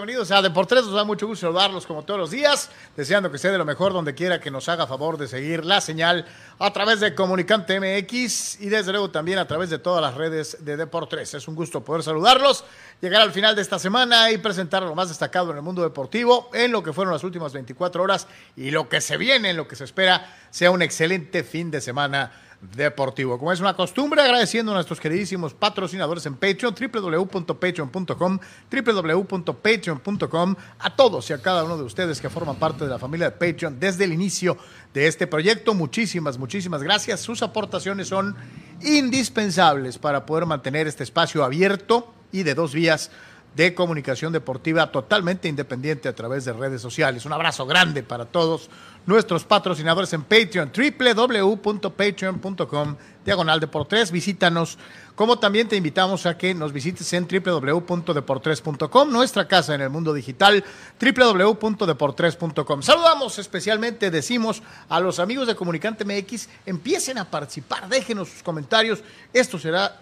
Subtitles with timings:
[0.00, 0.86] bienvenidos a Deportes.
[0.86, 3.92] Nos da mucho gusto saludarlos como todos los días, deseando que sea de lo mejor
[3.92, 6.24] donde quiera que nos haga favor de seguir la señal
[6.58, 10.56] a través de Comunicante MX y desde luego también a través de todas las redes
[10.64, 11.34] de Deportes.
[11.34, 12.64] Es un gusto poder saludarlos,
[13.02, 16.48] llegar al final de esta semana y presentar lo más destacado en el mundo deportivo
[16.54, 19.68] en lo que fueron las últimas 24 horas y lo que se viene, en lo
[19.68, 23.38] que se espera sea un excelente fin de semana deportivo.
[23.38, 28.38] Como es una costumbre, agradeciendo a nuestros queridísimos patrocinadores en Patreon, www.patreon.com,
[28.70, 33.30] www.patreon.com, a todos y a cada uno de ustedes que forman parte de la familia
[33.30, 34.58] de Patreon desde el inicio
[34.92, 35.74] de este proyecto.
[35.74, 37.20] Muchísimas, muchísimas gracias.
[37.20, 38.36] Sus aportaciones son
[38.82, 43.10] indispensables para poder mantener este espacio abierto y de dos vías
[43.56, 47.24] de comunicación deportiva totalmente independiente a través de redes sociales.
[47.24, 48.70] Un abrazo grande para todos
[49.06, 54.10] nuestros patrocinadores en Patreon, www.patreon.com, diagonal Deportes.
[54.10, 54.78] Visítanos,
[55.14, 60.12] como también te invitamos a que nos visites en www.deportres.com, nuestra casa en el mundo
[60.12, 60.64] digital,
[61.00, 62.82] www.deportres.com.
[62.82, 69.02] Saludamos especialmente, decimos a los amigos de Comunicante MX, empiecen a participar, déjenos sus comentarios.
[69.32, 70.00] Esto será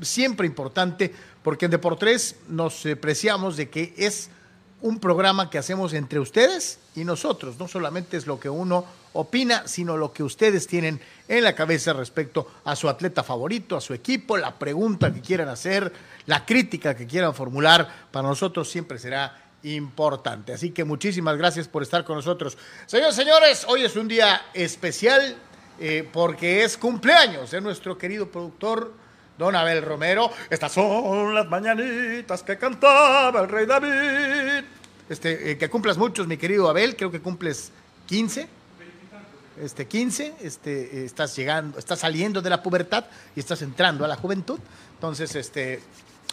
[0.00, 4.30] siempre importante porque en Deportes nos preciamos de que es
[4.82, 7.58] un programa que hacemos entre ustedes y nosotros.
[7.58, 11.92] No solamente es lo que uno opina, sino lo que ustedes tienen en la cabeza
[11.92, 15.92] respecto a su atleta favorito, a su equipo, la pregunta que quieran hacer,
[16.26, 18.08] la crítica que quieran formular.
[18.10, 20.52] Para nosotros siempre será importante.
[20.52, 22.58] Así que muchísimas gracias por estar con nosotros.
[22.86, 25.36] Señores, señores, hoy es un día especial
[25.78, 29.01] eh, porque es cumpleaños de nuestro querido productor
[29.38, 30.30] don Abel Romero.
[30.50, 34.64] Estas son las mañanitas que cantaba el rey David.
[35.08, 37.72] Este, eh, que cumplas muchos, mi querido Abel, creo que cumples
[38.06, 38.48] 15.
[39.60, 43.04] Este, 15, este, eh, estás llegando, estás saliendo de la pubertad
[43.36, 44.58] y estás entrando a la juventud.
[44.94, 45.82] Entonces, este,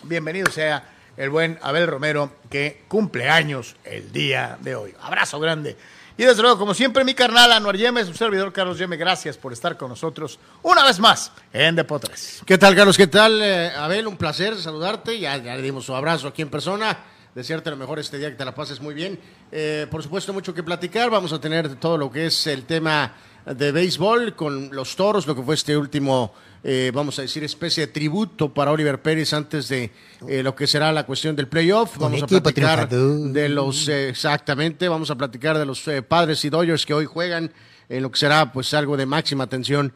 [0.03, 4.95] bienvenido sea el buen Abel Romero, que cumple años el día de hoy.
[5.01, 5.75] Abrazo grande.
[6.19, 9.53] Y desde luego, como siempre, mi carnal Anuar Yeme, su servidor Carlos Yeme, gracias por
[9.53, 12.41] estar con nosotros una vez más en Depotres.
[12.45, 12.97] ¿Qué tal, Carlos?
[12.97, 14.05] ¿Qué tal, eh, Abel?
[14.05, 15.17] Un placer saludarte.
[15.17, 17.05] Ya, le dimos su abrazo aquí en persona.
[17.33, 19.17] Desearte lo mejor este día, que te la pases muy bien.
[19.49, 21.09] Eh, por supuesto, mucho que platicar.
[21.09, 23.13] Vamos a tener todo lo que es el tema
[23.45, 27.87] de béisbol con los toros, lo que fue este último eh, vamos a decir, especie
[27.87, 29.91] de tributo para Oliver Pérez antes de
[30.27, 31.97] eh, lo que será la cuestión del playoff.
[31.97, 36.85] Vamos a platicar de los, eh, exactamente, vamos a platicar de los padres y Dodgers
[36.85, 37.51] que hoy juegan
[37.87, 39.91] en lo que será pues algo de máxima atención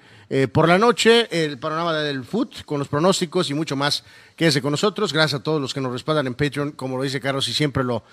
[0.51, 4.03] por la noche, el panorama del foot con los pronósticos y mucho más.
[4.35, 7.19] Quédese con nosotros, gracias a todos los que nos respaldan en Patreon, como lo dice
[7.19, 8.03] Carlos y siempre lo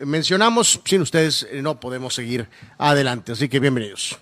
[0.00, 4.18] mencionamos, sin ustedes no podemos seguir adelante, así que bienvenidos.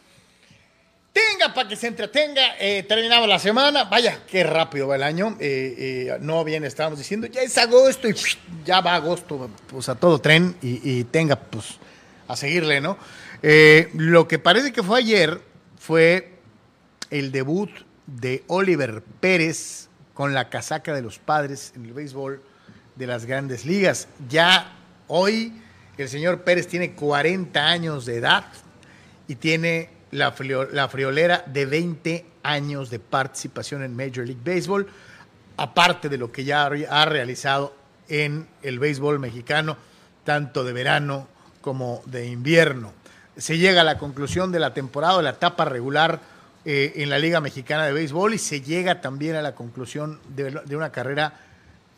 [1.15, 2.57] Tenga para que se entretenga.
[2.59, 3.85] Eh, terminamos la semana.
[3.85, 5.37] Vaya, qué rápido va el año.
[5.39, 8.17] Eh, eh, no bien estábamos diciendo, ya es agosto y
[8.65, 11.79] ya va agosto, pues a todo tren y, tenga, pues,
[12.27, 12.99] a seguirle, ¿no?
[13.93, 15.39] lo que parece que fue ayer
[15.79, 16.39] fue
[17.11, 17.71] el debut
[18.07, 22.43] de Oliver Pérez con la casaca de los padres en el béisbol
[22.97, 24.09] de las grandes ligas.
[24.29, 24.73] Ya
[25.07, 25.53] hoy
[25.97, 28.47] el señor Pérez tiene 40 años de edad
[29.29, 30.33] y tiene la,
[30.89, 34.87] friolera de 20 años de participación en Major League Baseball,
[35.57, 37.75] aparte de lo que ya ha realizado
[38.09, 39.77] en el béisbol mexicano,
[40.25, 41.27] tanto de verano
[41.61, 42.93] como de invierno.
[43.37, 46.21] Se llega a la conclusión de la temporada, de la etapa regular
[46.65, 50.61] eh, en la Liga Mexicana de Béisbol y se llega también a la conclusión de,
[50.65, 51.41] de una carrera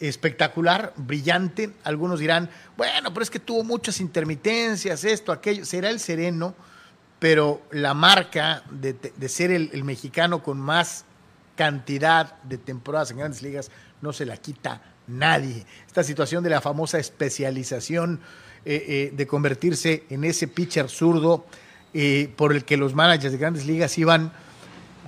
[0.01, 1.71] espectacular, brillante.
[1.85, 2.49] Algunos dirán,
[2.79, 5.67] bueno, pero es que tuvo muchas intermitencias, esto, aquello.
[5.67, 6.55] Será el sereno
[7.19, 11.05] pero la marca de, ser el, mexicano con más
[11.55, 13.71] cantidad de temporadas en grandes ligas
[14.03, 15.65] no se la quita nadie.
[15.87, 18.21] Esta situación de la famosa especialización
[18.65, 21.47] eh, eh, de convertirse en ese pitcher zurdo
[21.95, 24.33] eh, por el que los managers de grandes ligas iban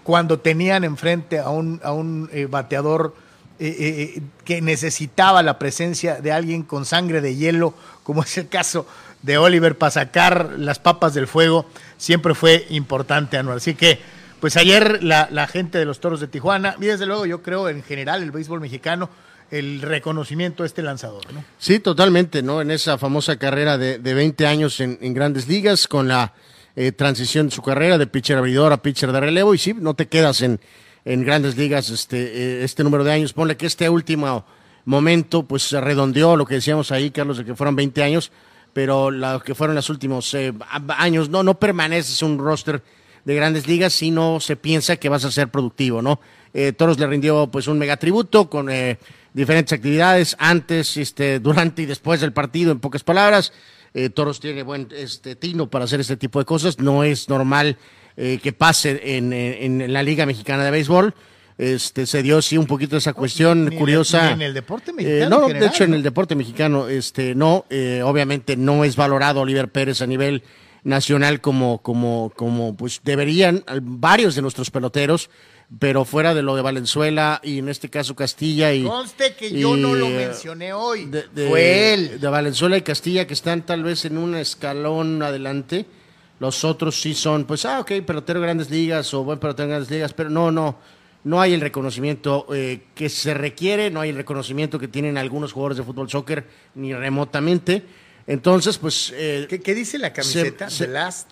[0.03, 3.15] cuando tenían enfrente a un, a un bateador
[3.59, 8.87] que necesitaba la presencia de alguien con sangre de hielo, como es el caso
[9.23, 11.67] de Oliver para sacar las papas del fuego
[11.97, 13.59] siempre fue importante, Anual.
[13.59, 13.99] Así que,
[14.41, 17.83] pues ayer la, gente de los Toros de Tijuana, y desde luego yo creo en
[17.83, 19.11] general el béisbol mexicano,
[19.51, 21.43] el reconocimiento a este lanzador, ¿no?
[21.59, 22.61] Sí, totalmente, ¿no?
[22.61, 26.35] En esa famosa carrera de, de 20 años en, grandes ligas, con la
[26.77, 29.95] eh, transición de su carrera de pitcher abridor a pitcher de relevo, y sí, no
[29.95, 30.61] te quedas en,
[31.05, 33.33] en grandes ligas este, eh, este número de años.
[33.33, 34.45] Ponle que este último
[34.85, 38.31] momento, pues se redondeó lo que decíamos ahí, Carlos, de que fueron 20 años,
[38.73, 40.53] pero lo que fueron los últimos eh,
[40.97, 42.83] años, no, no permaneces un roster
[43.25, 46.21] de grandes ligas si no se piensa que vas a ser productivo, ¿no?
[46.55, 48.99] Eh, Toros le rindió pues un megatributo con eh,
[49.35, 53.53] diferentes actividades antes, este, durante y después del partido, en pocas palabras.
[53.95, 56.79] Eh, Toros tiene buen este, tino para hacer este tipo de cosas.
[56.79, 57.77] No es normal
[58.17, 61.15] eh, que pase en, en- en la Liga Mexicana de Béisbol.
[61.59, 64.29] Este, se dio sí un poquito esa cuestión ni en el- curiosa.
[64.29, 67.65] ni en el deporte Eh, mexicano no, de hecho en el deporte mexicano, este, no,
[67.69, 70.45] eh, obviamente no es valorado Oliver Pérez a nivel
[70.85, 75.31] nacional como, como, como pues deberían varios de nuestros peloteros,
[75.81, 79.77] pero fuera de lo de Valenzuela y en este caso Castilla y Conste que yo
[79.77, 81.07] no lo eh, mencioné hoy.
[81.07, 82.21] de, de- Fue él.
[82.21, 85.87] de Valenzuela y Castilla que están tal vez en un escalón adelante.
[86.39, 89.71] Los otros sí son, pues, ah, ok, pelotero de grandes ligas o buen pelotero de
[89.75, 90.79] grandes ligas, pero no, no,
[91.29, 95.53] no hay el reconocimiento eh, que se requiere, no hay el reconocimiento que tienen algunos
[95.53, 96.45] jugadores de fútbol soccer
[96.75, 97.83] ni remotamente.
[98.27, 100.71] Entonces, pues, eh, ¿Qué, qué dice la camiseta?
[100.71, 101.31] se- The Last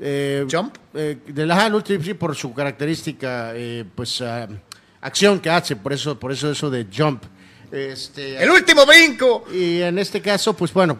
[0.00, 0.74] eh, Jump.
[0.94, 4.48] eh, de la el último, sí, por su característica, eh, pues, ah,
[5.00, 7.22] acción que hace, por eso, por eso eso de jump.
[7.70, 9.44] Este, ¡El último brinco!
[9.52, 10.98] y en este caso, pues bueno,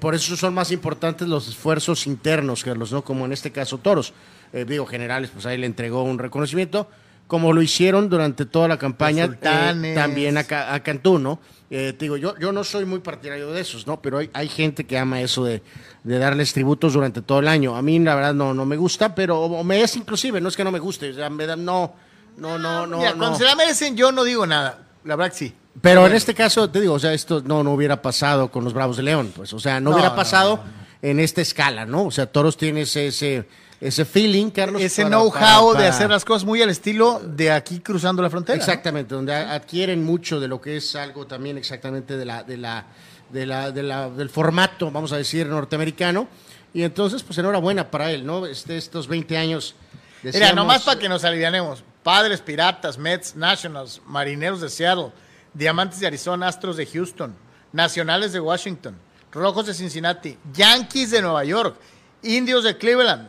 [0.00, 3.02] por eso son más importantes los esfuerzos internos, Carlos, ¿no?
[3.02, 4.12] Como en este caso Toros.
[4.52, 6.88] Eh, digo, generales, pues ahí le entregó un reconocimiento,
[7.26, 11.40] como lo hicieron durante toda la campaña, eh, también a, Ca- a Cantú, ¿no?
[11.70, 14.00] Eh, te digo, yo, yo no soy muy partidario de esos, ¿no?
[14.00, 15.62] Pero hay, hay gente que ama eso de,
[16.04, 17.74] de darles tributos durante todo el año.
[17.76, 20.56] A mí, la verdad, no, no me gusta, pero o me es inclusive, no es
[20.56, 21.92] que no me guste, o sea, me da- no,
[22.36, 22.98] no, no, no.
[22.98, 23.18] Mira, no.
[23.18, 24.86] cuando se la merecen, yo no digo nada.
[25.04, 25.54] La verdad que sí.
[25.80, 28.72] Pero en este caso, te digo, o sea, esto no, no hubiera pasado con los
[28.72, 30.70] Bravos de León, pues, o sea, no, No, hubiera no, pasado no, no.
[31.02, 32.04] en esta escala, ¿no?
[32.04, 33.46] O sea, Toros tiene ese, ese,
[33.80, 34.80] ese feeling, Carlos.
[34.82, 38.56] Ese know-how de hacer las cosas muy al estilo de aquí cruzando la frontera.
[38.56, 38.62] ¿no?
[38.62, 42.86] Exactamente, donde adquieren mucho de lo que es algo también exactamente de la, de la,
[43.30, 46.26] de la, de la- del formato, vamos a decir, norteamericano.
[46.72, 48.46] Y entonces, pues enhorabuena para él, ¿no?
[48.46, 49.74] Este, estos 20 años.
[50.22, 51.82] Mira, decíamos- nomás para que nos alivianemos.
[52.02, 55.10] Padres, Piratas, Mets, Nationals, Marineros de Seattle,
[55.54, 57.34] Diamantes de Arizona, Astros de Houston,
[57.72, 58.96] Nacionales de Washington,
[59.32, 61.76] Rojos de Cincinnati, Yankees de Nueva York,
[62.22, 63.28] Indios de Cleveland,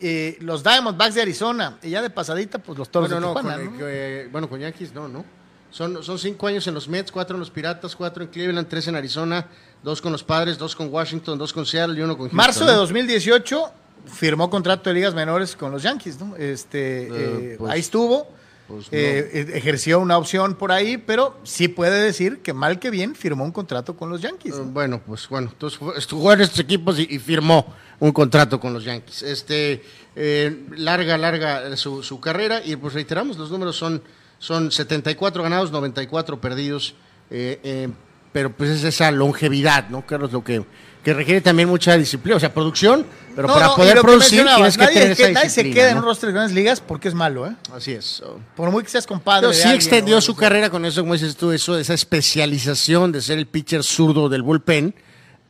[0.00, 3.40] eh, los Diamondbacks de Arizona, y ya de pasadita, pues los Toros Bueno, de no,
[3.40, 3.86] con, ¿no?
[3.88, 5.24] eh, bueno, con Yankees no, ¿no?
[5.70, 8.88] Son, son cinco años en los Mets, cuatro en los Piratas, cuatro en Cleveland, tres
[8.88, 9.46] en Arizona,
[9.84, 12.36] dos con los Padres, dos con Washington, dos con Seattle y uno con Houston.
[12.36, 13.72] Marzo de 2018
[14.06, 16.34] firmó contrato de ligas menores con los Yankees, ¿no?
[16.36, 18.26] Este, Eh, eh, pues, ahí estuvo,
[18.66, 18.98] pues, no.
[18.98, 23.44] eh, ejerció una opción por ahí, pero sí puede decir que mal que bien firmó
[23.44, 24.54] un contrato con los Yankees.
[24.56, 24.64] Eh, ¿no?
[24.64, 28.84] Bueno, pues bueno, entonces jugó en estos equipos y, y firmó un contrato con los
[28.84, 29.22] Yankees.
[29.22, 29.82] Este,
[30.16, 34.02] eh, larga, larga su, su carrera y pues reiteramos, los números son,
[34.38, 36.94] son 74 ganados, 94 perdidos,
[37.30, 37.88] eh, eh,
[38.32, 40.32] pero pues es esa longevidad, ¿no, Carlos?
[40.32, 40.64] Lo que,
[41.04, 43.04] que requiere también mucha disciplina, o sea, producción,
[43.34, 45.50] pero No, para no, poder que producir mencionabas, tienes que nadie, tener que- esa nadie
[45.50, 47.54] se queda en un roster de grandes ligas porque es malo, ¿eh?
[47.74, 48.22] Así es.
[48.56, 49.42] Por muy que seas compadre.
[49.42, 53.20] Pero sí alguien, extendió su carrera con eso, como dices tú, eso, esa especialización de
[53.20, 54.94] ser el pitcher zurdo del bullpen,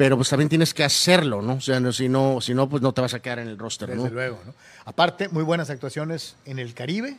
[0.00, 1.56] pero pues también tienes que hacerlo, ¿no?
[1.56, 3.58] O sea, no, si no, si no, pues no te vas a quedar en el
[3.58, 4.08] roster, Desde ¿no?
[4.08, 4.54] luego, ¿no?
[4.86, 7.18] Aparte, muy buenas actuaciones en el Caribe,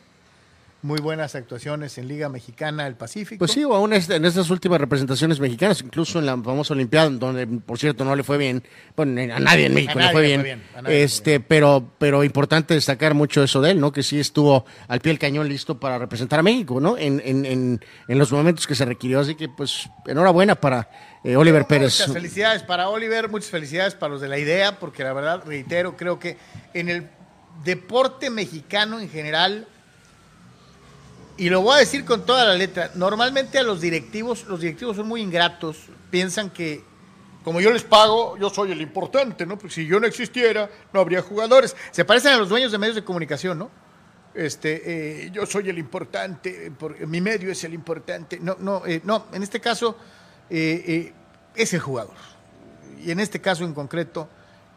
[0.82, 3.38] muy buenas actuaciones en Liga Mexicana del Pacífico.
[3.38, 7.46] Pues sí, o aún en estas últimas representaciones mexicanas, incluso en la famosa Olimpiada, donde
[7.46, 8.64] por cierto no le fue bien,
[8.96, 11.88] bueno, a nadie en México A le fue nadie le bien, fue bien, este, pero,
[11.98, 13.92] pero importante destacar mucho eso de él, ¿no?
[13.92, 16.98] Que sí estuvo al pie del cañón listo para representar a México, ¿no?
[16.98, 20.90] En, en, en, en los momentos que se requirió, así que pues enhorabuena para
[21.24, 21.98] eh, Oliver Pérez.
[22.00, 25.96] Muchas felicidades para Oliver, muchas felicidades para los de la idea, porque la verdad, reitero,
[25.96, 26.36] creo que
[26.74, 27.08] en el
[27.64, 29.68] deporte mexicano en general,
[31.36, 34.96] y lo voy a decir con toda la letra, normalmente a los directivos, los directivos
[34.96, 35.76] son muy ingratos,
[36.10, 36.84] piensan que
[37.42, 39.58] como yo les pago, yo soy el importante, ¿no?
[39.58, 41.74] Porque si yo no existiera, no habría jugadores.
[41.90, 43.68] Se parecen a los dueños de medios de comunicación, ¿no?
[44.32, 48.38] Este, eh, yo soy el importante, por- mi medio es el importante.
[48.40, 49.96] No, no, eh, no, en este caso
[50.50, 51.12] eh, eh,
[51.54, 52.14] es el jugador.
[53.04, 54.28] Y en este caso en concreto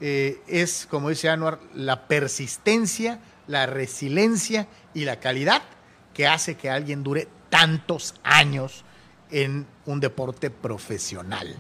[0.02, 5.62] eh, es, como dice Anuar, la persistencia, la resiliencia y la calidad
[6.14, 8.84] que hace que alguien dure tantos años
[9.32, 11.56] en un deporte profesional.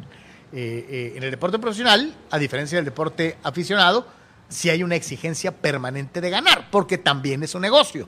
[0.51, 4.07] Eh, en el deporte profesional, a diferencia del deporte aficionado,
[4.47, 8.07] sí hay una exigencia permanente de ganar, porque también es un negocio.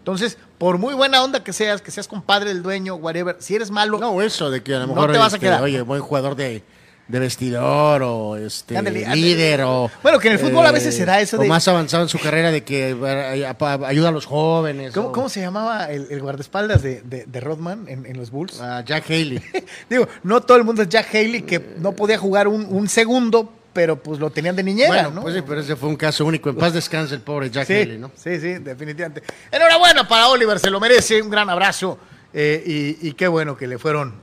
[0.00, 3.70] Entonces, por muy buena onda que seas, que seas compadre del dueño, whatever, si eres
[3.70, 5.62] malo, No, eso de que a lo No mejor te vas a este, quedar.
[5.62, 6.62] oye, buen jugador de,
[7.08, 8.80] de vestidor o este
[9.14, 11.66] líder o Bueno, que en el fútbol a veces se da eso o de- más
[11.68, 13.54] avanzado en su carrera de que eh,
[13.84, 14.92] ayuda a los jóvenes.
[14.94, 18.30] ¿cómo, o- cómo se llamaba el, el guardaespaldas de, de, de Rodman en, en los
[18.30, 18.60] Bulls?
[18.60, 19.42] a Jack Haley.
[19.90, 23.52] Digo, no todo el mundo es Jack Haley, que no podía jugar un, un segundo
[23.72, 25.22] pero pues lo tenían de niñera, Bueno, ¿no?
[25.22, 26.50] pues sí, pero ese fue un caso único.
[26.50, 28.10] En paz descanse el pobre Jack Sí, Haley, ¿no?
[28.16, 29.22] sí, sí, definitivamente.
[29.50, 31.98] Enhorabuena para Oliver, se lo merece, un gran abrazo
[32.32, 32.62] eh,
[33.00, 34.14] y, y qué bueno que le fueron,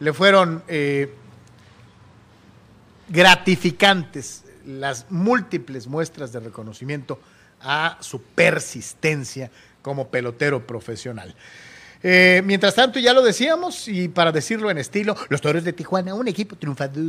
[0.00, 1.14] le fueron eh,
[3.08, 7.18] gratificantes las múltiples muestras de reconocimiento
[7.60, 9.50] a su persistencia
[9.82, 11.34] como pelotero profesional.
[12.02, 16.14] Eh, mientras tanto, ya lo decíamos, y para decirlo en estilo, los Toros de Tijuana,
[16.14, 17.02] un equipo triunfador,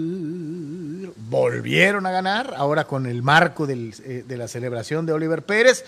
[1.29, 5.85] volvieron a ganar, ahora con el marco eh, de la celebración de Oliver Pérez.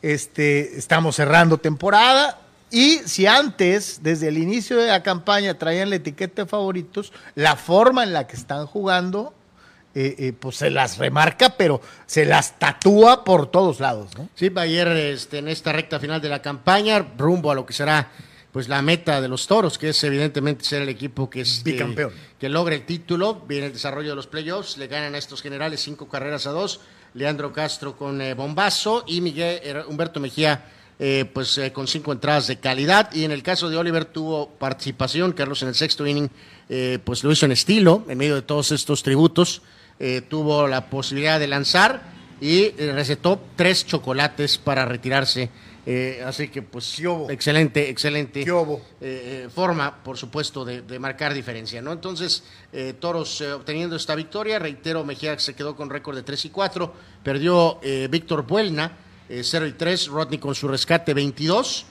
[0.00, 2.40] Este, estamos cerrando temporada.
[2.70, 7.56] Y si antes, desde el inicio de la campaña, traían la etiqueta de favoritos, la
[7.56, 9.32] forma en la que están jugando,
[9.94, 14.10] eh, pues se las remarca, pero se las tatúa por todos lados.
[14.34, 18.10] Sí, ayer este, en esta recta final de la campaña, rumbo a lo que será
[18.58, 22.10] pues la meta de los toros, que es evidentemente ser el equipo que es Bicampeón.
[22.40, 25.80] que logra el título, viene el desarrollo de los playoffs, le ganan a estos generales
[25.80, 26.80] cinco carreras a dos,
[27.14, 30.64] Leandro Castro con eh, bombazo y Miguel eh, Humberto Mejía
[30.98, 35.34] eh, pues con cinco entradas de calidad y en el caso de Oliver tuvo participación,
[35.34, 36.28] Carlos en el sexto inning
[36.68, 39.62] eh, pues lo hizo en estilo, en medio de todos estos tributos,
[40.28, 42.02] tuvo la posibilidad de lanzar
[42.40, 45.48] y recetó tres chocolates para retirarse.
[45.90, 47.30] Eh, así que, pues, ¿Qué hubo?
[47.30, 48.76] excelente, excelente ¿Qué hubo?
[49.00, 51.92] eh, eh, forma, por supuesto, de, de marcar diferencia, ¿no?
[51.92, 52.42] Entonces,
[52.74, 56.50] eh, Toros eh, obteniendo esta victoria, reitero, Mejía se quedó con récord de 3 y
[56.50, 56.92] 4,
[57.24, 58.98] perdió eh, Víctor Buelna,
[59.30, 61.86] eh, 0 y 3, Rodney con su rescate 22,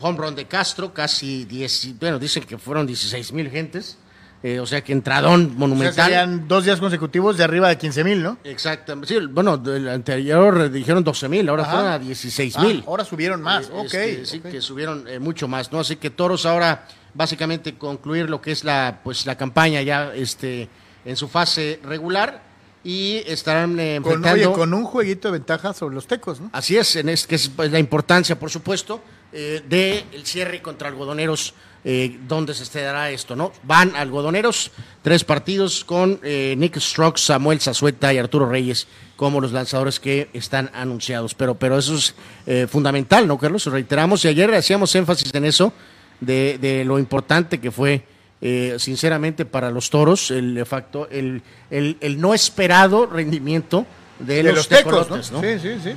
[0.00, 3.98] home run de Castro, casi 10, bueno, dicen que fueron 16 mil gentes,
[4.46, 6.04] eh, o sea que entradón O sea, monumental.
[6.04, 8.36] serían dos días consecutivos de arriba de 15 mil, ¿no?
[8.44, 9.08] Exactamente.
[9.18, 11.72] Sí, bueno, del anterior dijeron 12 mil, ahora Ajá.
[11.72, 12.84] fueron a 16 Ah, mil.
[12.86, 13.84] ahora subieron más, Eh, ok.
[13.84, 14.50] este, sí, ok.
[14.50, 15.80] que subieron eh, mucho más, ¿no?
[15.80, 20.68] Así que Toros ahora básicamente concluir lo que es la pues la campaña ya este
[21.06, 22.42] en su fase regular
[22.82, 26.50] y estarán eh, Con, enfrentando oye, con un jueguito de ventaja sobre los tecos, ¿no?
[26.52, 29.00] Así es, en es, que es pues, la importancia, por supuesto,
[29.32, 33.52] eh, de el cierre contra algodoneros, eh, donde se dará esto, ¿no?
[33.62, 34.70] Van algodoneros,
[35.02, 38.86] tres partidos con eh, Nick Strokes, Samuel Zazueta y Arturo Reyes
[39.16, 41.34] como los lanzadores que están anunciados.
[41.34, 42.14] Pero, pero eso es
[42.46, 43.66] eh, fundamental, ¿no, Carlos?
[43.66, 45.72] Reiteramos, y ayer hacíamos énfasis en eso,
[46.20, 48.02] de, de lo importante que fue,
[48.40, 53.86] eh, sinceramente, para los toros, el, facto, el, el, el no esperado rendimiento
[54.18, 55.40] de, De los, los tecos, tecolotes, ¿no?
[55.40, 55.90] Sí, sí, sí.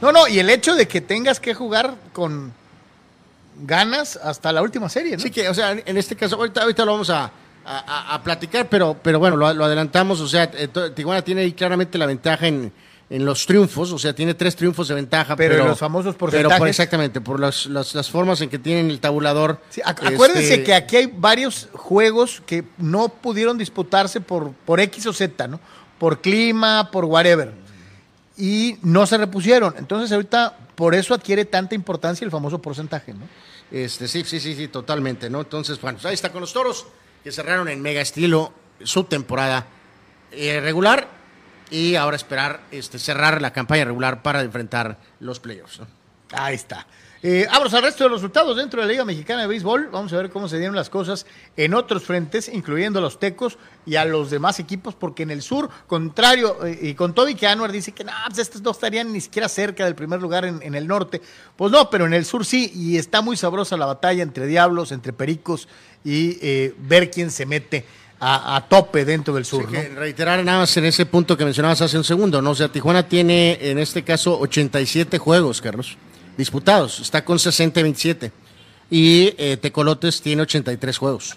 [0.00, 2.52] No, no, y el hecho de que tengas que jugar con
[3.62, 5.22] ganas hasta la última serie, ¿no?
[5.22, 7.30] Sí que, o sea, en este caso, ahorita, ahorita lo vamos a,
[7.64, 11.52] a- a- platicar, pero, pero bueno, lo, lo adelantamos, o sea, eh, Tijuana tiene ahí
[11.52, 12.72] claramente la ventaja en,
[13.08, 15.36] en los triunfos, o sea, tiene tres triunfos de ventaja.
[15.36, 16.68] Pero Pero, en los famosos pero por- porcentajes.
[16.70, 19.60] exactamente, por las, las, las formas en que tienen el tabulador.
[19.70, 24.80] Sí, ac- este, acuérdense que aquí hay varios juegos que no pudieron disputarse por, por
[24.80, 25.60] X o Z, ¿no?
[25.98, 27.52] Por clima, por whatever.
[28.36, 29.74] Y no se repusieron.
[29.78, 33.26] Entonces ahorita por eso adquiere tanta importancia el famoso porcentaje, ¿no?
[33.70, 35.40] Este, sí, sí, sí, sí, totalmente, ¿no?
[35.40, 36.86] Entonces, bueno, pues ahí está con los toros,
[37.24, 38.52] que cerraron en mega estilo
[38.84, 39.66] su temporada
[40.30, 41.08] eh, regular
[41.70, 45.80] y ahora esperar este, cerrar la campaña regular para enfrentar los playoffs.
[46.32, 46.86] Ahí está.
[47.22, 49.88] Eh, vamos al resto de los resultados dentro de la Liga Mexicana de Béisbol.
[49.90, 53.58] Vamos a ver cómo se dieron las cosas en otros frentes, incluyendo a los Tecos
[53.86, 57.46] y a los demás equipos, porque en el sur, contrario, eh, y con Toby que
[57.46, 60.62] Anuar dice que no, pues estos no estarían ni siquiera cerca del primer lugar en,
[60.62, 61.22] en el norte.
[61.56, 64.92] Pues no, pero en el sur sí, y está muy sabrosa la batalla entre Diablos,
[64.92, 65.68] entre Pericos
[66.04, 67.84] y eh, ver quién se mete
[68.20, 69.62] a, a tope dentro del sur.
[69.62, 69.72] Sí, ¿no?
[69.72, 72.50] que reiterar nada más en ese punto que mencionabas hace un segundo, ¿no?
[72.50, 75.96] O sea, Tijuana tiene en este caso 87 juegos, Carlos,
[76.36, 78.32] disputados, está con 60 y 27.
[78.90, 81.36] Y eh, Tecolotes tiene 83 juegos.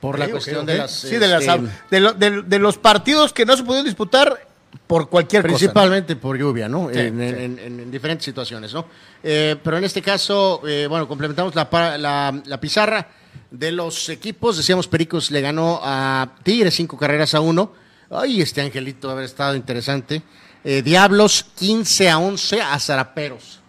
[0.00, 0.92] Por la cuestión de las.
[0.92, 4.46] Sí, de, las, este, de, lo- de- de los partidos que no se pudieron disputar
[4.86, 5.52] por cualquier cosa.
[5.52, 5.58] ¿no?
[5.58, 6.88] Principalmente por lluvia, ¿no?
[6.92, 7.24] Sí, en, sí.
[7.24, 8.86] en- en- en diferentes situaciones, ¿no?
[9.24, 11.68] Eh, pero en este caso, eh, bueno, complementamos la,
[11.98, 13.08] la- la pizarra
[13.50, 14.56] de los equipos.
[14.56, 17.72] Decíamos, Pericos le ganó a Tigres cinco carreras a uno.
[18.10, 20.22] Ay, este angelito haber estado interesante.
[20.62, 23.60] Eh, Diablos 15 a 11 a Zaraperos.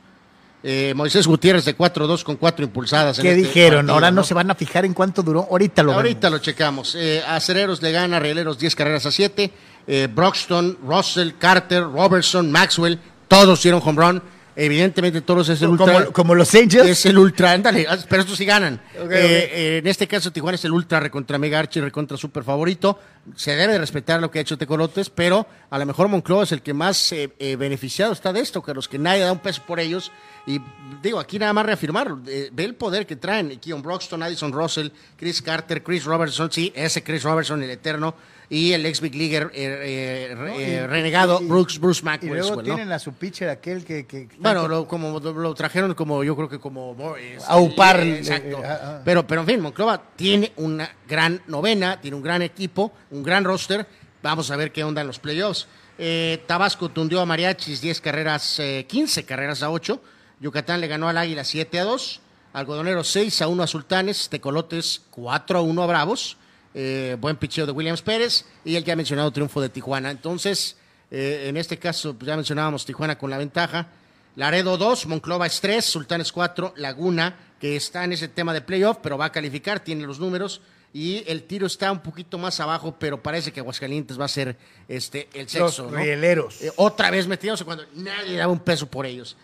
[0.62, 3.18] Eh, Moisés Gutiérrez de 4-2 con cuatro impulsadas.
[3.20, 3.78] en ¿Qué este dijeron?
[3.80, 5.48] partido, Ahora no se van a fijar en cuánto duró.
[5.50, 6.40] Ahorita lo Ahorita vemos.
[6.40, 6.96] lo checamos.
[6.96, 9.52] Eh, a Acereros le gana, Rieleros 10 carreras a 7.
[9.88, 14.22] Eh, Broxton, Russell, Carter, Robertson, Maxwell, todos dieron home run.
[14.56, 15.94] Evidentemente todos es el ultra.
[15.94, 16.86] Como, como los Angels.
[16.90, 18.82] Es el ultra, ándale, ah, pero estos sí ganan.
[18.94, 23.00] Eh, eh, en este caso, Tijuana es el ultra recontra mega archi, recontra super favorito.
[23.38, 26.52] Se debe de respetar lo que ha hecho Tecolotes, pero a lo mejor Monclova es
[26.52, 29.62] el que más eh, beneficiado está de esto, que los que nadie da un peso
[29.66, 30.12] por ellos.
[30.50, 30.60] Y
[31.04, 34.88] digo, aquí nada más reafirmar, eh, ve el poder que traen Keon Broxton, Addison Russell,
[35.16, 38.16] Chris Carter, Chris Robertson, sí, ese Chris Robertson, el eterno,
[38.50, 42.38] y el ex Big Leaguer eh, eh, renegado Brooks, Bruce Maxwell.
[42.38, 44.08] Y luego tienen a su pitcher aquel que...
[44.08, 46.98] que bueno, lo, como lo trajeron como yo creo que como...
[47.46, 48.00] a upar.
[48.00, 48.60] exacto.
[48.66, 49.02] Ah, ah.
[49.06, 53.44] Pero, pero en fin, Monclova tiene una gran novena, tiene un gran equipo, un gran
[53.44, 53.86] roster.
[54.24, 55.68] Vamos a ver qué onda en los playoffs.
[56.48, 60.02] Tabasco tundió a Mariachis 10 carreras, 15 carreras a 8.
[60.40, 62.22] Yucatán le ganó al Águila 7 a 2.
[62.54, 66.38] Algodonero 6 a 1 a Sultanes, Tecolotes 4 a 1 a Bravos.
[66.74, 70.12] Eh, buen picheo de Williams Pérez y el que ha mencionado triunfo de Tijuana.
[70.12, 70.78] Entonces,
[71.12, 73.88] eh, en este caso, pues, ya mencionábamos Tijuana con la ventaja.
[74.36, 79.00] Laredo 2, Monclova es 3, Sultanes 4, Laguna, que está en ese tema de playoff,
[79.02, 80.62] pero va a calificar, tiene los números.
[80.94, 84.58] Y el tiro está un poquito más abajo, pero parece que Aguascalientes va a ser
[84.88, 85.84] este, el sexo.
[85.84, 86.62] Los rieleros.
[86.62, 89.38] Eh, otra vez metidos cuando nadie daba un peso por ellos.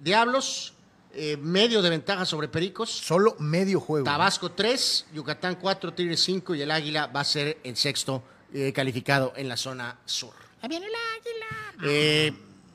[0.00, 0.74] Diablos,
[1.14, 2.90] eh, medio de ventaja sobre Pericos.
[2.90, 4.04] Solo medio juego.
[4.04, 8.72] Tabasco 3, Yucatán 4, Tigres 5 y el Águila va a ser el sexto eh,
[8.72, 10.32] calificado en la zona sur.
[10.62, 11.90] Ahí viene el Águila.
[11.90, 12.32] Eh,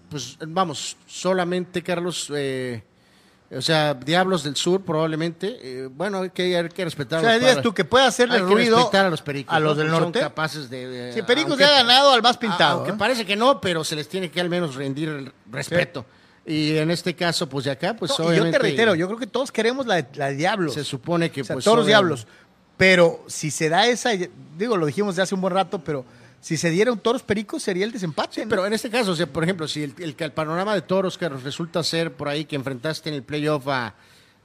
[0.10, 5.88] pues vamos, solamente Carlos, o sea, Diablos del Sur probablemente.
[5.90, 7.20] bueno, hay que, hay que respetar.
[7.20, 9.56] O sea, dices tú que puede hacerle ruido a los Pericos.
[9.56, 10.20] A los del norte.
[10.20, 11.12] Son capaces de.
[11.14, 12.80] Si Pericos ya ha ganado al más pintado.
[12.80, 16.06] Aunque parece que no, pero se les tiene que al menos rendir el respeto.
[16.46, 18.46] Y en este caso, pues de acá, pues obviamente.
[18.46, 20.74] Yo te reitero, yo creo que todos queremos la, la de Diablos.
[20.74, 21.64] Se supone que, pues.
[21.64, 22.28] Todos los Diablos.
[22.76, 24.12] Pero si se da esa,
[24.58, 26.06] digo, lo dijimos de hace un buen rato, pero
[26.42, 28.46] si se diera un toros pericos sería el desempate.
[28.48, 31.30] Pero en este caso, o sea, por ejemplo, si el, el, panorama de toros que
[31.30, 33.96] resulta ser por ahí que enfrentaste en el playoff a.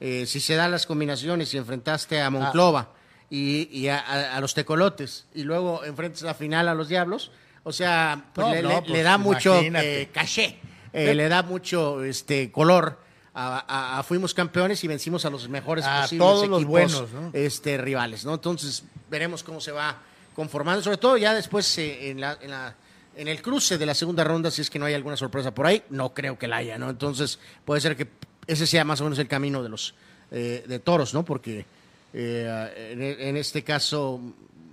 [0.01, 2.93] Eh, si se dan las combinaciones y enfrentaste a Monclova
[3.29, 8.29] y, y a, los tecolotes y luego enfrentas la final a los diablos, o sea,
[8.33, 10.57] pues le, le, pues da mucho eh, caché.
[10.93, 12.97] Eh, le da mucho este color.
[13.41, 18.25] A, fuimos campeones y vencimos a los mejores posibles todos equipos, los buenos, este, rivales,
[18.25, 18.33] ¿no?
[18.33, 19.97] Entonces veremos cómo se va
[20.35, 22.75] conformando, sobre todo ya después eh, en, la, en, la,
[23.15, 25.67] en el cruce de la segunda ronda, si es que no hay alguna sorpresa por
[25.67, 26.89] ahí, no creo que la haya, ¿no?
[26.89, 28.09] Entonces puede ser que
[28.45, 29.93] ese sea más o menos el camino de los
[30.31, 31.23] eh, de toros, ¿no?
[31.23, 31.65] Porque
[32.11, 34.19] en, este caso,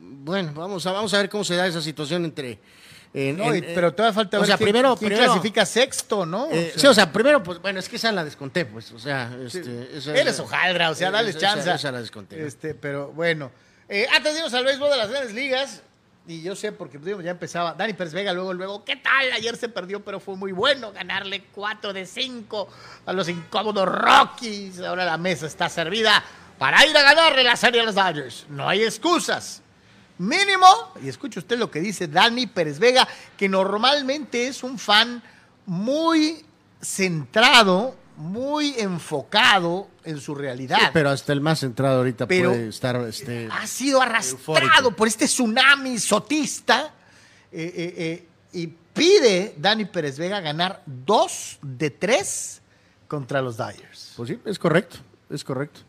[0.01, 2.59] bueno, vamos a, vamos a ver cómo se da esa situación entre
[3.17, 6.49] no, pero todavía falta ver sea, quién, primero, clasifica sexto, ¿no?
[6.53, 9.35] Eh, sí, o sea, primero, pues bueno, es que esa la desconté, pues, o sea,
[9.43, 11.73] este, esa, Eres hojaldra, o sea, dale chance.
[11.73, 12.47] Esa, la desconté.
[12.47, 13.51] Este, pero bueno.
[13.89, 15.83] Eh, antes de irnos al béisbol de las grandes ligas,
[16.29, 19.33] y yo sé porque pues, ya empezaba, Dani Pérez Vega, luego, luego, ¿qué tal?
[19.33, 22.69] Ayer se perdió, pero fue muy bueno ganarle 4 de 5
[23.07, 24.81] a los incómodos Rockies.
[24.81, 26.23] Ahora la mesa está servida
[26.59, 28.47] para ir a ganarle la serie a los Dodgers.
[28.49, 29.63] No hay excusas.
[30.19, 30.67] Mínimo,
[31.03, 35.23] y escuche usted lo que dice Dani Pérez Vega, que normalmente es un fan
[35.67, 36.45] muy
[36.81, 40.91] centrado, muy enfocado en su realidad.
[40.93, 42.97] pero hasta el más centrado ahorita puede estar.
[43.03, 46.95] Este, ha sido arrastrado por este tsunami sotista
[47.53, 52.63] eh, eh, eh, y pide Dani Pérez Vega ganar dos de tres
[53.07, 54.15] contra los Dyers.
[54.17, 54.97] Pues sí, es correcto,
[55.29, 55.81] es correcto.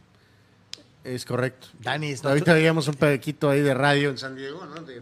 [1.08, 1.68] Es correcto.
[1.80, 4.82] Dani, Ahorita veíamos un pequeñito ahí de radio en San Diego, ¿no?
[4.82, 5.02] De,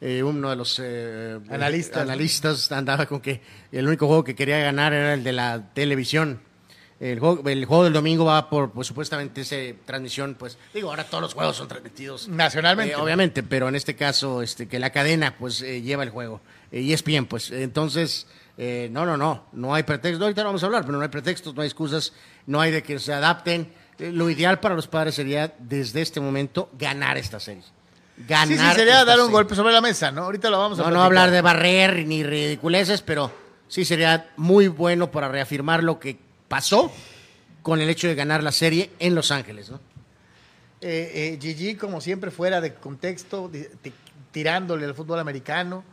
[0.00, 3.40] eh, uno de los eh, analistas, analistas andaba con que
[3.72, 6.40] el único juego que quería ganar era el de la televisión.
[7.00, 11.02] El juego, el juego del domingo va por, pues supuestamente, esa transmisión, pues, digo, ahora
[11.02, 12.28] todos los juegos son transmitidos.
[12.28, 12.92] Nacionalmente.
[12.92, 16.40] Eh, obviamente, pero en este caso, este, que la cadena, pues, lleva el juego.
[16.70, 20.22] y es bien, pues, entonces, no, no, no, no hay pretextos.
[20.22, 22.12] Ahorita no vamos a hablar, pero no hay pretextos, no hay excusas,
[22.46, 26.20] no hay de que se adapten eh, lo ideal para los padres sería, desde este
[26.20, 27.64] momento, ganar esta serie.
[28.16, 30.24] Ganar sí, sí, sería dar un golpe sobre la mesa, ¿no?
[30.24, 33.30] Ahorita lo vamos a No, no hablar de barrer ni ridiculeces, pero
[33.68, 36.90] sí sería muy bueno para reafirmar lo que pasó
[37.62, 39.80] con el hecho de ganar la serie en Los Ángeles, ¿no?
[40.80, 43.50] Eh, eh Gigi, como siempre, fuera de contexto,
[44.30, 45.84] tirándole al fútbol americano,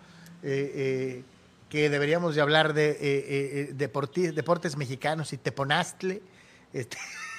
[0.43, 1.23] eh,
[1.69, 6.21] que deberíamos de hablar de deportes mexicanos y Teponastle.
[6.71, 6.97] Este,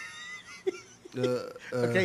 [1.16, 1.84] Uh, uh.
[1.90, 1.96] ok.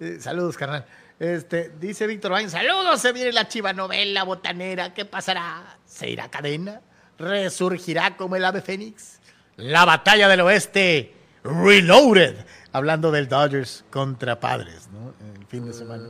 [0.00, 0.86] Eh, saludos, carnal.
[1.20, 5.76] Este, dice Víctor Bain, saludos, se viene la chiva novela botanera, ¿qué pasará?
[5.84, 6.80] ¿Se irá a cadena?
[7.18, 9.20] ¿Resurgirá como el ave fénix?
[9.56, 12.36] La batalla del oeste, reloaded,
[12.72, 15.12] hablando del Dodgers contra Padres, ¿no?
[15.38, 16.04] El fin de semana.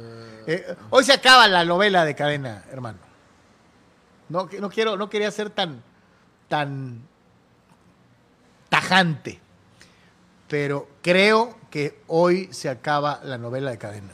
[0.46, 2.98] Eh, hoy se acaba la novela de cadena, hermano.
[4.28, 5.82] No, no quiero, no quería ser tan,
[6.46, 7.00] tan
[8.68, 9.40] tajante,
[10.46, 14.12] pero creo que hoy se acaba la novela de cadena.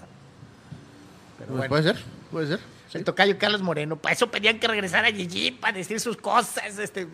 [1.39, 2.61] Pero Puede ser, puede ser.
[2.95, 6.79] El tocayo Carlos Moreno, para eso pedían que regresara a Gigi, para decir sus cosas.
[6.79, 7.07] Este,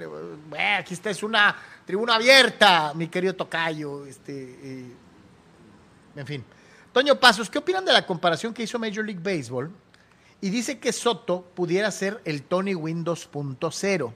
[0.78, 4.06] aquí está, es una tribuna abierta, mi querido tocayo.
[4.06, 4.86] Este,
[6.14, 6.44] en fin.
[6.92, 9.72] Toño Pasos, ¿qué opinan de la comparación que hizo Major League Baseball
[10.42, 14.12] y dice que Soto pudiera ser el Tony Wynn 2.0.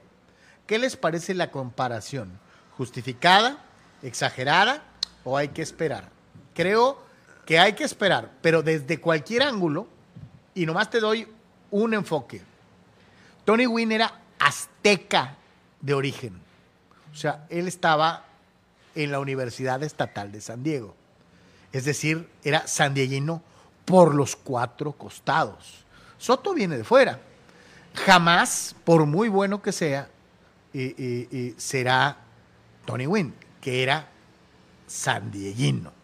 [0.67, 2.37] ¿Qué les parece la comparación?
[2.77, 3.63] ¿Justificada?
[4.03, 4.83] ¿Exagerada?
[5.23, 6.09] ¿O hay que esperar?
[6.57, 6.97] Creo
[7.45, 9.87] que hay que esperar, pero desde cualquier ángulo,
[10.55, 11.27] y nomás te doy
[11.69, 12.41] un enfoque.
[13.45, 15.35] Tony Wynn era azteca
[15.79, 16.41] de origen.
[17.13, 18.25] O sea, él estaba
[18.95, 20.95] en la Universidad Estatal de San Diego.
[21.71, 23.43] Es decir, era sandieguino
[23.85, 25.85] por los cuatro costados.
[26.17, 27.19] Soto viene de fuera.
[27.93, 30.09] Jamás, por muy bueno que sea,
[31.57, 32.17] será
[32.83, 34.07] Tony Wynn, que era
[34.87, 35.95] sandieguino.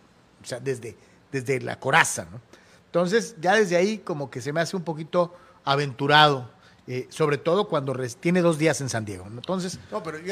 [0.43, 0.95] O sea, desde,
[1.31, 2.41] desde la coraza, ¿no?
[2.85, 6.51] Entonces, ya desde ahí como que se me hace un poquito aventurado,
[6.85, 9.25] eh, sobre todo cuando tiene dos días en San Diego.
[9.27, 9.79] Entonces,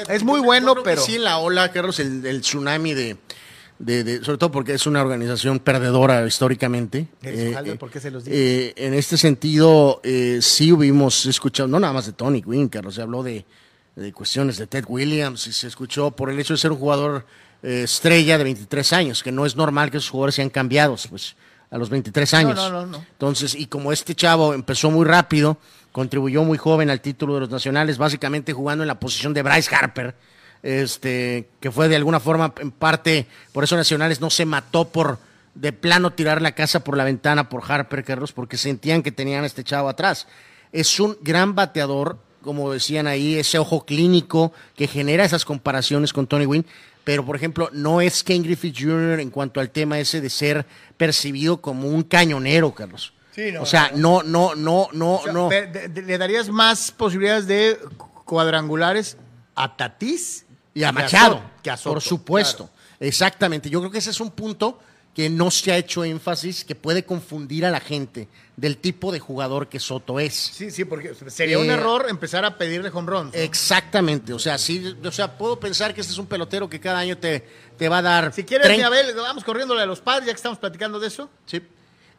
[0.09, 1.01] es muy bueno, pero...
[1.01, 3.17] Sí, la ola, Carlos, el tsunami de,
[4.23, 7.07] sobre todo porque es una organización perdedora históricamente.
[7.23, 11.93] Eh, ¿Por qué se los eh, en este sentido, eh, sí hubimos escuchado, no nada
[11.93, 13.45] más de Tony Winker, se habló de,
[14.13, 17.25] cuestiones de Ted Williams y se escuchó por el hecho de ser un jugador
[17.61, 21.35] estrella de 23 años, que no es normal que esos jugadores sean cambiados, pues
[21.69, 22.55] a los 23 años.
[22.55, 25.57] No, no, no, Entonces, y como este chavo empezó muy rápido,
[25.91, 29.73] contribuyó muy joven al título de los nacionales, básicamente jugando en la posición de Bryce
[29.73, 30.15] Harper,
[30.63, 35.19] este, que fue de alguna forma en parte, por eso Nacionales no se mató por
[35.55, 39.43] de plano tirar la casa por la ventana por Harper Carlos, porque sentían que tenían
[39.43, 40.27] a este chavo atrás.
[40.71, 46.27] Es un gran bateador, como decían ahí, ese ojo clínico que genera esas comparaciones con
[46.27, 46.65] Tony Wynn,
[47.03, 49.19] pero por ejemplo, no es Ken Griffith Jr.
[49.19, 50.65] en cuanto al tema ese de ser
[50.97, 53.13] percibido como un cañonero, Carlos.
[53.59, 55.49] o sea, no, no, no, no, no.
[55.49, 57.79] ¿Le darías más posibilidades de
[58.25, 59.17] cuadrangulares
[59.55, 61.41] a Tatís y a Machado,
[61.83, 62.69] por supuesto.
[62.99, 63.69] Exactamente.
[63.69, 64.79] Yo creo que ese es un punto
[65.13, 69.19] que no se ha hecho énfasis, que puede confundir a la gente del tipo de
[69.19, 70.33] jugador que Soto es.
[70.33, 73.35] Sí, sí, porque sería un eh, error empezar a pedirle home runs.
[73.35, 74.33] Exactamente.
[74.33, 77.17] O sea, sí, o sea, puedo pensar que este es un pelotero que cada año
[77.17, 77.45] te,
[77.77, 78.33] te va a dar.
[78.33, 81.29] Si quieres, mi Abel, vamos corriéndole a los padres, ya que estamos platicando de eso.
[81.45, 81.61] Sí.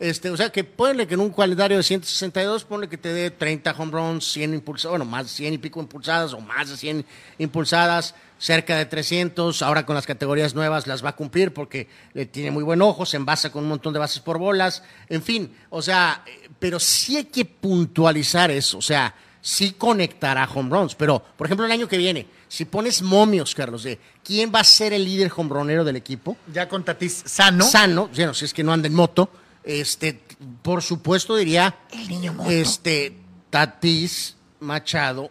[0.02, 3.30] Este, o sea, que ponle que en un calendario de 162, ponle que te dé
[3.30, 6.76] 30 home runs, 100 impulsadas, bueno, más de 100 y pico impulsadas o más de
[6.76, 7.06] 100
[7.38, 9.62] impulsadas, cerca de 300.
[9.62, 13.06] Ahora con las categorías nuevas las va a cumplir porque le tiene muy buen ojo,
[13.06, 14.82] se envasa con un montón de bases por bolas.
[15.08, 16.24] En fin, o sea,
[16.58, 18.78] pero sí hay que puntualizar eso.
[18.78, 20.96] O sea, sí conectará home runs.
[20.96, 24.64] Pero, por ejemplo, el año que viene, si pones momios, Carlos, de quién va a
[24.64, 26.36] ser el líder hombronero del equipo.
[26.52, 27.64] Ya con Tatis sano.
[27.64, 29.30] Sano, bueno, si es que no anda en moto
[29.64, 30.20] este,
[30.62, 33.16] por supuesto diría, el niño este,
[33.50, 35.30] Tatis Machado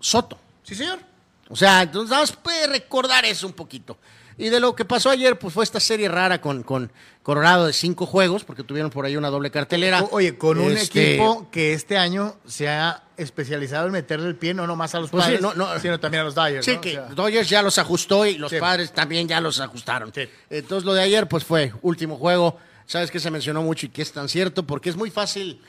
[0.00, 0.38] Soto.
[0.62, 1.13] Sí, señor.
[1.48, 3.98] O sea, entonces vamos puede recordar eso un poquito.
[4.36, 6.90] Y de lo que pasó ayer, pues fue esta serie rara con, con
[7.22, 10.02] Colorado de cinco juegos, porque tuvieron por ahí una doble cartelera.
[10.10, 14.52] oye, con un este, equipo que este año se ha especializado en meterle el pie
[14.52, 15.40] no nomás a los pues padres,
[15.80, 16.66] sino también a los Dodgers.
[16.66, 20.12] Sí, que Dodgers ya los ajustó y los padres también ya los ajustaron.
[20.50, 24.02] Entonces lo de ayer, pues fue último juego sabes que se mencionó mucho y que
[24.02, 25.60] es tan cierto, porque es muy fácil,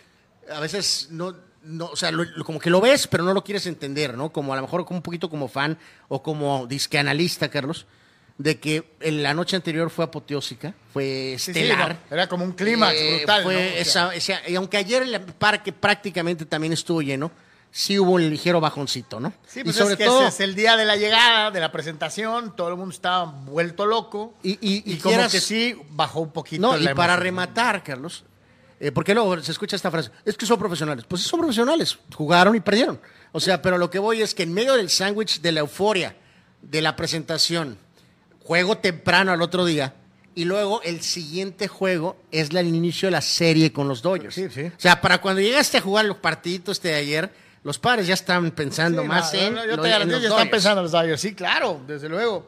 [0.52, 2.12] a veces no, no o sea,
[2.46, 4.32] como que lo ves, pero no lo quieres entender, ¿no?
[4.32, 7.86] Como a lo mejor como un poquito como fan o como disque analista, Carlos,
[8.38, 11.98] de que la noche anterior fue apoteósica, fue estelar.
[12.12, 13.44] era como un clímax eh, brutal.
[13.44, 14.12] Fue esa,
[14.48, 17.32] y aunque ayer el parque prácticamente también estuvo lleno,
[17.72, 19.34] sí hubo un ligero bajoncito, ¿no?
[19.48, 21.72] Sí, pues y sobre es que todo, es el día de la llegada, de la
[21.72, 24.34] presentación, todo el mundo estaba vuelto loco.
[24.44, 26.62] Y, y, como que sí bajó un poquito.
[26.62, 28.24] No, y para rematar, Carlos,
[28.80, 31.06] eh, porque luego se escucha esta frase, es que son profesionales.
[31.08, 33.00] Pues son profesionales, jugaron y perdieron.
[33.32, 36.16] O sea, pero lo que voy es que en medio del sándwich de la euforia,
[36.62, 37.78] de la presentación,
[38.44, 39.94] juego temprano al otro día,
[40.36, 44.36] y luego el siguiente juego es el inicio de la serie con los Dodgers.
[44.36, 44.66] Sí, sí.
[44.66, 47.32] O sea, para cuando llegaste a jugar los partiditos de ayer,
[47.64, 49.56] los padres ya están pensando más en.
[49.56, 51.22] yo te garantizo, ya están pensando en los Dodgers.
[51.22, 52.48] Sí, claro, desde luego.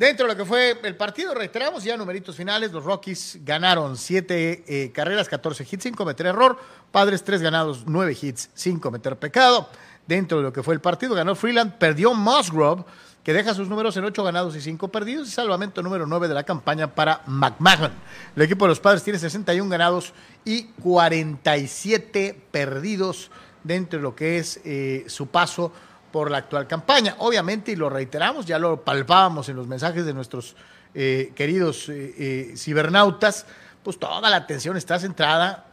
[0.00, 2.72] Dentro de lo que fue el partido, reiteramos ya numeritos finales.
[2.72, 6.58] Los Rockies ganaron 7 eh, carreras, 14 hits sin cometer error.
[6.90, 9.68] Padres 3 ganados, 9 hits sin cometer pecado.
[10.06, 12.82] Dentro de lo que fue el partido, ganó Freeland, perdió Musgrove,
[13.22, 15.28] que deja sus números en 8 ganados y 5 perdidos.
[15.28, 17.92] Y salvamento número 9 de la campaña para McMahon.
[18.34, 20.14] El equipo de los Padres tiene 61 ganados
[20.46, 23.30] y 47 perdidos
[23.64, 25.72] dentro de lo que es eh, su paso
[26.12, 27.16] por la actual campaña.
[27.18, 30.56] Obviamente, y lo reiteramos, ya lo palpábamos en los mensajes de nuestros
[30.94, 33.46] eh, queridos eh, cibernautas,
[33.82, 35.66] pues toda la atención está centrada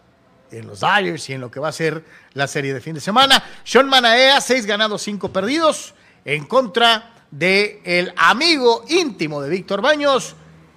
[0.51, 3.01] en los Dyers y en lo que va a ser la serie de fin de
[3.01, 3.43] semana.
[3.63, 10.35] Sean Manaea, seis ganados, cinco perdidos, en contra de el amigo íntimo de Víctor Baños,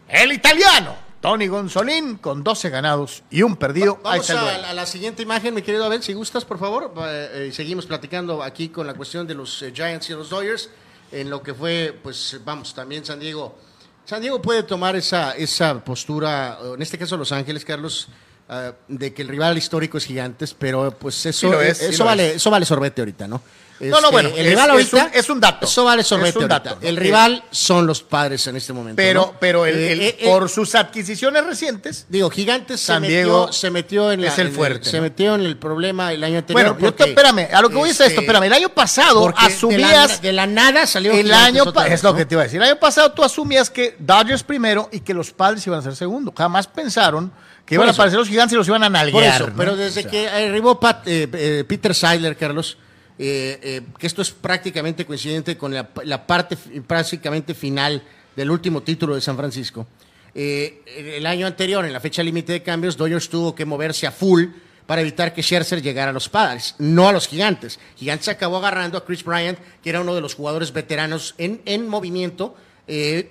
[0.09, 3.97] el italiano, Tony Gonzolín con 12 ganados y un perdido.
[4.05, 6.95] Va- Vamos a, a la siguiente imagen, mi querido Abel, si gustas, por favor.
[6.97, 10.71] Eh, eh, seguimos platicando aquí con la cuestión de los eh, Giants y los Dodgers,
[11.13, 13.59] en lo que fue, pues vamos, también San Diego.
[14.07, 18.09] San Diego puede tomar esa, esa postura, en este caso Los Ángeles, Carlos,
[18.49, 21.85] ah, de que el rival histórico es Gigantes, pero pues eso, Sí lo es, sí
[21.87, 22.37] eso, vale, es.
[22.37, 23.43] eso vale sorbete ahorita, ¿no?
[23.81, 25.67] No, no, bueno, el rival es ahorita un- es un dato.
[25.67, 26.87] Eso vale sorbete Es un dato, ¿no?
[26.87, 28.97] El rival son los padres en este momento.
[28.97, 29.35] Pero, ¿no?
[29.41, 33.17] pero el- Eh, el- eh, eh, por sus adquisiciones recientes, Digo, Gigantes se San metió,
[33.17, 36.23] Diego se metió en la- es el en fuerte, se metió en el problema el
[36.25, 36.75] año anterior.
[36.79, 40.17] bueno, espérame, a lo que voy es esto, este, espérame, el año pasado asumías de
[40.17, 42.43] la, de la nada salió el año otra pa- vez, es lo que te iba
[42.43, 42.61] a decir.
[42.61, 45.97] El año pasado tú asumías que Dodgers primero y que los padres iban a ser
[45.97, 46.33] segundo.
[46.37, 47.33] Jamás pensaron
[47.65, 49.35] que iban a aparecer los gigantes y los iban a Por nalguear.
[49.37, 49.57] eso, ¿no?
[49.57, 52.77] pero desde O sea, que arribó Pat- eh, eh, Peter Seidler, Carlos,
[53.23, 56.57] eh, eh, que esto es prácticamente coincidente con la, parte
[56.87, 58.03] prácticamente final
[58.35, 59.87] del último título de San Francisco.
[60.35, 60.81] Eh,
[61.19, 64.47] el año anterior, en la fecha límite de cambios, Dodgers tuvo que moverse a full
[64.87, 67.79] para evitar que Scherzer llegara a los padres, no a los gigantes.
[67.95, 71.89] Gigantes acabó agarrando a Chris Bryant, que era uno de los jugadores veteranos en, en
[71.89, 72.57] movimiento,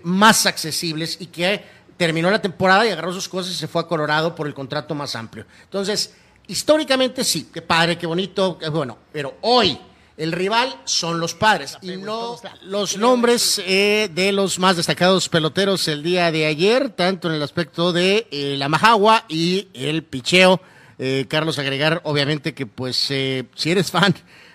[0.04, 1.64] más accesibles y que
[1.98, 4.94] terminó la temporada y agarró sus cosas y se fue a Colorado por el contrato
[4.94, 5.46] más amplio.
[5.64, 6.14] Entonces,
[6.50, 9.80] históricamente sí, qué padre, qué bonito, qué bueno, pero hoy
[10.18, 15.88] el rival son los padres y no los nombres eh, de los más destacados peloteros
[15.88, 20.60] el día de ayer, tanto en el aspecto de eh, la majagua y el picheo.
[20.98, 24.14] Eh, Carlos, agregar obviamente que pues eh, si eres fan,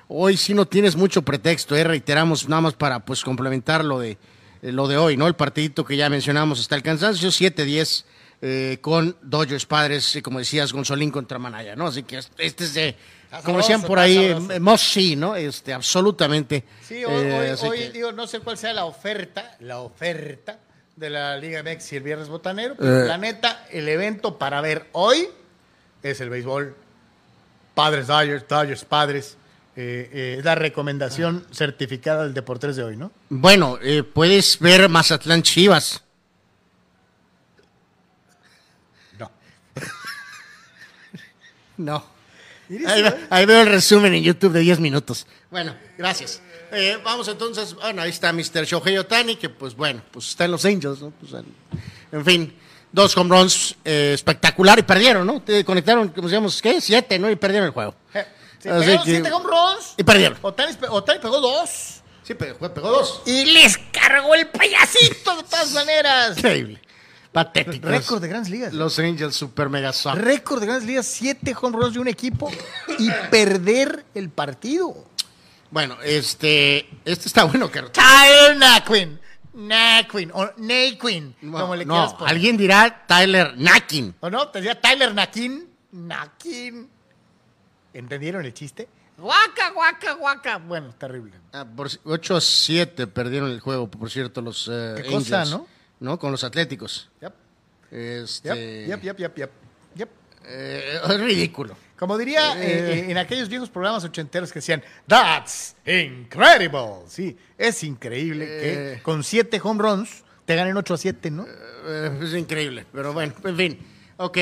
[0.09, 4.19] hoy sí no tienes mucho pretexto, eh, reiteramos nada más para pues complementar lo de,
[4.61, 5.27] lo de hoy, ¿no?
[5.27, 8.05] El partidito que ya mencionamos hasta el cansancio, 7-10
[8.43, 11.87] eh, con Dodgers Padres, y como decías, Gonzolín contra Manaya, ¿no?
[11.87, 12.97] Así que este es de,
[13.45, 14.17] como decían por ahí,
[14.51, 15.35] eh, must see, ¿no?
[15.37, 16.65] Este, absolutamente.
[16.87, 20.59] Sí, hoy, Eh, hoy- hoy, que- digo, no sé cuál sea la oferta, la oferta
[20.97, 23.09] de la Liga MX y el Viernes Botanero, pero Eh.
[23.09, 25.27] la neta, el evento para ver hoy
[26.03, 26.77] es el béisbol.
[27.75, 29.37] Padres Dodgers, Dodgers Padres.
[29.77, 33.11] eh, eh, es la recomendación certificada del Deportes de hoy, ¿no?
[33.29, 36.05] Bueno, eh, puedes ver Mazatlán Chivas.
[41.77, 42.05] No.
[42.87, 45.27] Ahí, ve- ahí veo el resumen en YouTube de 10 minutos.
[45.51, 46.41] Bueno, gracias.
[46.73, 48.65] Eh, vamos entonces, bueno, ahí está Mr.
[48.65, 51.11] Shohei Otani, que pues bueno, pues está en los Angels, ¿no?
[51.11, 51.45] Pues, en,
[52.11, 52.55] en fin,
[52.91, 55.43] dos home runs eh, espectacular y perdieron, ¿no?
[55.43, 56.81] Te conectaron, como decíamos, ¿qué?
[56.81, 57.31] Siete, ¿no?
[57.31, 57.95] Y perdieron el juego.
[58.15, 58.25] Eh,
[58.59, 59.95] sí, Así que- siete home runs.
[59.99, 60.39] Y perdieron.
[60.41, 62.01] Otani, Otani pegó dos.
[62.23, 63.21] Sí, pegó, pegó dos.
[63.27, 66.39] Y les cargó el payasito de todas maneras.
[66.39, 66.81] Increíble.
[67.35, 67.89] Patético.
[67.89, 68.73] Récord de grandes ligas.
[68.73, 70.15] Los Angels super mega suck.
[70.15, 72.49] Récord de grandes ligas, siete home runs de un equipo
[72.97, 74.95] y perder el partido.
[75.73, 77.91] Bueno, este, este está bueno, Carlos.
[77.91, 79.19] Tyler Naquin.
[79.55, 82.35] Naquin o Naquin, como le quieras no, poner.
[82.35, 84.15] alguien dirá Tyler Nakin.
[84.21, 84.49] ¿O no?
[84.49, 85.69] Te decía Tyler Naquin.
[85.91, 86.89] Naquin.
[87.93, 88.89] ¿Entendieron el chiste?
[89.19, 90.57] Guaca, guaca, guaca.
[90.59, 91.33] Bueno, terrible.
[91.53, 95.41] Ah, por si- 8 a 7 perdieron el juego, por cierto, los eh, Qué cosa,
[95.43, 95.67] Angels, ¿no?
[96.05, 96.19] ¿No?
[96.19, 97.11] Con los Atléticos.
[97.21, 97.33] Yep,
[97.91, 99.51] Este, yep, yep, yep, yep,
[99.97, 100.09] yep.
[100.47, 101.77] eh, es ridículo.
[101.97, 107.05] Como diría eh, eh, en aquellos viejos programas ochenteros que decían, That's incredible.
[107.09, 111.47] Sí, es increíble que con siete home runs te ganen 8 a 7, ¿no?
[112.21, 113.79] Es increíble, pero bueno, en fin.
[114.19, 114.39] Ok,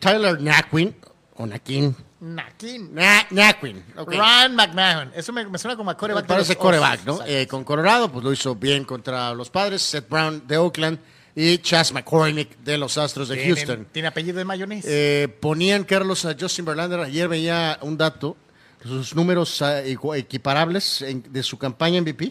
[0.00, 0.94] Tyler Naquin,
[1.36, 2.94] o Nakin, Naquin.
[2.94, 3.84] Na- Naquin.
[4.06, 5.12] Ryan McMahon.
[5.14, 6.24] Eso me, me suena como a coreback.
[6.24, 7.04] de Parece coreback.
[7.04, 7.20] ¿no?
[7.26, 10.98] Eh, con Colorado, pues lo hizo bien contra los padres, Seth Brown de Oakland
[11.36, 13.86] y Chas McCormick de los Astros de Houston.
[13.92, 14.88] Tiene apellido de mayonesa.
[14.90, 17.00] Eh, ponían, Carlos, a Justin Verlander.
[17.00, 18.36] Ayer veía un dato,
[18.82, 22.24] sus números ah, equiparables en- de su campaña MVP.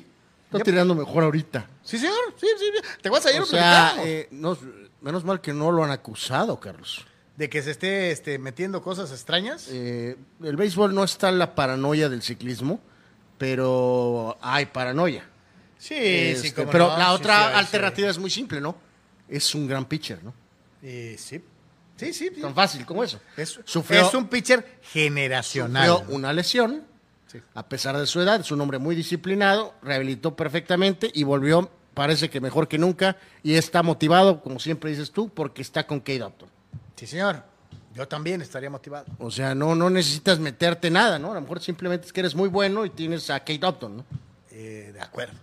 [0.45, 0.65] Está Yep.
[0.65, 1.67] tirando mejor ahorita.
[1.83, 2.15] sí, señor.
[2.39, 2.65] Sí, sí.
[3.01, 4.57] Te vas a ir O sea, eh, no-
[5.01, 7.05] menos mal que no lo han acusado, Carlos.
[7.37, 9.67] De que se esté este, metiendo cosas extrañas.
[9.71, 12.79] Eh, el béisbol no está en la paranoia del ciclismo,
[13.37, 15.23] pero hay paranoia.
[15.77, 18.75] sí, Este, sí, cómo pero no, la sí, otra sí, alternativa es muy simple, ¿no?
[19.27, 20.33] Es un gran pitcher, ¿no?
[20.81, 21.41] Eh, sí.
[21.95, 22.31] Sí, sí.
[22.31, 23.19] Tan fácil como eso.
[23.37, 25.89] Es, Sufrió- es un pitcher generacional.
[25.89, 26.83] Sufrió una lesión,
[27.55, 32.29] a pesar de su edad, es un hombre muy disciplinado, rehabilitó perfectamente y volvió, parece
[32.29, 36.23] que mejor que nunca, y está motivado, como siempre dices tú, porque está con Kate
[36.23, 36.49] Upton.
[36.95, 37.43] Sí, señor.
[37.95, 39.05] Yo también estaría motivado.
[39.19, 41.31] O sea, no, no necesitas meterte nada, ¿no?
[41.31, 44.05] A lo mejor simplemente es que eres muy bueno y tienes a Kate Upton, ¿no?
[44.51, 45.33] Eh, de acuerdo.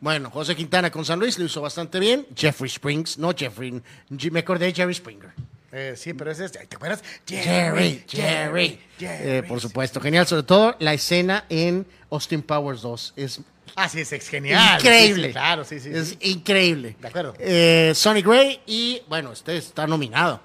[0.00, 2.26] Bueno, José Quintana con San Luis lo hizo bastante bien.
[2.34, 3.80] Jeffrey Springs, no Jeffrey,
[4.30, 5.30] me acordé de Jerry Springer.
[5.70, 6.52] Eh, sí, pero ese es.
[6.52, 7.02] ¿Te acuerdas?
[7.26, 8.80] Jerry, Jerry.
[9.00, 10.26] Eh, por supuesto, genial.
[10.26, 13.40] Sobre todo la escena en Austin Powers 2 es
[13.76, 14.78] Ah, sí, es, es genial.
[14.78, 15.22] increíble.
[15.22, 15.90] Sí, sí, claro, sí, sí.
[15.92, 16.18] Es sí.
[16.32, 16.96] increíble.
[17.00, 17.34] De acuerdo.
[17.38, 20.40] Eh, Sonny Gray y, bueno, este está nominado.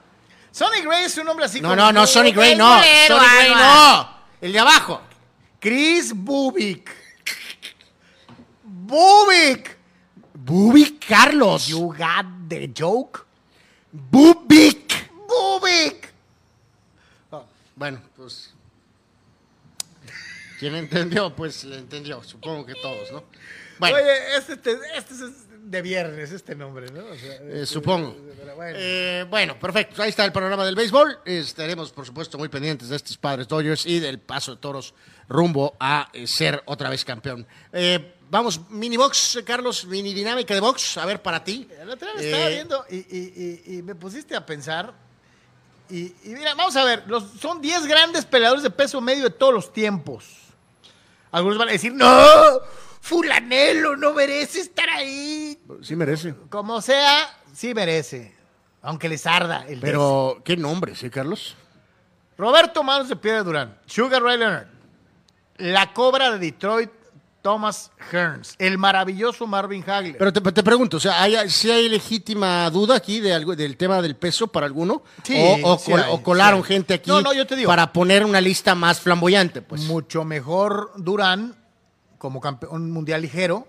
[0.58, 2.68] Sonny Gray es un nombre así No, como- no, no, Sonny Gray no.
[2.78, 4.10] Bolero, Sonny Gray no.
[4.42, 5.02] El de abajo.
[5.60, 6.90] Chris Bubik.
[8.64, 9.78] Bubik.
[10.34, 11.68] Bubik Carlos.
[11.68, 13.24] You got the joke?
[13.92, 15.12] Bubik.
[15.28, 16.12] Bubik.
[17.76, 18.52] Bueno, pues.
[20.60, 21.36] ¿Quién entendió?
[21.36, 22.24] Pues le entendió.
[22.24, 23.24] Supongo que todos, ¿no?
[23.78, 25.22] Bueno, Oye, este, este, este es
[25.70, 27.06] de viernes, este nombre, ¿no?
[27.06, 28.16] O sea, eh, supongo.
[28.40, 28.78] pero bueno.
[28.80, 30.02] Eh, bueno, perfecto.
[30.02, 31.20] Ahí está el panorama del béisbol.
[31.26, 34.94] Estaremos, por supuesto, muy pendientes de estos padres Dodgers y del paso de toros
[35.28, 37.46] rumbo a eh, ser otra vez campeón.
[37.74, 40.98] Eh, vamos, mini box, eh, Carlos, mini dinámica de box.
[40.98, 41.68] A ver, para ti.
[41.92, 44.94] Otro día me estaba Eh, viendo y, y- y- y me pusiste a pensar.
[45.90, 49.30] Y, y mira, vamos a ver, los, son 10 grandes peleadores de peso medio de
[49.30, 50.26] todos los tiempos.
[51.32, 52.06] Algunos van a decir, no,
[53.08, 55.58] fulanelo no merece estar ahí.
[55.82, 56.36] Sí merece.
[56.50, 58.36] Como sea, sí merece.
[58.82, 61.56] Aunque les arda el Pero, ¿qué nombre, sí, Carlos?
[62.38, 64.68] Roberto Manos de Piedra Durán, Sugar Ray Leonard,
[65.58, 66.92] la cobra de Detroit,
[67.42, 70.18] Thomas Hearns, el maravilloso Marvin Hagler.
[70.18, 73.76] Pero te, te pregunto, o sea, ¿hay, ¿sí hay legítima duda aquí de algo, del
[73.78, 75.02] tema del peso para alguno?
[75.24, 77.56] Sí, o, o sí col- hay, o colaron sí gente aquí No, no, yo te
[77.56, 77.68] digo.
[77.70, 79.82] para poner una lista más flamboyante, pues.
[79.84, 81.56] mucho mejor Durán
[82.18, 83.68] como campeón mundial ligero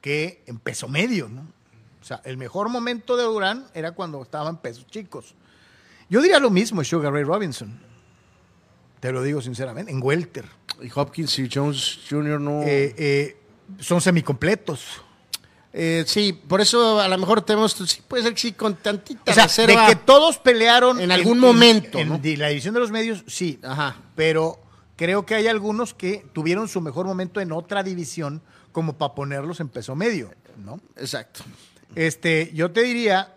[0.00, 1.42] que en peso medio, ¿no?
[2.00, 5.34] O sea, el mejor momento de Durán era cuando estaba en pesos chicos.
[6.10, 7.80] Yo diría lo mismo de Sugar Ray Robinson.
[9.00, 10.44] Te lo digo sinceramente, en welter.
[10.82, 12.40] Y Hopkins y Jones Jr.
[12.40, 12.62] no...
[12.62, 13.36] Eh, eh,
[13.78, 14.84] son semicompletos.
[15.72, 19.32] Eh, sí, por eso a lo mejor tenemos, sí, puede ser que sí, con tantita
[19.32, 19.88] O sea, reserva.
[19.88, 22.18] de que todos pelearon en algún momento, en ¿no?
[22.18, 23.58] di- la división de los medios, sí.
[23.62, 23.96] Ajá.
[24.14, 24.60] Pero
[24.96, 29.60] creo que hay algunos que tuvieron su mejor momento en otra división como para ponerlos
[29.60, 30.30] en peso medio,
[30.64, 30.80] ¿no?
[30.96, 31.40] Exacto.
[31.94, 33.36] Este, yo te diría,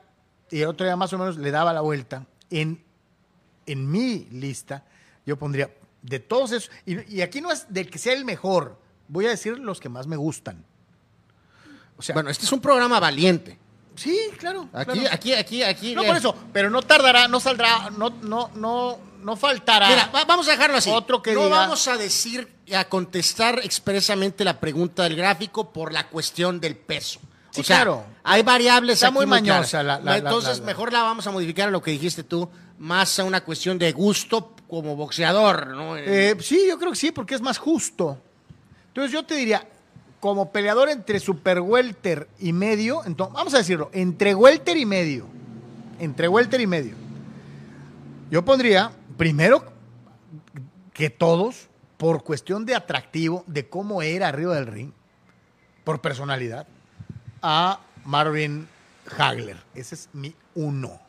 [0.50, 2.84] y el otro día más o menos le daba la vuelta, en,
[3.66, 4.84] en mi lista,
[5.26, 5.70] yo pondría
[6.02, 9.30] de todos esos, y, y aquí no es del que sea el mejor, voy a
[9.30, 10.64] decir los que más me gustan.
[11.98, 13.58] O sea, Bueno, este es un programa valiente.
[13.96, 14.70] sí, claro.
[14.74, 15.10] Aquí, claro.
[15.12, 15.96] aquí, aquí, aquí.
[15.96, 19.90] No le- por eso, pero no tardará, no saldrá, no, no, no, no faltará.
[19.90, 20.90] Mira, va- vamos a dejarlo así.
[20.90, 25.92] Otro que no diga- vamos a decir, a contestar expresamente la pregunta del gráfico por
[25.94, 27.20] la cuestión del peso.
[27.52, 28.06] Sí, o sea, claro.
[28.24, 31.32] hay variables Está aquí muy mañosa la- la- la- Entonces, la- mejor la vamos a
[31.32, 35.98] modificar a lo que dijiste tú, más a una cuestión de gusto como boxeador, ¿no?
[35.98, 38.18] Eh, sí, yo creo que sí, porque es más justo.
[38.90, 39.66] Entonces yo te diría,
[40.20, 45.26] como peleador entre super welter y medio, entonces, vamos a decirlo, entre welter y medio,
[46.00, 46.96] entre welter y medio,
[48.30, 49.64] yo pondría, primero
[50.94, 54.92] que todos, por cuestión de atractivo, de cómo era arriba del ring,
[55.84, 56.68] por personalidad,
[57.42, 58.68] a Marvin
[59.18, 59.58] Hagler.
[59.76, 61.00] Ese es mi uno.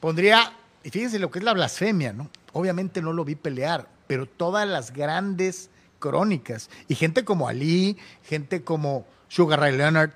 [0.00, 0.52] Pondría,
[0.84, 2.30] y fíjense lo que es la blasfemia, ¿no?
[2.52, 8.62] Obviamente no lo vi pelear, pero todas las grandes crónicas y gente como Ali, gente
[8.62, 10.12] como Sugar Ray Leonard,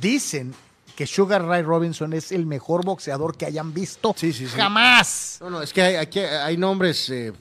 [0.00, 0.54] dicen
[1.00, 4.54] que Sugar Ray Robinson es el mejor boxeador que hayan visto Sí, sí, sí.
[4.54, 5.38] jamás.
[5.40, 7.08] No, no, es que hay, aquí hay nombres.
[7.08, 7.32] eh,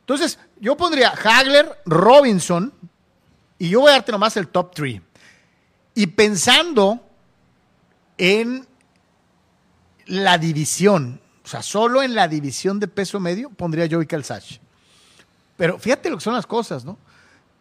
[0.00, 2.72] Entonces, yo pondría Hagler, Robinson,
[3.58, 5.02] y yo voy a darte nomás el top 3.
[5.96, 7.06] Y pensando
[8.16, 8.66] en
[10.06, 14.60] la división, o sea, solo en la división de peso medio, pondría Joey Calzach.
[15.58, 16.96] Pero fíjate lo que son las cosas, ¿no?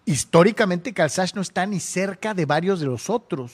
[0.06, 3.52] Históricamente, Calzach no está ni cerca de varios de los otros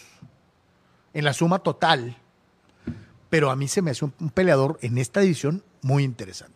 [1.18, 2.16] en la suma total.
[3.30, 6.54] Pero a mí se me hace un, un peleador en esta división muy interesante.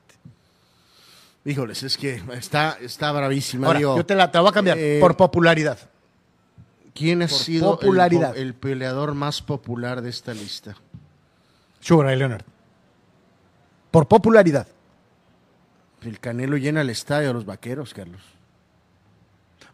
[1.43, 3.67] híjoles, es que está, está bravísima.
[3.67, 5.77] Ahora, digo, yo te la, te la voy a cambiar eh, por popularidad.
[6.93, 8.33] ¿Quién ha por sido el popularidad.
[8.33, 10.75] po- El, peleador más popular de esta lista?
[11.79, 12.43] Sugar Ray Leonard.
[13.89, 14.67] Por popularidad.
[16.03, 18.21] El Canelo llena el estadio de los vaqueros, Carlos.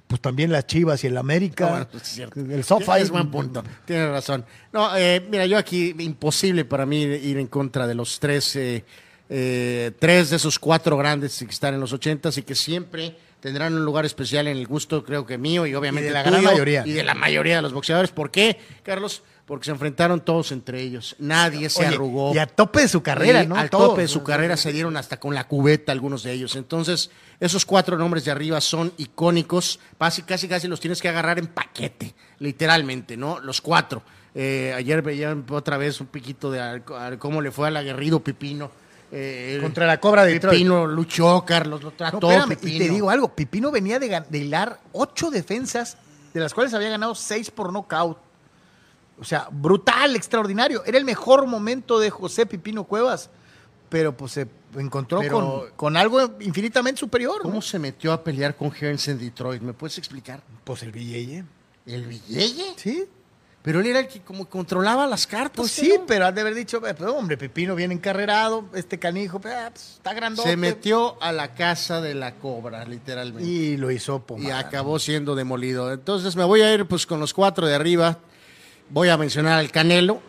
[0.08, 1.66] Pues también las Chivas y el América.
[1.66, 2.40] No, bueno, pues es cierto.
[2.40, 3.64] El sofá es buen punto.
[3.86, 4.46] Tienes razón.
[4.72, 8.86] No, eh, mira, yo aquí imposible para mí ir en contra de los tres, eh,
[9.30, 13.74] eh, tres de esos cuatro grandes que están en los ochentas y que siempre tendrán
[13.74, 16.44] un lugar especial en el gusto, creo que mío y obviamente Y de la gran
[16.44, 16.84] mayoría.
[16.86, 18.12] Y de la mayoría de los boxeadores.
[18.12, 19.24] ¿Por qué, Carlos?
[19.48, 21.16] Porque se enfrentaron todos entre ellos.
[21.20, 22.36] Nadie se Oye, arrugó.
[22.36, 23.56] Y a tope de su carrera, Y ¿no?
[23.56, 23.92] Al Todos.
[23.92, 26.58] tope de su carrera se dieron hasta con la cubeta algunos de ellos.
[26.58, 29.80] Entonces, esos cuatro nombres de arriba son icónicos.
[29.98, 33.40] Casi, casi, casi los tienes que agarrar en paquete, literalmente, ¿no?
[33.40, 34.04] Los cuatro.
[34.36, 36.82] Eh, ayer veía otra vez un piquito de
[37.18, 38.70] cómo le fue al aguerrido Pipino.
[39.14, 40.58] Eh, Contra la Cobra de Detroit.
[40.58, 42.30] Pipino luchó, Carlos, lo No, trató.
[42.30, 45.96] espérame, y te digo algo, Pipino venía de, de hilar ocho defensas,
[46.34, 48.27] de las cuales había ganado seis por nocaut.
[49.20, 50.84] O sea, brutal, extraordinario.
[50.86, 53.30] Era el mejor momento de José Pipino Cuevas,
[53.90, 57.38] pero pues se encontró Pero- con, con algo infinitamente superior.
[57.38, 57.44] ¿no?
[57.44, 59.62] ¿Cómo se metió a pelear con Hearns en Detroit?
[59.62, 60.42] ¿Me puedes explicar?
[60.64, 61.44] Pues el Villeye.
[61.86, 62.74] ¿El Villeye?
[62.76, 63.06] Sí,
[63.64, 65.56] Pero él era el que como controlaba las cartas.
[65.58, 66.06] pues sí, ¿no?
[66.06, 69.70] pero has de haber dicho, "Eh, pues, hombre, Pipino viene encarrerado, este canijo, pues, ah,
[69.74, 70.48] pues, está grandote.
[70.50, 73.50] Se metió a la casa de la cobra, literalmente.
[73.50, 74.60] Y lo hizo y pomada.
[74.60, 75.92] acabó siendo demolido.
[75.92, 78.20] Entonces me voy a ir pues con los cuatro de arriba.
[78.90, 80.22] Voy a mencionar al Canelo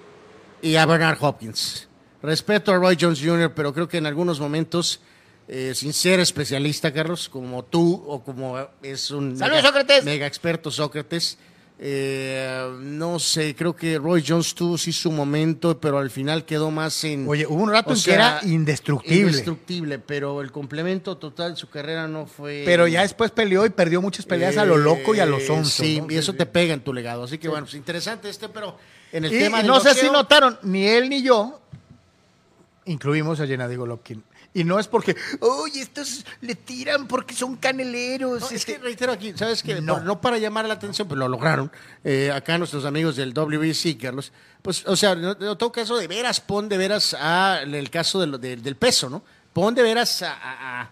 [0.60, 1.88] y a Bernard Hopkins.
[2.22, 5.00] Respeto a Roy Jones Jr., pero creo que en algunos momentos,
[5.46, 10.72] eh, sin ser especialista, Carlos, como tú o como es un ¡Saludos, mega, mega experto
[10.72, 11.38] Sócrates,
[11.80, 16.72] eh, no sé, creo que Roy Jones tuvo sí su momento, pero al final quedó
[16.72, 17.28] más en...
[17.28, 19.20] Oye, hubo un rato en que era indestructible.
[19.20, 22.62] Indestructible, pero el complemento total de su carrera no fue...
[22.64, 25.46] Pero ya después peleó y perdió muchas peleas a lo loco y a lo Eh,
[25.46, 25.84] sonso.
[25.84, 26.12] Sí, ¿no?
[26.12, 27.22] y eso te pega en tu legado.
[27.22, 28.76] Así que bueno, pues interesante este, pero
[29.12, 31.60] en el Y tema del no sé si notaron, ni él ni yo
[32.86, 34.24] incluimos a Gennady Golovkin.
[34.54, 38.40] Y no es porque, oye, estos le tiran porque son caneleros.
[38.40, 38.74] No, es este".
[38.74, 39.80] que reitero aquí, ¿sabes qué?
[39.80, 40.00] No.
[40.00, 40.20] No.
[40.20, 41.70] para llamar la atención, pero lo lograron.
[42.02, 44.32] Eh, acá nuestros amigos del WBC, Carlos.
[44.62, 48.20] Pues, o sea, no, no todo caso de veras, pon de veras a el caso
[48.20, 49.22] de lo- de- del peso, ¿no?
[49.52, 50.90] Pon de veras a- a- a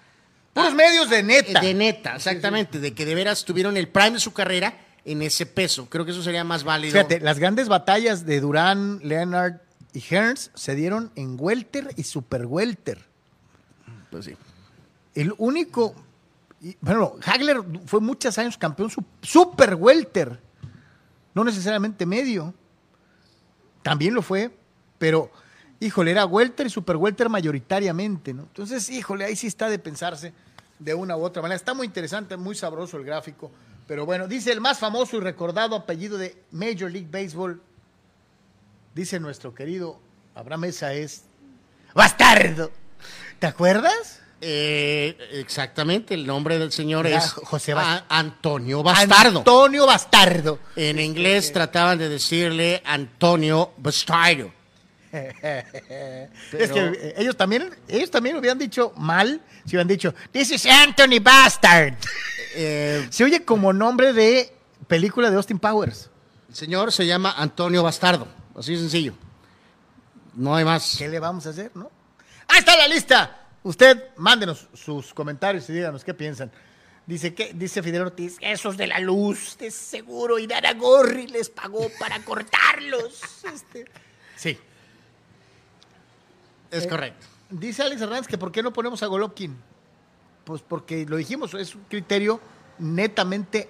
[0.52, 1.60] Puros medios de neta.
[1.60, 5.44] De neta, exactamente, de que de veras tuvieron el prime de su carrera en ese
[5.44, 5.86] peso.
[5.90, 6.92] Creo que eso sería más válido.
[6.92, 9.54] Fíjate, las grandes batallas de Durán, Leonard
[9.92, 13.04] y Hearns se dieron en welter y super welter.
[14.24, 14.36] Pues.
[15.14, 15.94] El único,
[16.80, 20.40] bueno, Hagler fue muchos años campeón su- super welter,
[21.34, 22.52] no necesariamente medio.
[23.82, 24.50] También lo fue,
[24.98, 25.30] pero,
[25.80, 28.42] híjole, era welter y super welter mayoritariamente, ¿no?
[28.42, 30.32] Entonces, híjole, ahí sí está de pensarse
[30.78, 31.56] de una u otra manera.
[31.56, 33.50] Está muy interesante, muy sabroso el gráfico.
[33.86, 37.62] Pero bueno, dice el más famoso y recordado apellido de Major League Baseball,
[38.94, 40.00] dice nuestro querido
[40.34, 41.22] Abraham Mesa es
[41.94, 42.70] Bastardo.
[43.38, 44.20] ¿Te acuerdas?
[44.40, 47.74] Eh, exactamente, el nombre del señor Era es José
[48.08, 49.38] Antonio Bastardo.
[49.38, 50.58] Antonio Bastardo.
[50.76, 54.52] en inglés trataban de decirle Antonio Bastardo.
[55.12, 60.50] Es que eh, ellos también, ellos también lo habían dicho mal, si hubieran dicho, This
[60.50, 61.94] is Anthony Bastard.
[62.54, 64.54] Eh, Se oye como nombre de
[64.86, 66.10] película de Austin Powers.
[66.48, 68.28] el señor se llama Antonio Bastardo,
[68.58, 69.14] así de sencillo.
[70.34, 70.96] No hay más.
[70.98, 71.90] ¿Qué le vamos a hacer, no?
[72.56, 73.38] Ahí está la lista.
[73.64, 76.50] Usted mándenos sus comentarios y díganos qué piensan.
[77.04, 80.48] Dice que dice Fidel Ortiz, esos de la luz, de seguro, y
[80.78, 83.20] Gorri les pagó para cortarlos.
[83.54, 83.84] Este,
[84.36, 84.58] Sí.
[86.70, 87.26] Es correcto.
[87.50, 89.54] Dice Alex Hernández que por qué no ponemos a Golovkin.
[90.44, 92.40] Pues porque lo dijimos, es un criterio
[92.78, 93.68] netamente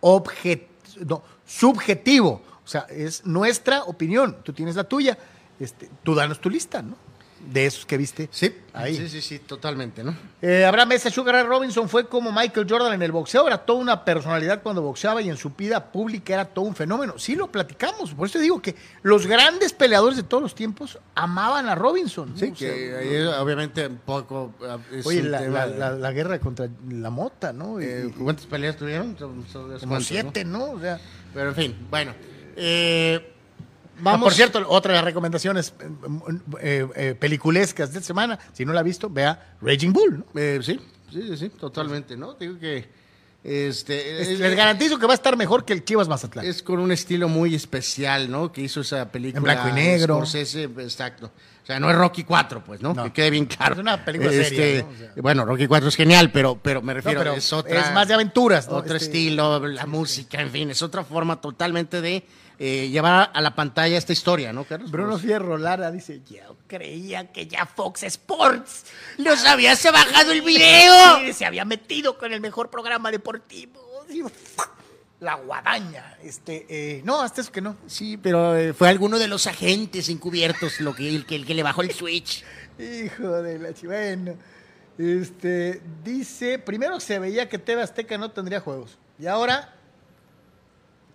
[0.00, 0.68] objet-
[1.06, 2.42] no, subjetivo.
[2.64, 4.38] O sea, es nuestra opinión.
[4.42, 5.18] Tú tienes la tuya.
[5.60, 7.04] Este, tú danos tu lista, ¿no?
[7.52, 8.28] De esos que viste.
[8.32, 8.96] Sí, Ahí.
[8.96, 10.16] sí, sí, sí, totalmente, ¿no?
[10.42, 13.78] Eh, Abraham Mesa Sugar Ray Robinson fue como Michael Jordan en el boxeo, era toda
[13.78, 17.18] una personalidad cuando boxeaba y en su vida pública era todo un fenómeno.
[17.18, 21.68] Sí lo platicamos, por eso digo que los grandes peleadores de todos los tiempos amaban
[21.68, 22.30] a Robinson.
[22.32, 22.36] ¿no?
[22.38, 25.78] Sí, O sea, que ahí obviamente un poco eh, es Oye, un la, la- de-
[25.78, 27.78] la- la guerra contra la mota, ¿no?
[27.80, 29.14] Eh, ¿Cuántas peleas tuvieron?
[29.14, 30.00] Como cuantas, ¿no?
[30.00, 30.70] siete, ¿no?
[30.72, 30.98] O sea,
[31.34, 32.12] Pero en fin, bueno.
[32.56, 33.32] eh,
[33.96, 34.24] ah, vamos.
[34.24, 35.88] por cierto, otra de las recomendaciones eh,
[36.60, 40.40] eh, eh, peliculescas de semana, si no la ha visto, vea Raging Bull, ¿no?
[40.40, 40.78] Eh, sí,
[41.12, 42.34] sí, sí, sí, totalmente, ¿no?
[42.34, 42.88] Digo que
[43.44, 46.44] este Es- es, les garantizo que va a estar mejor que el Chivas Mazatlán.
[46.44, 48.50] es con un estilo muy especial, ¿no?
[48.50, 50.16] Que hizo esa película En blanco y negro.
[50.16, 51.26] Scorsese, exacto.
[51.62, 52.94] O sea, no es Rocky 4, pues, ¿no?
[52.94, 53.04] No.
[53.04, 53.74] Que quede bien claro.
[53.74, 54.88] Es una película Este, seria, ¿no?
[54.88, 55.12] O sea.
[55.22, 57.80] Bueno, Rocky 4 es genial, pero, pero me No, refiero, pero es otra.
[57.80, 58.76] es más de aventuras, ¿no?
[58.76, 62.24] Otro Este- estilo, la música, en fin, es otra forma totalmente de
[62.58, 64.90] eh, llevar a la pantalla esta historia, ¿no, Carlos?
[64.90, 68.84] Bruno Pues, Fierro Lara dice, yo creía que ya Fox Sports
[69.18, 71.18] los habías bajado el video.
[71.26, 73.80] Sí, se había metido con el mejor programa deportivo.
[75.20, 76.14] La guadaña.
[76.22, 77.76] Este, eh, no, hasta eso que no.
[77.86, 81.54] Sí, pero eh, fue alguno de los agentes encubiertos lo que, el, que, el que
[81.54, 82.44] le bajó el switch.
[82.78, 84.34] Hijo de la chi- bueno.
[84.98, 88.98] Este, dice, primero se veía que TV Azteca no tendría juegos.
[89.18, 89.74] Y ahora,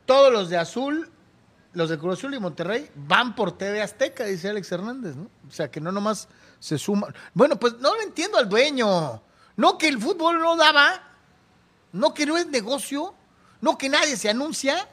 [0.06, 1.10] todos los de Azul,
[1.74, 5.30] los de Cruz y Monterrey, van por TV Azteca, dice Alex Hernández, ¿no?
[5.47, 6.28] O sea, que no nomás
[6.59, 7.13] se suman.
[7.34, 9.22] Bueno, pues no lo entiendo al dueño.
[9.55, 11.01] No que el fútbol no daba,
[11.93, 13.13] no que no es negocio,
[13.61, 14.88] no que nadie se anuncia.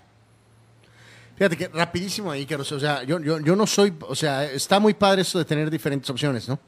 [1.36, 2.70] Fíjate que rapidísimo ahí, Carlos.
[2.72, 5.70] O sea, yo, yo, yo no soy, o sea, está muy padre eso de tener
[5.70, 6.58] diferentes opciones, ¿no?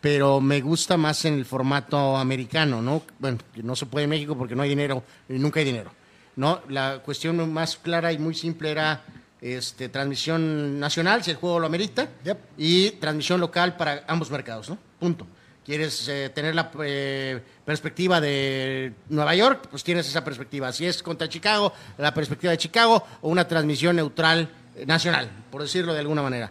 [0.00, 3.02] Pero me gusta más en el formato americano, ¿no?
[3.18, 5.92] Bueno, no se puede en México porque no hay dinero, nunca hay dinero,
[6.36, 6.60] ¿no?
[6.68, 9.02] La cuestión más clara y muy simple era
[9.42, 12.38] este, transmisión nacional, si el juego lo amerita, Yep.
[12.56, 14.78] y transmisión local para ambos mercados, ¿no?
[14.98, 15.26] Punto.
[15.64, 19.68] ¿Quieres eh, tener la eh, perspectiva de Nueva York?
[19.70, 20.72] Pues tienes esa perspectiva.
[20.72, 25.62] Si es contra Chicago, la perspectiva de Chicago o una transmisión neutral eh, nacional, por
[25.62, 26.50] decirlo de alguna manera.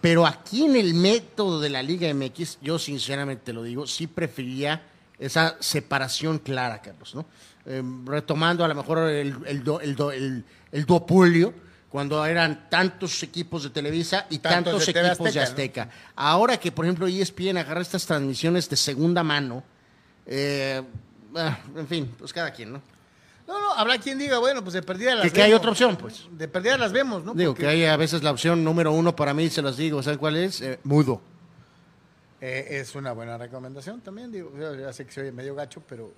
[0.00, 4.82] Pero aquí en el método de la Liga MX, yo sinceramente lo digo, sí preferiría
[5.18, 7.24] esa separación clara, Carlos, ¿no?
[7.64, 11.54] Eh, retomando a lo mejor el, el, do- el, do- el- el duopolio,
[11.94, 15.90] cuando eran tantos equipos de Televisa y Tantos tantos, de equipos de Azteca, Azteca.
[16.16, 19.62] Ahora que, por ejemplo, ESPN agarra estas transmisiones de segunda mano,
[20.26, 20.82] eh,
[21.36, 22.82] ah, en fin, pues cada quien, ¿no?
[23.46, 25.60] No, no, habrá quien diga, bueno, pues de perdida las Que- que hay vemos.
[25.60, 26.26] otra opción, pues.
[26.32, 27.32] De perdida las vemos, ¿no?
[27.32, 30.02] Digo Porque, que hay a veces la opción número uno para mí, se los digo,
[30.02, 30.62] ¿saben cuál es?
[30.62, 31.20] Eh, mudo.
[32.40, 36.12] eh, es una buena recomendación también, digo, ya sé que se oye medio gacho, pero,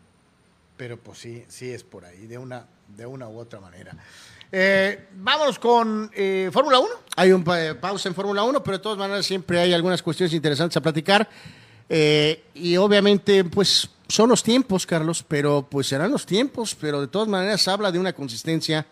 [0.78, 2.64] pero pues sí, sí es por ahí, de una,
[2.96, 3.94] de una u otra manera.
[4.52, 6.88] Eh, vámonos con eh, Fórmula 1.
[7.16, 10.02] Hay un pa- eh, pausa en Fórmula 1, pero de todas maneras siempre hay algunas
[10.02, 11.28] cuestiones interesantes a platicar.
[11.88, 17.08] Eh, y obviamente, pues son los tiempos, Carlos, pero pues serán los tiempos, pero de
[17.08, 18.86] todas maneras habla de una consistencia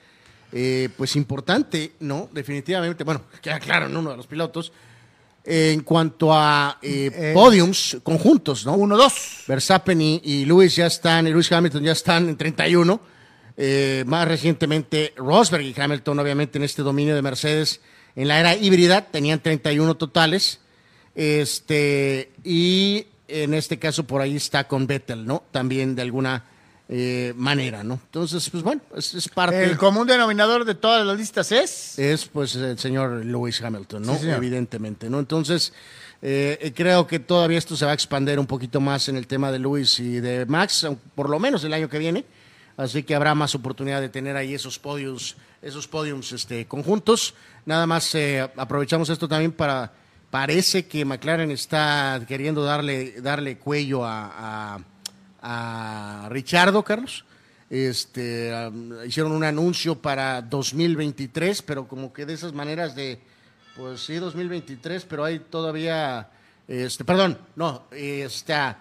[0.97, 2.29] pues importante, ¿no?
[2.31, 4.73] Definitivamente, bueno, queda claro en uno de los pilotos.
[5.45, 8.77] en cuanto a eh, Eh, podiums conjuntos, ¿no?
[8.77, 9.47] 1-2.
[9.49, 13.01] Verstappen y, y Lewis ya están, y Lewis Hamilton ya están en 31.
[13.57, 17.81] Eh, más recientemente, Rosberg y Hamilton, obviamente, en este dominio de Mercedes,
[18.17, 20.61] en la era híbrida, tenían 31 totales.
[21.15, 25.45] Este, y en este caso, por ahí está con Vettel, ¿no?
[25.53, 26.45] También de alguna
[26.89, 27.95] eh, manera, ¿no?
[27.95, 29.65] Entonces, pues bueno, es, es parte.
[29.65, 31.99] El común denominador de todas las listas es.
[31.99, 34.19] es pues el señor Lewis Hamilton, ¿no?
[34.19, 34.29] Sí.
[34.29, 35.21] Evidentemente, ¿no?
[35.21, 35.73] Entonces,
[36.21, 39.53] eh, creo que todavía esto se va a expandir un poquito más en el tema
[39.53, 42.25] de Lewis y de Max, por lo menos el año que viene.
[42.77, 47.35] Así que habrá más oportunidad de tener ahí esos podios, esos podiums este, conjuntos.
[47.66, 49.93] Nada más eh, aprovechamos esto también para.
[50.31, 54.81] Parece que McLaren está queriendo darle, darle cuello a,
[55.41, 57.25] a, a Richardo, Carlos.
[57.70, 58.53] Este,
[59.07, 63.20] hicieron un anuncio para 2023, pero como que de esas maneras de,
[63.77, 66.31] pues sí, 2023, pero hay todavía,
[66.68, 68.79] este, perdón, no, está,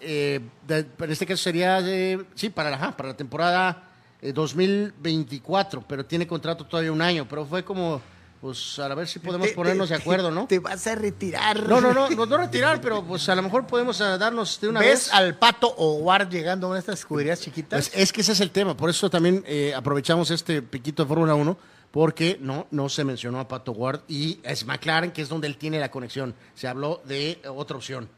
[0.00, 3.84] eh, de- en este caso sería, de, sí, para, la- ajá, para la temporada
[4.22, 8.00] eh, 2024, pero tiene contrato todavía un año, pero fue como,
[8.40, 10.46] pues a ver si podemos Te- ponernos te- de acuerdo, ¿no?
[10.46, 11.68] Te vas a retirar.
[11.68, 14.68] No, no, no, no, no retirar, pero pues a lo mejor podemos ah, darnos de
[14.68, 15.12] una ¿Ves vez.
[15.14, 17.88] al Pato o Ward llegando a una de estas escuderías chiquitas?
[17.88, 21.08] Pues es que ese es el tema, por eso también eh, aprovechamos este piquito de
[21.08, 21.56] Fórmula 1,
[21.90, 25.56] porque no, no se mencionó a Pato Ward y es McLaren, que es donde él
[25.56, 26.34] tiene la conexión.
[26.54, 28.08] Se habló de otra opción.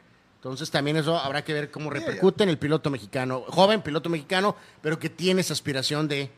[0.43, 4.57] Entonces también eso habrá que ver cómo repercute en el piloto mexicano, joven piloto mexicano,
[4.81, 6.31] pero que tiene esa aspiración de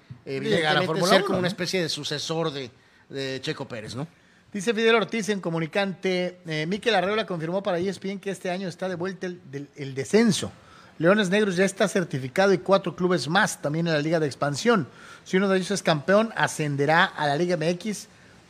[0.51, 2.71] llegar a Fórmula ser 1, como una especie de sucesor de,
[3.09, 4.07] de Checo Pérez, ¿no?
[4.53, 8.89] Dice Fidel Ortiz en comunicante, eh, Miquel Arreola confirmó para ESPN que este año está
[8.91, 10.53] de vuelta el, del- el descenso.
[10.99, 14.87] Leones Negros ya está certificado y cuatro clubes más también en la Liga de Expansión.
[15.25, 18.07] Si uno de ellos es campeón, ascenderá a la Liga MX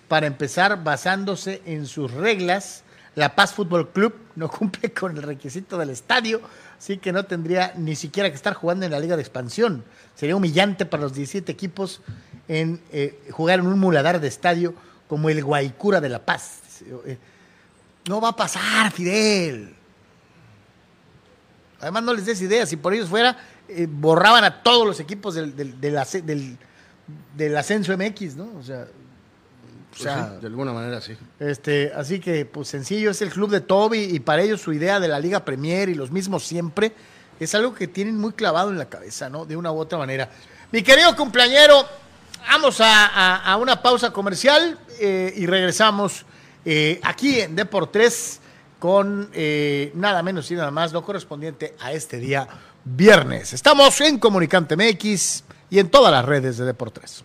[0.08, 2.83] para empezar basándose en sus reglas.
[3.14, 6.40] La Paz Fútbol Club no cumple con el requisito del estadio,
[6.78, 9.84] así que no tendría ni siquiera que estar jugando en la Liga de Expansión.
[10.14, 12.00] Sería humillante para los 17 equipos
[12.48, 14.74] en eh, jugar en un muladar de estadio
[15.08, 16.60] como el Guaycura de La Paz.
[17.06, 17.18] Eh,
[18.08, 19.74] No va a pasar, Fidel.
[21.80, 22.68] Además, no les des ideas.
[22.68, 23.36] Si por ellos fuera,
[23.68, 28.50] eh, borraban a todos los equipos del, del, ascenso MX, ¿no?
[28.58, 28.86] O sea,
[29.98, 31.16] o sea, Pues de alguna manera sí.
[31.40, 34.98] este, así que, pues sencillo, es el club de Toby y para ellos su idea
[35.00, 36.92] de la Liga Premier y los mismos siempre
[37.40, 39.44] es algo que tienen muy clavado en la cabeza, ¿no?
[39.46, 40.30] De una u otra manera.
[40.72, 41.84] Mi querido cumpleañero,
[42.48, 46.24] vamos a, a- a una pausa comercial eh, y regresamos
[46.64, 48.40] eh, aquí en Deport 3
[48.78, 52.46] con eh, nada menos y nada más lo correspondiente a este día
[52.84, 53.52] viernes.
[53.52, 57.24] Estamos en Comunicante MX y en todas las redes de Deport 3.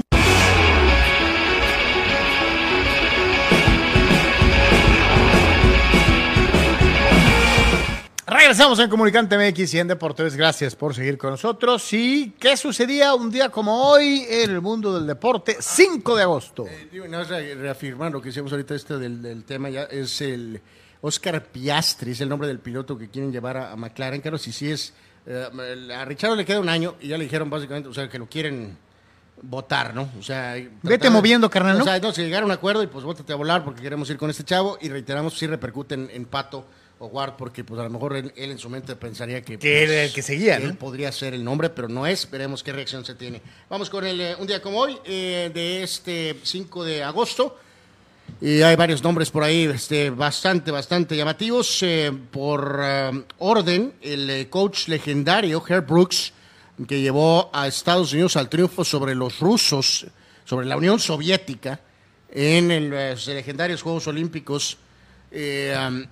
[8.51, 10.35] Regresamos en Comunicante MX y en Deportes.
[10.35, 11.87] Gracias por seguir con nosotros.
[11.93, 15.55] ¿Y qué sucedía un día como hoy en el mundo del deporte?
[15.57, 16.67] 5 de agosto.
[16.67, 20.59] Eh, digo, reafirmar lo que decíamos ahorita este del, del tema ya es el
[20.99, 24.19] Oscar Piastri, es el nombre del piloto que quieren llevar a, a McLaren.
[24.19, 24.93] Claro, si sí es
[25.27, 25.47] eh,
[25.95, 28.27] a Richard le queda un año y ya le dijeron básicamente, o sea, que lo
[28.27, 28.77] quieren
[29.43, 30.09] votar, ¿no?
[30.19, 31.85] O sea, Vete moviendo, carnal, ¿no?
[31.85, 34.09] O sea, no, si llegar a un acuerdo y pues bótate a volar porque queremos
[34.09, 36.65] ir con este chavo y reiteramos si repercute en, en Pato
[37.01, 39.83] o Ward porque pues a lo mejor él, él en su mente pensaría que Que
[39.83, 40.75] era el que seguía, él ¿no?
[40.75, 42.29] podría ser el nombre, pero no es.
[42.29, 43.41] Veremos qué reacción se tiene.
[43.69, 47.57] Vamos con el eh, un día como hoy, eh, de este 5 de agosto.
[48.39, 51.81] Y hay varios nombres por ahí este, bastante, bastante llamativos.
[51.81, 56.33] Eh, por eh, orden, el coach legendario, Herb Brooks,
[56.87, 60.05] que llevó a Estados Unidos al triunfo sobre los rusos,
[60.45, 61.79] sobre la Unión Soviética,
[62.31, 64.77] en el, los legendarios Juegos Olímpicos.
[65.31, 66.05] eh, um,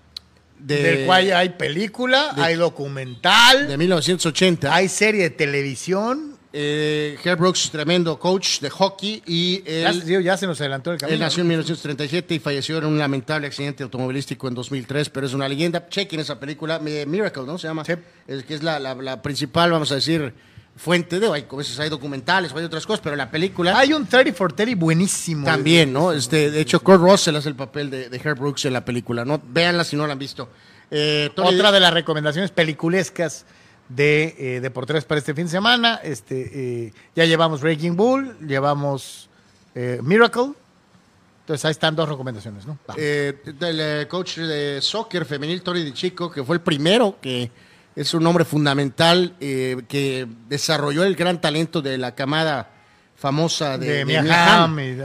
[0.59, 4.73] de, del cual hay película, de- hay documental, de 1980.
[4.73, 6.37] hay serie de televisión.
[6.51, 10.91] Eh, Herb Brooks, tremendo coach de hockey y Ya, él, digo, ya se nos adelantó
[10.91, 11.13] el camino.
[11.13, 15.33] él nació en 1937 y falleció en un lamentable accidente automovilístico en 2003, pero es
[15.35, 15.87] una leyenda.
[15.87, 17.59] Chequen esa película, Mi- Miracle, ¿no?
[17.59, 17.85] Se llama.
[17.85, 17.93] Sí.
[18.27, 20.33] Es que es la, la- la principal, vamos a decir,
[20.79, 21.45] fuente de, hay,
[21.79, 25.45] hay documentales, hay otras cosas, pero la película Hay un 30 for 30 buenísimo.
[25.45, 26.13] también, ¿no?
[26.13, 29.25] Este, de hecho, Kurt Russell hace el papel de, de Herb Brooks en la película,
[29.25, 29.41] ¿no?
[29.45, 30.49] Véanla si no la han visto.
[30.89, 33.45] Eh, Otra de las recomendaciones peliculescas
[33.89, 35.99] de eh, Deportes para este fin de semana.
[36.01, 39.29] Este, eh, ya llevamos Breaking Bull, llevamos
[39.75, 40.53] eh, Miracle.
[41.41, 42.77] Entonces ahí están dos recomendaciones, ¿no?
[42.95, 47.51] Del coach de soccer femenil Tony de Chico, que fue el primero que
[48.01, 52.69] es un hombre fundamental que que desarrolló el gran talento de la camada
[53.15, 54.05] famosa de,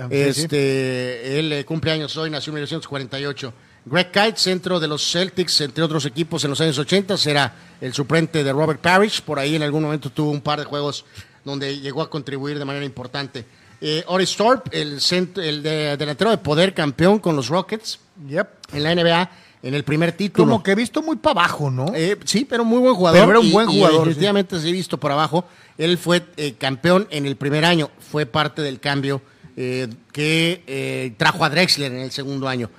[0.08, 0.42] De sí.
[0.42, 3.52] Este, él eh, cumple años hoy, nació en 1948.
[3.86, 7.92] Greg Kite, centro de los Celtics, entre otros equipos en los años 80, será el
[7.92, 9.20] suplente de Robert Parrish.
[9.22, 11.04] Por ahí en algún momento tuvo un par de juegos
[11.44, 13.44] donde llegó a contribuir de manera importante.
[13.80, 18.48] Eh, Oris Thorpe, el, cent- el de- delantero de poder campeón con los Rockets Yep.
[18.72, 19.30] en la NBA
[19.64, 20.46] en el primer título.
[20.46, 21.86] Como que he visto muy para abajo, ¿no?
[21.94, 23.18] Eh, sí, pero muy buen jugador.
[23.20, 25.46] Pero era un y- buen jugador, definitivamente se ha visto por abajo.
[25.78, 27.90] Él fue eh, campeón en el primer año.
[28.12, 29.22] Fue parte del cambio
[29.56, 32.70] eh, que trajo a Drexler en el segundo año.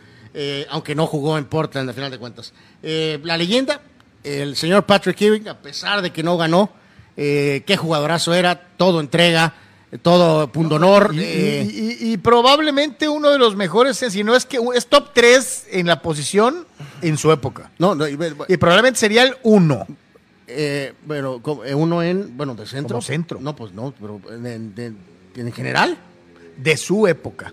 [0.69, 2.53] Aunque no jugó en Portland, al final de cuentas.
[2.83, 3.81] La leyenda,
[4.23, 6.69] el señor Patrick Ewing, a pesar de que no ganó,
[7.15, 9.53] qué jugadorazo era, todo entrega,
[9.97, 11.11] todo punto honor.
[11.13, 14.87] Y, eh, y- y- y probablemente uno de los mejores, si no es que es
[14.87, 16.65] top 3 en la posición
[17.01, 17.71] en su época.
[17.79, 18.17] no, no, y-
[18.57, 19.85] probablemente sería el 1.
[20.47, 22.95] Eh, bueno, como, eh, uno en, bueno, de centro.
[22.95, 23.39] Como centro.
[23.41, 24.45] No, pues no, pero en,
[24.77, 24.97] en-
[25.35, 25.97] en general.
[26.57, 27.51] de su época.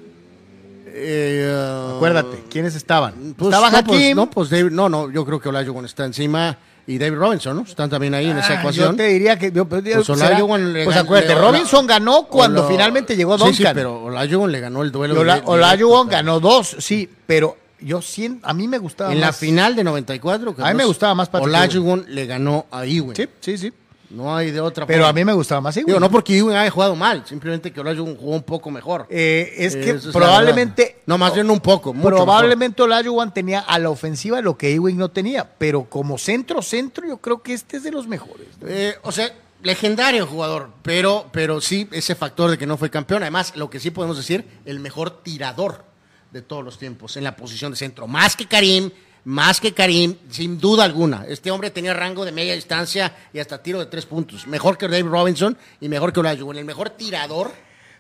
[0.95, 3.35] Eh, ah, Acuérdate, ¿quiénes estaban?
[3.37, 6.59] pues, Estaba no, pues, no, pues David- no, no, yo creo que Olajuwon está encima
[6.87, 7.63] y David Robinson, ¿no?
[7.63, 8.91] Están también ahí en esa Ah, ecuación.
[8.93, 9.53] Yo te diría que.
[9.53, 13.37] yo- Pues será- Olajuwon le pues gan- acuérdate, le- Robinson ganó cuando Ola- finalmente llegó
[13.39, 13.57] Sí, Duncan.
[13.57, 15.21] sí, pero Olajuwon le ganó el duelo.
[15.21, 19.37] Ola- Olajuwon ganó dos, sí, pero yo siento, a mí me gustaba En la más.
[19.37, 20.55] final de 94.
[20.59, 23.15] A mí me gustaba más Patrick Olajuwon le ganó a Ewing.
[23.17, 23.73] Sí, sí, sí.
[24.13, 25.09] No hay de otra Pero forma.
[25.09, 25.87] a mí me gustaba más Ewing.
[25.87, 29.07] Digo, no porque Ewing haya jugado mal, simplemente que Olajuwon jugó un poco mejor.
[29.09, 31.01] Eh, es que probablemente.
[31.07, 31.95] No, más bien un poco.
[31.95, 35.49] mucho probablemente Olajuwon tenía a la ofensiva lo que Ewing no tenía.
[35.59, 38.47] Pero como centro-centro, yo creo que este es de los mejores.
[38.67, 39.33] Eh, o sea,
[39.63, 43.23] legendario jugador, pero, pero sí ese factor de que no fue campeón.
[43.23, 45.85] Además, lo que sí podemos decir, el mejor tirador
[46.31, 48.07] de todos los tiempos en la posición de centro.
[48.07, 48.91] Más que Karim,
[49.25, 51.25] más que Karim, sin duda alguna.
[51.29, 54.47] Este hombre tenía rango de media distancia y hasta tiro de tres puntos.
[54.47, 56.57] Mejor que Dave Robinson y mejor que Olajuwon.
[56.57, 57.53] El mejor tirador.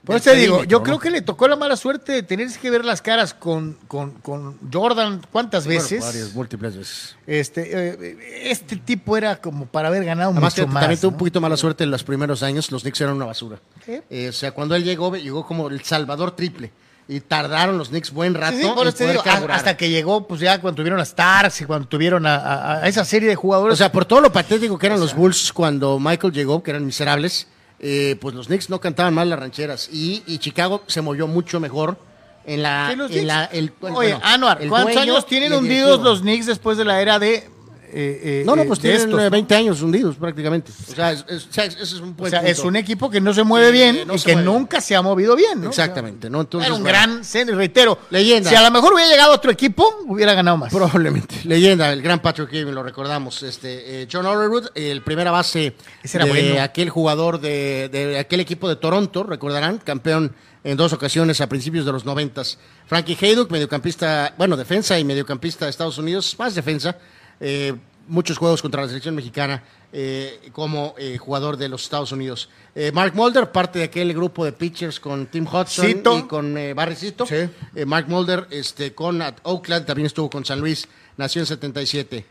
[0.05, 0.83] Por eso te digo, yo ¿no?
[0.83, 4.11] creo que le tocó la mala suerte de tener que ver las caras con, con,
[4.14, 6.01] con Jordan cuántas Bueno, veces.
[6.01, 7.16] varias, múltiples veces.
[7.25, 10.81] este, eh, este tipo era como para haber ganado Además, mucho que más.
[10.83, 11.14] también tuvo ¿no?
[11.14, 12.73] un poquito mala suerte en los primeros años.
[12.73, 13.61] Los Knicks eran una basura.
[13.87, 16.73] Eh, o sea, cuando él llegó, llegó como el salvador triple.
[17.09, 19.23] Y tardaron los Knicks buen rato Sí, sí, por en digo,
[19.57, 22.89] hasta que llegó, pues ya cuando tuvieron a Stars y cuando tuvieron a, a- a
[22.89, 23.75] esa serie de jugadores.
[23.75, 26.87] O sea, por todo lo patético que eran los Bulls cuando Michael llegó, que eran
[26.87, 27.49] miserables,
[27.81, 29.89] eh, pues los Knicks no cantaban mal las rancheras.
[29.93, 31.99] Y, y Chicago se movió mucho mejor
[32.47, 32.87] en la...
[33.21, 37.01] En la- el- Oye, bueno, Anuar, ¿cuántos años tienen hundidos los Knicks después de la
[37.03, 37.51] era de.
[37.93, 39.30] Eh, eh, No, no, eh, pues de tienen estos, eh, ¿no?
[39.30, 40.72] 20 años hundidos prácticamente.
[40.90, 41.49] O sea, es, es-
[41.80, 44.18] es un O sea, es un equipo que no se mueve Sí, bien no y
[44.20, 44.45] que mueve.
[44.47, 45.68] nunca se ha movido bien, ¿no?
[45.68, 46.40] Exactamente, ¿no?
[46.40, 48.51] Entonces, Era un bueno, gran, reitero, Leyenda.
[48.51, 50.72] Si a lo mejor hubiera llegado otro equipo, hubiera ganado más.
[50.72, 51.34] Probablemente.
[51.45, 53.43] Leyenda, el gran Patrick Ewing, lo recordamos.
[53.43, 56.62] Este, eh, John Overwood, el primera base de bueno.
[56.62, 60.34] aquel jugador de, de aquel equipo de Toronto, recordarán, campeón
[60.64, 62.59] en dos ocasiones a principios de los noventas.
[62.86, 66.97] Frankie Haydock, mediocampista, bueno, defensa y mediocampista de Estados Unidos, más defensa.
[67.43, 67.74] Eh,
[68.09, 69.62] muchos juegos contra la selección mexicana
[69.93, 72.49] eh, como eh, jugador de los Estados Unidos.
[72.95, 76.18] Mark Mulder, parte de aquel grupo de pitchers con Tim Hudson Cito.
[76.18, 77.26] y con eh, Barry Cito.
[77.26, 77.36] Sí.
[77.84, 80.88] Mark Mulder este, con at- Oakland, también estuvo con San Luis,
[81.18, 82.24] nació en 77.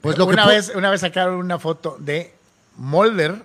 [0.00, 2.32] Pues lo una, vez, una vez sacaron una foto de
[2.76, 3.42] Mulder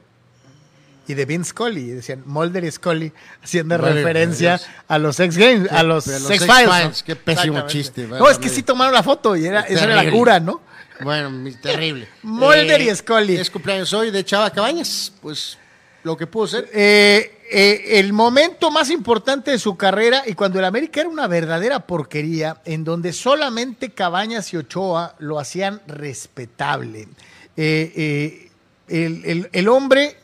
[1.07, 1.81] y de Vince Scully.
[1.81, 3.11] Y decían Mulder y Scully
[3.43, 4.69] haciendo Vale, referencia Dios.
[4.87, 7.03] a los X Games, a los X-Files, Files.
[7.03, 10.11] qué pésimo chiste, No, es que sí tomaron la foto y era, esa era la
[10.11, 10.61] cura, ¿no?
[11.01, 12.07] Bueno, mi- terrible.
[12.23, 13.35] Mulder y Scully.
[13.37, 15.11] Es cumpleaños hoy de Chava Cabañas.
[15.21, 15.57] Pues
[16.03, 16.69] lo que pudo ser.
[16.73, 21.27] Eh, eh, el momento más importante de su carrera y cuando el América era una
[21.27, 27.07] verdadera porquería, en donde solamente Cabañas y Ochoa lo hacían respetable.
[27.57, 28.51] Eh, eh,
[28.87, 30.15] el, el- el hombre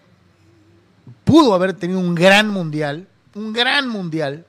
[1.23, 4.45] pudo haber tenido un gran mundial, un gran mundial,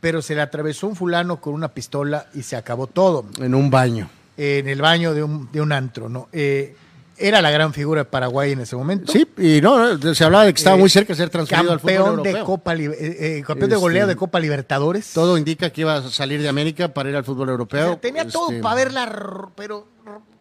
[0.00, 3.70] pero se le atravesó un fulano con una pistola y se acabó todo En un
[3.70, 4.08] baño.
[4.36, 6.08] En el baño de un, de un antro.
[6.08, 6.28] ¿no?
[6.32, 6.74] Eh,
[7.18, 9.10] era la gran figura de Paraguay en ese momento.
[9.10, 11.72] Sí, y no, no, se hablaba de que estaba Eh, muy cerca de ser transferido
[11.72, 12.44] al fútbol campeón de europeo.
[12.44, 15.12] Copa eh, eh, campeón de goleo Este, de Copa Libertadores.
[15.12, 17.88] Todo indica que iba a salir de América para ir al fútbol O europeo.
[17.88, 19.86] sea, tenía todo Este, para verla, pero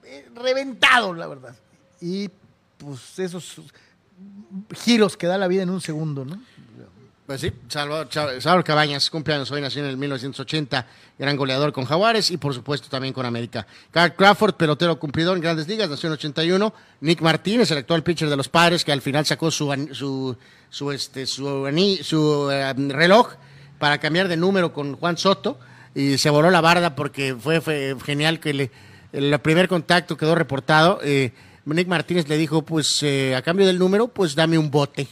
[0.04, 1.56] eh, reventado, la verdad.
[2.02, 2.30] Y
[2.78, 3.62] pues esos
[4.74, 6.41] giros que da la vida en un segundo, ¿no?
[7.26, 10.86] Pues sí, Salvador, Salvador Cabañas, cumpleaños hoy, nació en el 1980,
[11.17, 13.65] gran goleador con Jaguares y por supuesto también con América.
[13.89, 16.71] Carl Crawford, pelotero cumplidor en grandes ligas, nació en 81.
[17.01, 20.38] Nick Martínez, el actual pitcher de los padres, que al final sacó su, su,
[20.69, 21.67] su, este, su,
[22.03, 23.34] su eh, reloj
[23.80, 25.57] para cambiar de número con Juan Soto
[25.95, 28.71] y se voló la barda porque fue, fue genial que le,
[29.13, 30.99] el primer contacto quedó reportado.
[31.03, 31.34] eh,
[31.65, 35.07] Nick Martínez le dijo, pues eh, a cambio del número, pues dame un bote.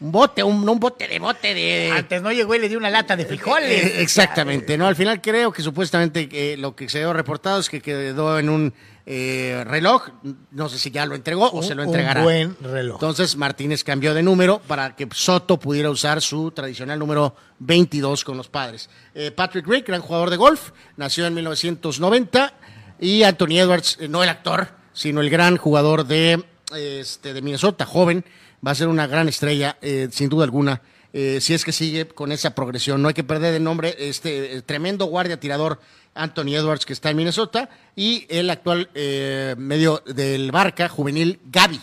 [0.00, 1.92] Un bote, un, no un bote de bote de...
[1.92, 3.70] Antes no llegó y le dio una lata de frijoles.
[3.84, 4.86] Eh, Exactamente, ¿no?
[4.86, 8.48] Al final creo que supuestamente eh, lo que se dio reportado es que quedó en
[8.48, 8.74] un
[9.06, 10.08] eh, reloj,
[10.50, 12.22] no sé si ya lo entregó o se lo Un entregará.
[12.22, 12.96] buen reloj.
[12.96, 18.36] Entonces Martínez cambió de número para que Soto pudiera usar su tradicional número 22 con
[18.36, 18.90] los padres.
[19.14, 22.52] Eh, Patrick Rick, gran jugador de golf, nació en 1990
[23.00, 26.42] y Anthony Edwards, eh, no el actor, sino el gran jugador de,
[26.74, 28.24] eh, este, de Minnesota, joven,
[28.66, 30.82] va a ser una gran estrella, eh, sin duda alguna,
[31.16, 33.00] eh, si es que sigue con esa progresión.
[33.00, 35.80] No hay que perder de nombre este eh, tremendo guardia tirador
[36.12, 41.80] Anthony Edwards que está en Minnesota y el actual eh, medio del Barca juvenil Gaby.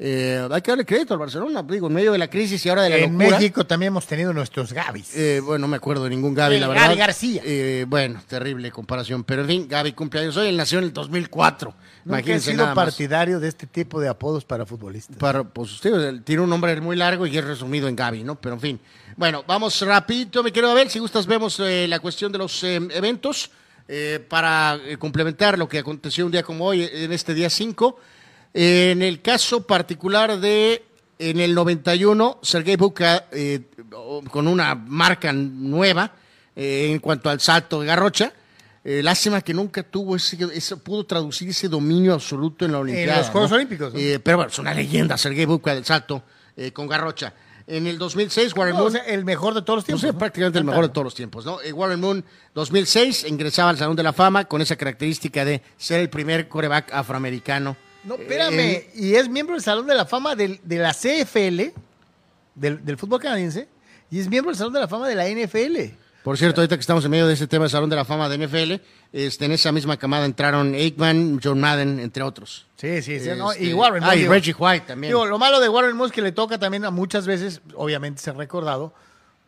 [0.00, 2.82] Eh, hay que darle crédito al Barcelona, digo, en medio de la crisis y ahora
[2.82, 3.38] de la en locura.
[3.38, 5.16] México también hemos tenido nuestros Gavis.
[5.16, 6.96] Eh, bueno, no me acuerdo de ningún Gaby, El la Gaby verdad.
[6.98, 7.42] García.
[7.44, 9.24] Eh, bueno, terrible comparación.
[9.24, 10.48] Pero en fin, Gaby cumpleaños hoy.
[10.48, 11.70] Él nació en el 2004.
[11.70, 12.84] Nunca he Imagínense sido nada más.
[12.84, 15.16] partidario de este tipo de apodos para futbolistas.
[15.16, 18.36] Para, pues usted tiene un nombre muy largo y es resumido en Gaby, ¿no?
[18.40, 18.80] Pero en fin.
[19.16, 20.90] Bueno, vamos rapidito, mi querido Abel.
[20.90, 23.50] Si gustas, vemos eh, la cuestión de los eh, eventos
[23.88, 27.50] eh, para eh, complementar lo que aconteció un día como hoy, eh, en este día
[27.50, 27.98] 5.
[28.54, 30.82] En el caso particular de,
[31.18, 33.60] en el 91, Sergei Buka, eh,
[33.92, 36.12] o- con una marca nueva
[36.56, 38.32] eh, en cuanto al salto de garrocha,
[38.84, 43.18] Eh, lástima que nunca tuvo ese, ese- pudo traducir ese dominio absoluto en la Olimpiada.
[43.18, 43.56] los Juegos ¿no?
[43.56, 43.98] Olímpicos, ¿no?
[44.00, 46.22] Eh, pero bueno, es una leyenda, Sergei Bubka del salto
[46.56, 47.34] eh, con Garrocha.
[47.66, 50.00] En el 2006, Warren No, o Moon, sea, el mejor de todos los tiempos.
[50.00, 50.16] sí, ¿no?
[50.18, 51.58] prácticamente el mejor de todos los tiempos, ¿no?
[51.74, 52.24] Warren Moon,
[52.54, 56.90] 2006, ingresaba al Salón de la Fama con esa característica de ser el primer coreback
[56.94, 57.76] afroamericano.
[58.08, 58.82] No, Eh, espérame.
[58.94, 61.72] y es miembro del Salón de la Fama del- de la CFL,
[62.54, 63.68] del, del fútbol canadiense,
[64.10, 65.94] y es miembro del Salón de la Fama de la NFL.
[66.24, 68.28] Por cierto, ahorita que estamos en medio de este tema del Salón de la Fama
[68.28, 68.80] de NFL,
[69.12, 72.66] este, en esa misma camada entraron Aikman, John Madden, entre otros.
[72.76, 73.30] Sí, sí, sí.
[73.36, 75.10] no, Este, y Warren ah, Moon, y Reggie White también.
[75.12, 78.20] digo, lo malo de Warren Moon es que le toca también a muchas veces, obviamente
[78.20, 78.92] ser recordado,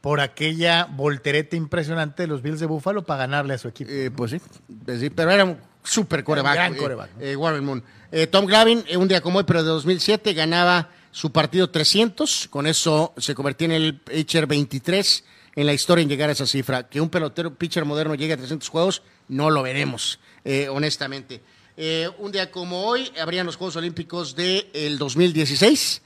[0.00, 3.90] por aquella voltereta impresionante de los Bills de Buffalo para ganarle a su equipo.
[3.92, 4.40] Eh, pues sí,
[4.86, 6.54] pues sí, pero era super coreback.
[6.54, 7.06] gran eh, ¿no?
[7.20, 7.82] eh, Warren Moon.
[8.12, 12.48] Eh, Tom Glavin, un día como hoy, pero de 2007, ganaba su partido 300.
[12.50, 15.24] Con eso se convertía en el pitcher 23
[15.56, 16.88] en la historia en llegar a esa cifra.
[16.88, 21.40] Que un pelotero, pitcher moderno llegue a 300 juegos, no lo veremos, eh, honestamente.
[21.76, 26.02] Eh, un día como hoy, habrían los Juegos Olímpicos del 2016.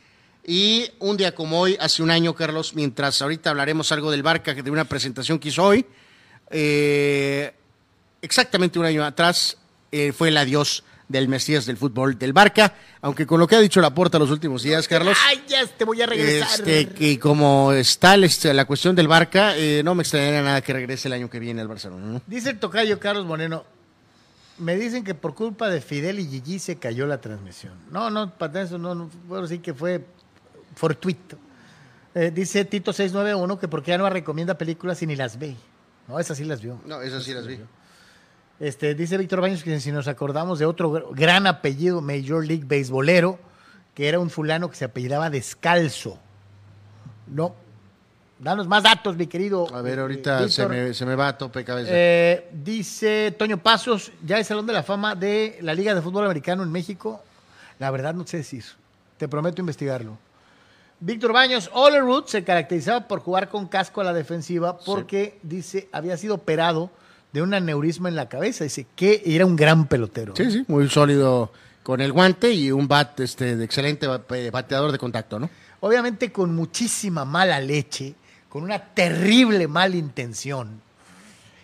[0.47, 4.55] Y un día como hoy, hace un año, Carlos, mientras ahorita hablaremos algo del Barca,
[4.55, 5.87] de una presentación que hizo hoy,
[6.51, 7.55] eh,
[8.21, 9.57] exactamente un año atrás
[9.95, 13.61] eh, fue el adiós del Mesías del fútbol del Barca, aunque con lo que ha
[13.61, 16.49] dicho Laporta los últimos días, Carlos, ¡Ay, ya te voy a regresar!
[16.49, 20.73] este, que como está este, la cuestión del Barca, eh, no me extrañaría nada que
[20.73, 22.05] regrese el año que viene al Barcelona.
[22.07, 22.23] ¿no?
[22.27, 23.65] Dice el tocayo Carlos Moreno,
[24.59, 27.75] me dicen que por culpa de Fidel y Gigi se cayó la transmisión.
[27.91, 30.05] No, no, para eso no, no bueno, sí que fue
[30.75, 31.39] fortuito.
[32.15, 35.55] Eh, dice Tito 691 que porque ya no recomienda películas y ni las ve.
[36.09, 36.81] No, esas sí las vio.
[36.87, 37.59] No, esas sí las vi.
[38.61, 42.65] Este, dice Víctor Baños que si nos acordamos de otro gr- gran apellido Major League
[42.65, 43.39] Baseballero,
[43.95, 46.19] que era un fulano que se apellidaba Descalzo.
[47.27, 47.55] No.
[48.39, 49.73] Danos más datos, mi querido.
[49.75, 51.91] A ver, ahorita se me, se me va a tope cabeza.
[51.93, 56.25] Eh, dice Toño Pasos, ya es Salón de la Fama de la Liga de Fútbol
[56.25, 57.23] Americano en México.
[57.79, 58.65] La verdad no sé decir.
[59.17, 60.19] Te prometo investigarlo.
[61.01, 66.17] Víctor Baños, Olerud se caracterizaba por jugar con casco a la defensiva porque, dice, había
[66.17, 66.91] sido operado
[67.35, 68.63] de un aneurisma en la cabeza.
[68.63, 70.35] Dice que era un gran pelotero.
[70.37, 74.93] sí, sí, muy sólido con el guante y un bat este, de excelente eh, bateador
[74.93, 75.51] de contacto, ¿no?
[75.81, 78.15] Obviamente con muchísima mala leche,
[78.49, 80.81] con una terrible mala intención.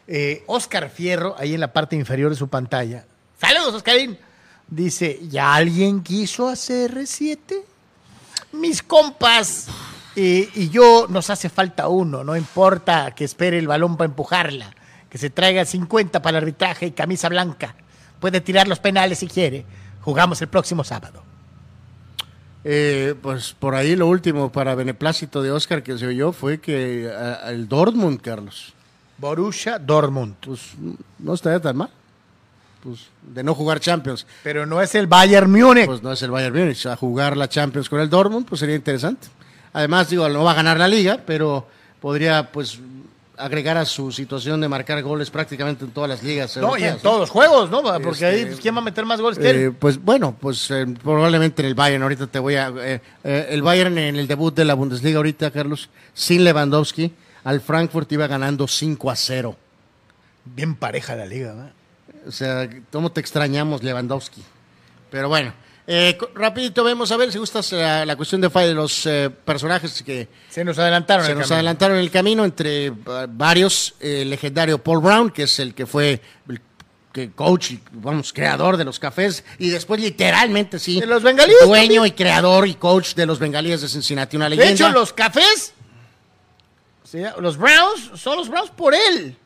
[0.08, 3.06] Eh, Oscar Fierro, ahí en la parte inferior de su pantalla.
[3.40, 4.18] Saludos, Oscarín.
[4.66, 7.62] Dice, ¿ya alguien quiso hacer R7?
[8.52, 9.68] Mis compas
[10.16, 14.74] eh, y yo nos hace falta uno, no importa que espere el balón para empujarla,
[15.10, 17.74] que se traiga 50 para el arbitraje y camisa blanca.
[18.20, 19.64] Puede tirar los penales si quiere.
[20.02, 21.22] Jugamos el próximo sábado.
[22.62, 27.10] Eh, pues por ahí lo último para beneplácito de Oscar que se oyó fue que
[27.10, 28.74] a- al Dortmund, Carlos,
[29.16, 30.34] Borussia Dortmund.
[30.40, 30.72] pues
[31.18, 31.88] no estaría tan mal.
[32.82, 35.86] Pues de no jugar Champions, Pero no es el Bayern Múnich.
[35.86, 36.86] pues no es el Bayern Múnich.
[36.86, 39.28] A jugar la Champions con el Dortmund, pues sería interesante.
[39.72, 41.66] Además, digo, no va a ganar la liga, pero
[42.00, 42.78] podría pues
[43.40, 46.56] agregar a su situación de marcar goles prácticamente en todas las ligas.
[46.56, 47.82] no, y en todos los juegos, ¿no?
[47.82, 49.56] Porque Este, ahí, pues, ¿quién va a meter más goles que él?
[49.56, 52.68] Eh, pues bueno, pues eh, probablemente en el Bayern, ahorita te voy a...
[52.68, 57.12] eh, eh, el Bayern en el debut de la Bundesliga ahorita, Carlos, sin Lewandowski,
[57.44, 59.56] al Frankfurt iba ganando 5 a 0.
[60.44, 61.70] Bien pareja la liga, ¿no?
[62.26, 64.42] O sea, ¿cómo te extrañamos Lewandowski?
[65.10, 65.52] Pero bueno,
[65.92, 70.02] eh, rapidito vemos a ver si gustas la, la cuestión de, de los eh, personajes
[70.04, 71.26] que Se nos adelantaron.
[71.26, 71.54] se nos camino.
[71.56, 72.92] adelantaron en el camino entre eh,
[73.28, 76.60] varios, eh, el legendario Paul Brown, que es el que fue el
[77.12, 81.58] que coach y vamos, creador de los cafés, y después literalmente sí, De los bengalíes
[81.66, 82.06] dueño también.
[82.06, 84.68] y creador y coach de los bengalíes de Cincinnati, una leyenda.
[84.68, 85.74] De hecho, los cafés,
[87.40, 89.36] los Browns, son los Browns por él.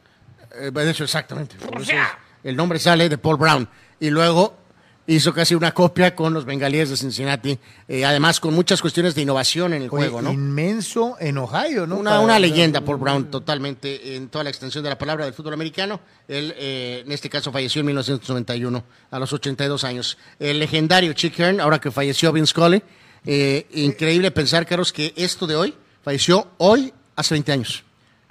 [0.60, 1.56] Eh, de hecho, exactamente.
[1.56, 2.18] Por O sea.
[2.42, 3.66] el nombre sale de Paul Brown.
[3.98, 4.58] Y luego
[5.06, 9.22] hizo casi una copia con los bengalíes de Cincinnati, eh, además con muchas cuestiones de
[9.22, 10.32] innovación en el Oye, juego, ¿no?
[10.32, 11.96] Inmenso en Ohio, ¿no?
[11.96, 15.34] Una, Para- una leyenda, Paul Brown, totalmente en toda la extensión de la palabra del
[15.34, 16.00] fútbol americano.
[16.26, 20.16] Él, eh, en este caso, falleció en 1991, a los 82 años.
[20.38, 22.82] El legendario Chick Hearn, ahora que falleció Vince Scully.
[23.26, 27.82] eh, increíble pensar, Carlos, que esto de hoy falleció hoy hace 20 años.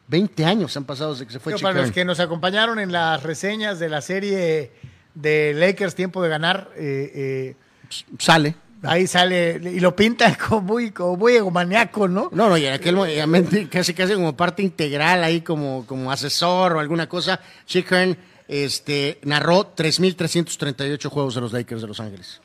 [0.07, 2.91] 20 años han pasado desde que se fue Chick para los que nos acompañaron en
[2.91, 4.71] las reseñas de la serie
[5.16, 7.55] de Lakers Tiempo de Ganar, eh, eh,
[8.18, 8.55] Sale.
[8.82, 12.30] ahí sale y lo pintan como muy, como muy egomaniaco, ¿no?
[12.32, 16.74] No, no, y en aquel momento casi casi como parte integral ahí como, como asesor
[16.74, 17.39] o alguna cosa.
[17.66, 22.41] Chick Hearn este, narró 3.338 juegos de los Lakers de Los Ángeles.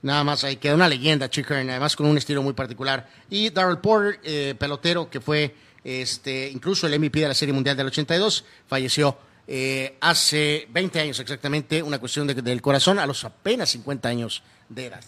[0.00, 3.08] Nada más, ahí queda una leyenda, Chick Hearn, además con un estilo muy particular.
[3.30, 7.76] Y Darrell Porter, eh, pelotero, que fue este, incluso el MVP de la Serie Mundial
[7.76, 9.18] del 82, falleció
[9.50, 14.42] eh, hace 20 años exactamente, una cuestión de- del corazón, a los apenas 50 años
[14.68, 15.02] de edad.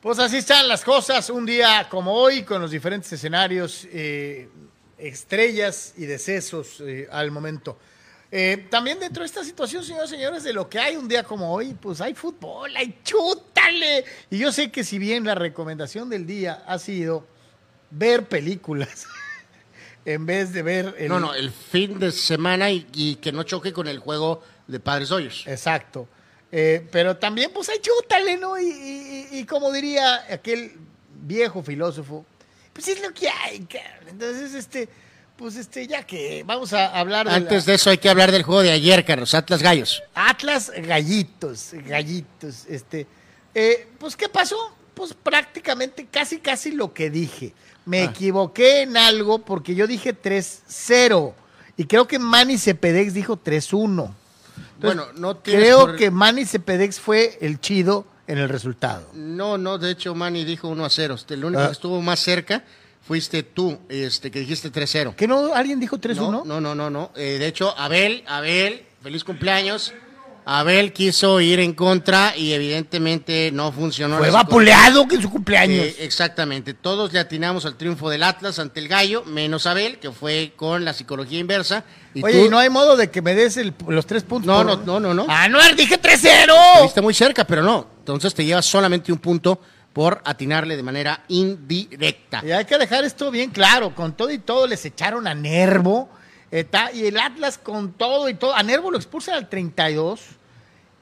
[0.00, 4.48] Pues así están las cosas, un día como hoy, con los diferentes escenarios, eh,
[4.98, 7.78] estrellas y decesos eh, al momento.
[8.70, 11.50] También dentro de esta situación, señores y señores, de lo que hay un día como
[11.54, 14.04] hoy, pues hay fútbol, hay chútale.
[14.30, 17.26] Y yo sé que si bien la recomendación del día ha sido
[17.90, 19.06] ver películas
[20.06, 21.08] en vez de ver el...
[21.08, 24.80] No, no, el fin de semana y, y que no choque con el juego de
[24.80, 25.44] Padres Hoyos.
[25.46, 26.08] Exacto.
[26.52, 28.58] Eh, pero también, pues hay chútale, ¿no?
[28.58, 30.72] Y, y- y- como diría aquel
[31.22, 32.24] viejo filósofo,
[32.72, 34.08] pues es lo que hay, cabrón.
[34.10, 34.88] Entonces, este,
[35.36, 38.30] pues este, ya que vamos a hablar de Antes la- de eso hay que hablar
[38.30, 40.02] del juego de ayer, Carlos, Atlas Gallos.
[40.14, 43.06] Atlas Gallitos, Gallitos, este,
[43.54, 44.56] eh, pues ¿qué pasó?
[44.94, 47.52] Pues prácticamente casi, casi lo que dije.
[47.86, 51.32] Me equivoqué en algo porque yo dije 3-0
[51.76, 53.82] y creo que Manny Cepedex dijo 3-1.
[53.84, 54.14] Entonces,
[54.80, 59.08] Bueno, no creo por- que Manny Cepedex fue el chido en el resultado.
[59.14, 61.16] No, no, de hecho Manny dijo 1 a 0.
[61.30, 61.66] El único Ah.
[61.66, 62.64] que estuvo más cerca
[63.06, 65.14] fuiste tú, este, que dijiste 3-0.
[65.16, 66.42] ¿Que no alguien dijo 3-1?
[66.44, 67.10] No, no, no, no, no.
[67.14, 69.92] Eh, de hecho, Abel, Abel, feliz cumpleaños.
[70.48, 74.18] Abel quiso ir en contra y evidentemente no funcionó.
[74.18, 75.84] Fue vapuleado que en su cumpleaños.
[75.86, 76.72] Eh, exactamente.
[76.72, 80.84] Todos le atinamos al triunfo del Atlas ante el Gallo, menos Abel, que fue con
[80.84, 81.82] la psicología inversa.
[82.14, 84.46] Y Oye, tú ¿y no hay modo de que me des el- los tres puntos?
[84.46, 85.26] No, por- no, no, no, no.
[85.28, 86.52] Ah, no, dije 3-0.
[86.74, 87.88] estuviste muy cerca, pero no.
[87.98, 89.60] Entonces te llevas solamente un punto
[89.92, 92.42] por atinarle de manera indirecta.
[92.46, 96.08] Y hay que dejar esto bien claro, con todo y todo les echaron a Nervo,
[96.60, 100.20] está, y el Atlas con todo y todo, a Nervo lo expulsan al 32,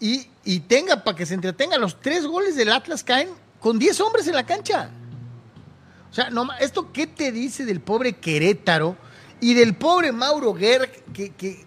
[0.00, 3.28] y, y tenga, para que se entretenga, los tres goles del Atlas caen
[3.60, 4.90] con 10 hombres en la cancha.
[6.10, 8.96] O sea, no, ¿esto qué te dice del pobre Querétaro
[9.40, 10.90] y del pobre Mauro Gerg?
[11.12, 11.64] Que, que-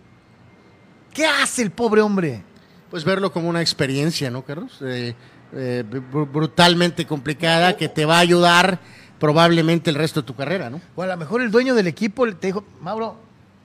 [1.14, 2.44] ¿Qué hace el pobre hombre?
[2.92, 4.78] Pues verlo como una experiencia, ¿no, Carlos?
[4.82, 5.16] Eh,
[5.54, 8.80] eh, br- brutalmente complicada que te va a ayudar
[9.20, 10.80] probablemente el resto de tu carrera, ¿no?
[10.96, 13.18] O a lo mejor el dueño del equipo te dijo, Mauro,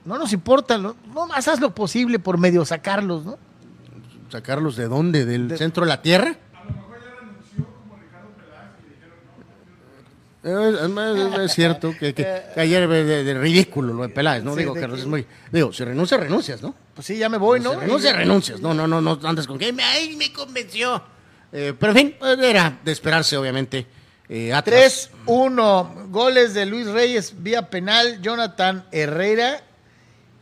[0.05, 3.37] no nos importa, no, no más haz lo posible por medio sacarlos, ¿no?
[4.31, 5.25] ¿Sacarlos de dónde?
[5.25, 6.35] ¿Del De- centro de la tierra?
[10.45, 10.75] Eh,
[11.35, 14.53] Es, es cierto que, que- que ayer de, ridículo lo de Peláez, ¿no?
[14.53, 15.25] Sí, digo, Carlos, que- es muy...
[15.51, 16.75] Digo, si renuncias, renuncias, ¿no?
[16.93, 17.79] Pues sí, ya me voy, Si ¿no?
[17.79, 18.59] renuncias, renuncias.
[18.59, 21.01] No, no, no, no andes con que "Me- ay, me convenció.
[21.51, 23.85] Eh, pero en fin, era de esperarse, obviamente.
[24.27, 25.11] Eh, Atlas.
[25.25, 29.61] 3-1, goles de Luis Reyes vía penal, Jonathan Herrera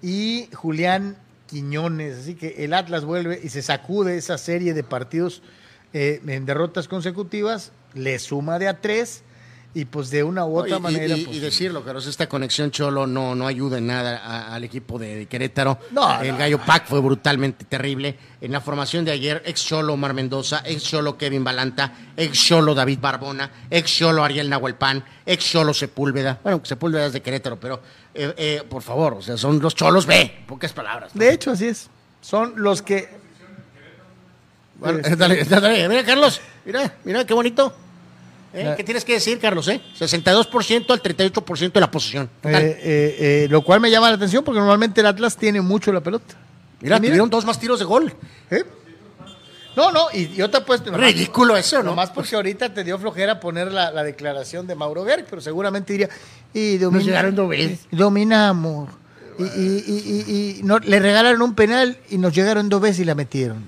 [0.02, 2.20] y Julián Quiñones.
[2.20, 5.42] Así que el Atlas vuelve y se sacude esa serie de partidos
[5.94, 9.24] eh, en derrotas consecutivas, le suma de a tres
[9.74, 11.16] y pues de una u otra y- manera.
[11.16, 14.64] y, pues, y decirlo, Carlos, esta conexión Cholo no, no ayuda en nada a- al
[14.66, 15.80] equipo de Querétaro.
[15.92, 16.38] No, el no.
[16.38, 18.18] Gallo Pack fue brutalmente terrible.
[18.42, 22.74] En la formación de ayer, ex Cholo Omar Mendoza, ex Cholo Kevin Balanta, ex Cholo
[22.76, 26.40] David Barbona, ex Cholo Ariel Nahuelpan, ex Cholo Sepúlveda.
[26.44, 27.82] Bueno, Sepúlveda es de Querétaro, pero
[28.14, 31.12] eh, eh, por favor, o sea, son los Cholos B, en pocas palabras.
[31.14, 31.90] De hecho, así es.
[32.20, 33.22] Son los que
[34.80, 37.74] Bueno, Este- dale, dale, mira, Carlos, mira, mira qué bonito.
[38.54, 38.74] ¿Eh?
[38.76, 39.68] ¿Qué tienes que decir, Carlos?
[39.70, 39.80] Eh?
[39.98, 42.30] 62% al 38% de la posesión.
[42.42, 42.62] ¿Qué tal?
[42.64, 46.02] Eh, eh, lo cual me llama la atención porque normalmente el Atlas tiene mucho la
[46.02, 46.36] pelota.
[46.82, 47.12] mira, mira.
[47.12, 48.14] tuvieron dos más tiros de gol.
[49.76, 50.92] No, no, y yo te he puesto.
[50.92, 51.92] nomás- Ridículo eso, ¿no?
[51.92, 55.94] Nomás porque ahorita te dio flojera poner la, la declaración de Mauro Gerg, pero seguramente
[55.94, 56.10] diría.
[56.54, 57.80] Y domina- Nos llegaron dos veces.
[57.90, 58.90] Dominamos.
[59.40, 63.00] Y, y- y- y- y no, le regalaron un penal y nos llegaron dos veces
[63.00, 63.66] y la metieron.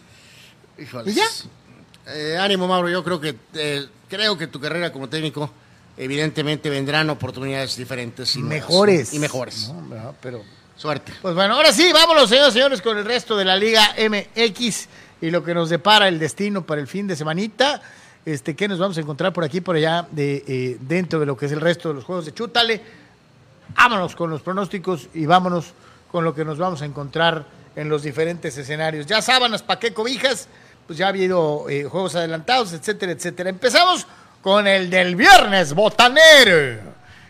[0.77, 1.15] Híjoles.
[1.15, 2.43] ¿Y ya?
[2.43, 2.89] Ánimo, Mauro.
[2.89, 3.37] Yo creo que
[4.13, 5.49] creo que tu carrera como técnico,
[5.97, 9.11] evidentemente vendrán oportunidades diferentes y mejores.
[9.13, 9.69] y mejores.
[9.69, 10.43] No, no, pero.
[10.75, 11.13] Suerte.
[11.21, 14.87] Pues bueno, ahora sí, vámonos, señores y señores, con el resto de la Liga MX
[15.21, 17.81] y lo que nos depara el destino para el fin de semanita.
[18.25, 21.37] Este, ¿Qué nos vamos a encontrar por aquí, por allá, de, eh, dentro de lo
[21.37, 22.81] que es el resto de los juegos de Chútale?
[23.75, 25.73] Vámonos con los pronósticos y vámonos
[26.11, 27.45] con lo que nos vamos a encontrar
[27.75, 29.05] en los diferentes escenarios.
[29.05, 30.47] Ya sábanas, pa' qué cobijas,
[30.87, 33.49] pues ya ha habido eh, juegos adelantados, etcétera, etcétera.
[33.49, 34.07] Empezamos
[34.41, 36.79] con el del viernes, Botanero, eh,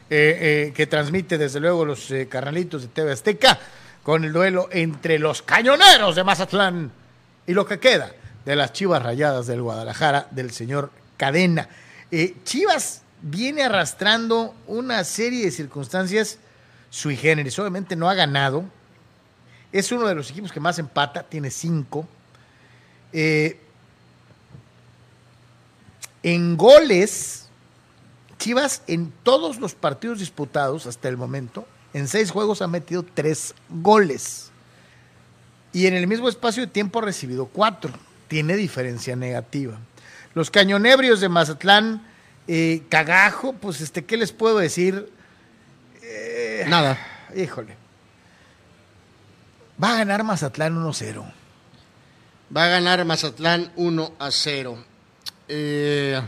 [0.09, 3.59] eh, que transmite desde luego los carnalitos de TV Azteca,
[4.01, 6.91] con el duelo entre los cañoneros de Mazatlán
[7.47, 8.11] y lo que queda
[8.43, 11.69] de las Chivas Rayadas del Guadalajara del señor Cadena.
[12.43, 16.37] Chivas viene arrastrando una serie de circunstancias
[16.89, 17.57] sui generis.
[17.57, 18.65] Obviamente no ha ganado.
[19.71, 22.07] Es uno de los equipos que más empata, tiene cinco.
[23.13, 23.59] Eh,
[26.23, 27.47] en goles,
[28.39, 33.53] Chivas en todos los partidos disputados hasta el momento, en seis juegos ha metido tres
[33.69, 34.49] goles.
[35.71, 37.91] y en el mismo espacio de tiempo ha recibido cuatro.
[38.27, 39.79] Tiene diferencia negativa.
[40.35, 42.05] Los cañonebrios de Mazatlán,
[42.47, 45.09] eh, cagajo, pues este, ¿qué les puedo decir?
[46.67, 46.97] Nada.
[47.35, 47.75] Híjole.
[49.83, 51.23] Va a ganar Mazatlán 1-0.
[52.55, 54.77] Va a ganar Mazatlán 1 a 0.
[55.47, 56.21] Eh,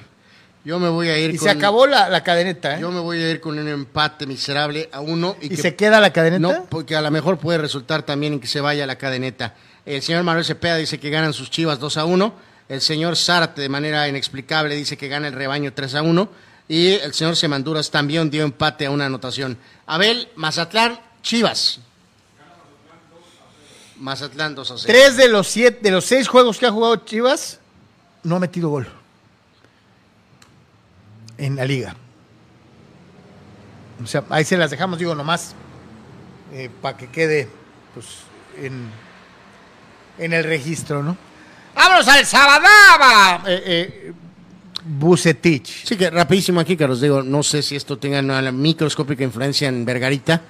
[0.64, 1.46] yo me voy a ir Y con.
[1.46, 2.82] se acabó la, la cadeneta, ¿eh?
[2.82, 5.36] Yo me voy a ir con un empate miserable a uno.
[5.42, 6.40] Y, ¿Y que- se queda la cadeneta?
[6.40, 9.54] No, porque a lo mejor puede resultar también en que se vaya la cadeneta.
[9.86, 12.34] El señor Manuel Cepeda dice que ganan sus chivas 2 a 1.
[12.68, 16.30] El señor Zárate, de manera inexplicable, dice que gana el rebaño 3 a 1.
[16.68, 19.60] Y el señor Semanduras también dio empate a una anotación.
[19.86, 21.80] Abel, Mazatlán, Chivas.
[24.00, 24.86] Mazatlán 2 a 0.
[24.88, 27.60] Tres de los siete, de los seis juegos que ha jugado Chivas,
[28.24, 28.88] no ha metido gol.
[31.38, 31.96] En la liga.
[34.04, 35.56] O sea, ahí se las dejamos, digo, nomás.
[36.82, 37.48] para que quede,
[37.93, 38.08] pues,
[38.58, 38.89] en,
[40.18, 41.18] en el registro, ¿no?
[41.76, 43.43] ¡Vámonos al Sabadaba!
[43.48, 44.14] Eh, eh,
[44.86, 45.86] Bucetich.
[45.86, 49.84] Sí, que rapidísimo aquí, Carlos, digo, no sé si esto tenga una microscópica influencia en
[49.84, 50.41] Vergarita,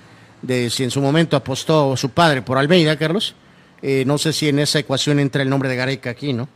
[0.42, 3.36] de si en su momento apostó su padre por Almeida, Carlos.
[3.82, 6.48] Eh, no sé si en esa ecuación entra el nombre de Gareca aquí, ¿no?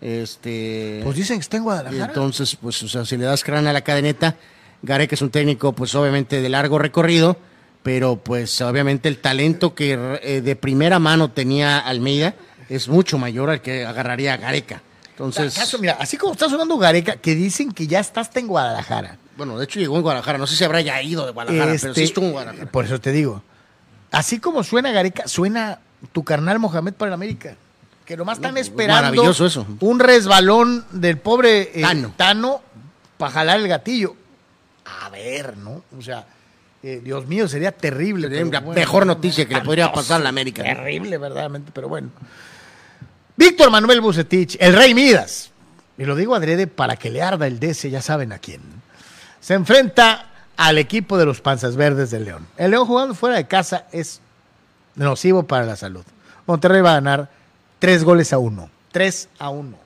[0.00, 2.06] Este, Pues dicen que está en Guadalajara.
[2.06, 4.36] entonces, pues, o sea, si le das crán a la cadeneta,
[4.82, 7.38] Gareca es un técnico, pues, obviamente de largo recorrido,
[7.82, 12.34] pero, pues, obviamente el talento que eh, de primera mano tenía Almeida
[12.68, 14.82] es mucho mayor al que agarraría a Gareca.
[15.10, 18.48] Entonces, ¿Acaso, mira, así como está sonando Gareca, que dicen que ya está hasta en
[18.48, 19.18] Guadalajara.
[19.36, 21.74] Bueno, de hecho llegó en Guadalajara, no sé si habrá ya ido de Guadalajara, pero
[21.74, 22.70] Este, sí estuvo en Guadalajara.
[22.70, 23.42] Por eso te digo.
[24.10, 25.80] Así como suena Gareca, suena
[26.12, 27.56] tu carnal Mohamed para el América.
[28.04, 29.66] Que nomás están esperando maravilloso eso.
[29.80, 32.12] un resbalón del pobre eh, Tano.
[32.16, 32.62] Tano
[33.16, 34.14] para jalar el gatillo.
[34.84, 35.82] A ver, ¿no?
[35.98, 36.26] O sea,
[36.82, 38.28] eh, Dios mío, sería terrible.
[38.28, 40.62] Sería la bueno, mejor noticia que le podría pasar a la América.
[40.62, 42.10] Terrible, verdaderamente, pero bueno.
[43.36, 45.50] Víctor Manuel Bucetich, el Rey Midas.
[45.96, 48.60] Y lo digo adrede para que le arda el DC, ya saben a quién.
[49.44, 52.46] Se enfrenta al equipo de los Panzas Verdes del León.
[52.56, 54.22] El León jugando fuera de casa es
[54.94, 56.02] nocivo para la salud.
[56.46, 57.30] Monterrey va a ganar
[57.78, 58.70] tres goles a uno.
[58.90, 59.76] Tres a uno.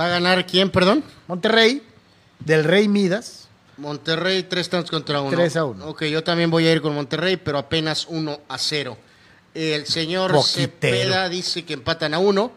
[0.00, 1.04] ¿Va a ganar quién, perdón?
[1.28, 1.82] Monterrey,
[2.38, 3.48] del Rey Midas.
[3.76, 5.36] Monterrey, tres tantos contra uno.
[5.36, 5.88] Tres a uno.
[5.88, 8.96] Ok, yo también voy a ir con Monterrey, pero apenas uno a cero.
[9.52, 10.96] El señor Poquitero.
[10.96, 12.50] Cepeda dice que empatan a uno.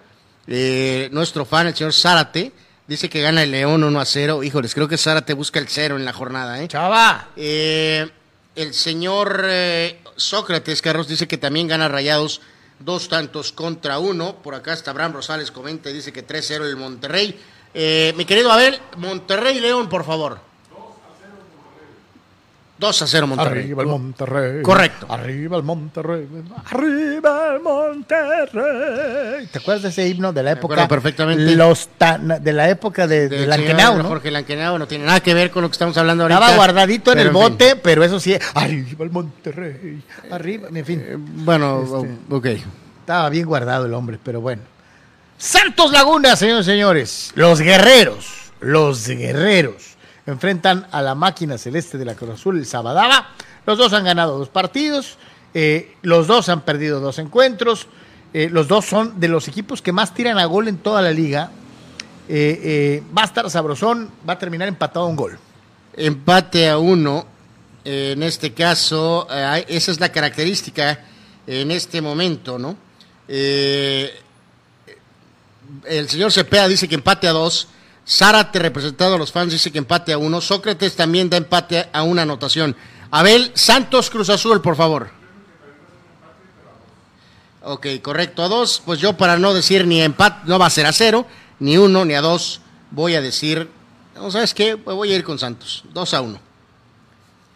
[0.47, 2.53] Eh, nuestro fan, el señor Zárate,
[2.87, 4.43] dice que gana el León 1 a 0.
[4.43, 6.67] Híjoles, creo que Zárate busca el cero en la jornada, ¿eh?
[6.67, 7.29] Chava.
[7.35, 8.09] Eh,
[8.55, 12.41] el señor eh, Sócrates Carlos dice que también gana Rayados
[12.79, 14.37] dos tantos contra uno.
[14.37, 17.39] Por acá está Abraham Rosales comenta y dice que 3-0 el Monterrey.
[17.73, 20.46] Eh, mi querido Abel, Monterrey León, por favor.
[22.79, 23.63] 2 a 0 Monterrey.
[23.63, 24.61] Arriba el Monterrey.
[24.61, 25.07] Correcto.
[25.09, 26.27] Arriba el Monterrey.
[26.71, 29.47] Arriba el Monterrey.
[29.51, 30.75] ¿Te acuerdas de ese himno de la época?
[30.75, 31.55] acuerdo perfectamente.
[31.55, 34.03] Los tan- de la época de, de Lankenau, ¿no?
[34.03, 36.39] Jorge Lankenau no tiene nada que ver con lo que estamos hablando ahorita.
[36.39, 40.03] Estaba guardadito en el bote, pero eso sí, arriba el Monterrey.
[40.31, 41.03] Arriba, en fin.
[41.05, 42.45] Eh, Bueno, Este- ok.
[42.99, 44.61] Estaba bien guardado el hombre, pero bueno.
[45.37, 47.31] Santos Laguna, señores y señores.
[47.35, 49.96] Los guerreros, los guerreros
[50.27, 53.29] enfrentan a la máquina celeste de la Cruz Azul, el Sabadaba.
[53.65, 55.17] Los dos han ganado dos partidos,
[55.53, 57.87] eh, los dos han perdido dos encuentros.
[58.33, 61.11] eh, los dos son de los equipos que más tiran a gol en toda la
[61.11, 61.49] liga.
[62.27, 65.39] Eh, va a estar sabrosón, va a terminar empatado a un gol.
[65.95, 67.25] empate a uno.
[67.83, 70.99] En este caso, esa es la característica
[71.47, 72.75] en este momento, ¿no?
[73.27, 74.11] El
[76.09, 77.69] señor Cepeda dice que empate a dos.
[78.07, 80.39] Zárate, representado a los fans, dice que empate a uno.
[80.39, 82.75] Sócrates también da empate a una anotación.
[83.11, 85.09] Abel Santos Cruz Azul, por favor.
[87.63, 88.81] Ok, correcto, a dos.
[88.85, 91.25] Pues yo para no decir ni empate, no va a ser a cero,
[91.59, 93.69] ni uno, ni a dos, voy a decir,
[94.15, 94.77] no, ¿sabes qué?
[94.77, 96.39] Pues voy a ir con Santos, dos a uno.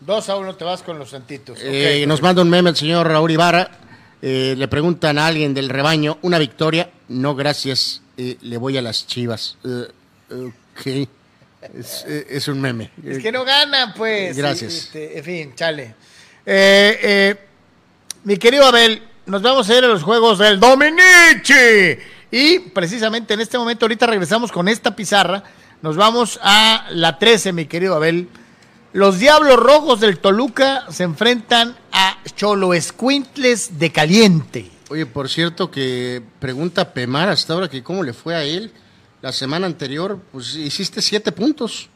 [0.02, 1.60] Dos a uno te vas con los santitos.
[1.62, 3.70] Eh, nos manda un meme el señor Raúl Ibarra.
[4.22, 6.90] eh, le preguntan a alguien del rebaño, ¿una victoria?
[7.08, 8.02] No, gracias.
[8.18, 9.58] eh, le voy a las chivas.
[10.32, 11.08] Ok.
[11.78, 12.92] Es, eh, es un meme.
[13.06, 14.36] Es que no ganan, pues.
[14.36, 14.74] Gracias.
[14.74, 15.94] Este, en fin, chale.
[16.46, 17.36] Eh, eh,
[18.24, 22.00] mi querido Abel, nos vamos a ir a los juegos del Dominici.
[22.32, 25.44] Y precisamente en este momento, ahorita regresamos con esta pizarra.
[25.82, 28.28] Nos vamos a la 13, mi querido Abel.
[28.94, 34.72] Los Diablos Rojos del Toluca se enfrentan a Cholo Escuintles de Caliente.
[34.90, 38.72] Oye, por cierto, que pregunta Pemar hasta ahora que cómo le fue a él
[39.22, 41.90] la semana anterior, pues hiciste siete puntos.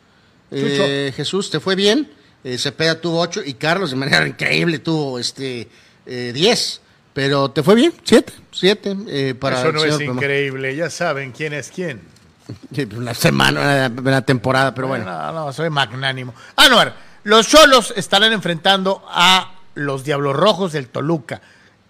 [0.51, 2.09] Eh, Jesús, ¿te fue bien?
[2.45, 5.67] Eh, Cepeda tuvo ocho y Carlos de manera increíble tuvo este
[6.05, 6.81] eh, diez.
[7.11, 11.53] Pero te fue bien, siete, siete eh, para Eso no es increíble, ya saben quién
[11.53, 12.01] es quién.
[12.97, 15.05] Una semana, una, una temporada, pero bueno.
[15.05, 16.35] No, no, soy magnánimo.
[16.57, 21.41] Anuar, los Cholos estarán enfrentando a los Diablos Rojos del Toluca.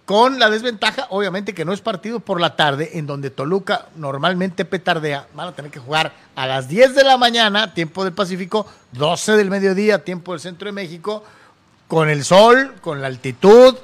[0.06, 4.64] Con la desventaja, obviamente, que no es partido por la tarde, en donde Toluca normalmente
[4.64, 5.26] petardea.
[5.34, 9.32] Van a tener que jugar a las 10 de la mañana, tiempo del Pacífico, 12
[9.32, 11.24] del mediodía, tiempo del centro de México,
[11.88, 13.74] con el sol, con la altitud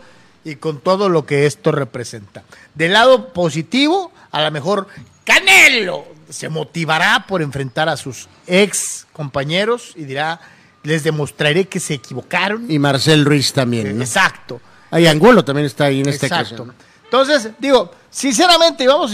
[0.44, 2.44] y con todo lo que esto representa.
[2.72, 4.86] Del lado positivo, a lo mejor
[5.24, 10.40] Canelo se motivará por enfrentar a sus ex compañeros y dirá,
[10.84, 12.70] les demostraré que se equivocaron.
[12.70, 14.04] Y Marcel Ruiz también, ¿no?
[14.04, 14.60] Exacto.
[14.93, 16.51] Ahí Angulo también está ahí en este Exacto.
[16.51, 16.66] caso.
[16.66, 16.74] ¿no?
[17.05, 19.10] Entonces, digo, sinceramente, vamos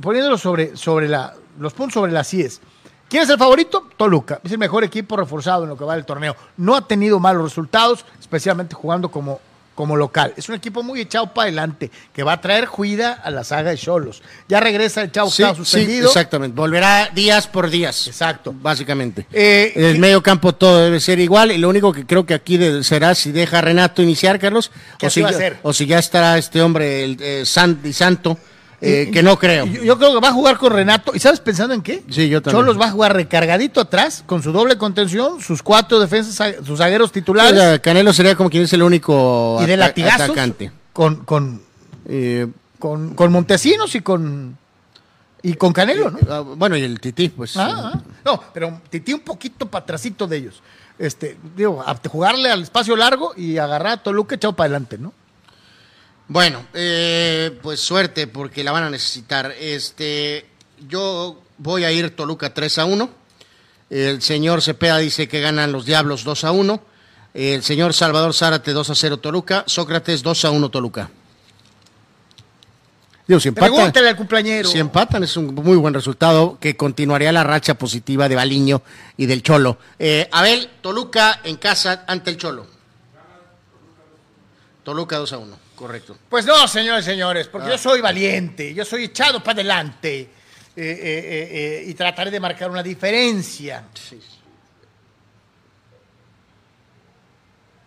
[0.00, 2.60] poniéndolo sobre, sobre la, los puntos sobre las IES.
[3.08, 3.88] ¿Quién es el favorito?
[3.96, 4.40] Toluca.
[4.44, 6.36] Es el mejor equipo reforzado en lo que va del torneo.
[6.58, 9.40] No ha tenido malos resultados, especialmente jugando como,
[9.82, 10.32] como local.
[10.36, 13.70] Es un equipo muy echado para adelante, que va a traer juida a la saga
[13.70, 14.22] de Cholos.
[14.48, 16.06] Ya regresa el Chavo Sí, estaba sí, suspendido.
[16.06, 16.54] exactamente.
[16.54, 18.06] Volverá días por días.
[18.06, 18.54] Exacto.
[18.56, 19.26] Básicamente.
[19.32, 22.32] Eh, en el medio campo todo debe ser igual y lo único que creo que
[22.34, 25.58] aquí de- será si deja a Renato iniciar, Carlos, ¿Qué o si, va a ya,
[25.64, 28.38] o si ya estará este hombre, el eh, Santo,
[28.82, 29.64] eh, que no creo.
[29.66, 31.12] Yo, yo creo que va a jugar con Renato.
[31.14, 32.02] ¿Y sabes pensando en qué?
[32.10, 32.62] Sí, yo también.
[32.64, 37.12] Cholos va a jugar recargadito atrás, con su doble contención, sus cuatro defensas, sus zagueros
[37.12, 37.52] titulares.
[37.52, 40.72] O sea, Canelo sería como quien es el único y de latigazos atacante.
[40.92, 41.62] con, con,
[42.08, 42.48] Eh,
[42.78, 44.58] con, con Montesinos y con
[45.42, 46.18] y con Canelo, ¿no?
[46.30, 47.56] ah, bueno, y el Tití, pues.
[47.56, 48.00] Ah, ah.
[48.24, 50.62] No, pero Titi un poquito para atrásito de ellos.
[50.98, 55.12] Este, digo, a jugarle al espacio largo y agarrar a Toluca echado para adelante, ¿no?
[56.28, 59.54] Bueno, eh, pues suerte porque la van a necesitar.
[59.58, 60.46] Este,
[60.88, 63.10] yo voy a ir Toluca 3 a 1.
[63.90, 66.82] El señor Cepeda dice que ganan los Diablos 2 a 1.
[67.34, 69.64] El señor Salvador Zárate 2 a 0 Toluca.
[69.66, 71.10] Sócrates 2 a 1 Toluca.
[73.26, 74.68] Digo, si empatan, Pregúntale al cumpleañero.
[74.68, 78.82] si empatan es un muy buen resultado que continuaría la racha positiva de Baliño
[79.16, 79.78] y del Cholo.
[79.98, 82.66] Eh, Abel, Toluca en casa ante el Cholo.
[84.82, 86.16] Toluca 2 a 1, correcto.
[86.28, 90.28] Pues no, señores, señores, porque yo soy valiente, yo soy echado para adelante eh,
[90.76, 93.82] eh, eh, y trataré de marcar una diferencia.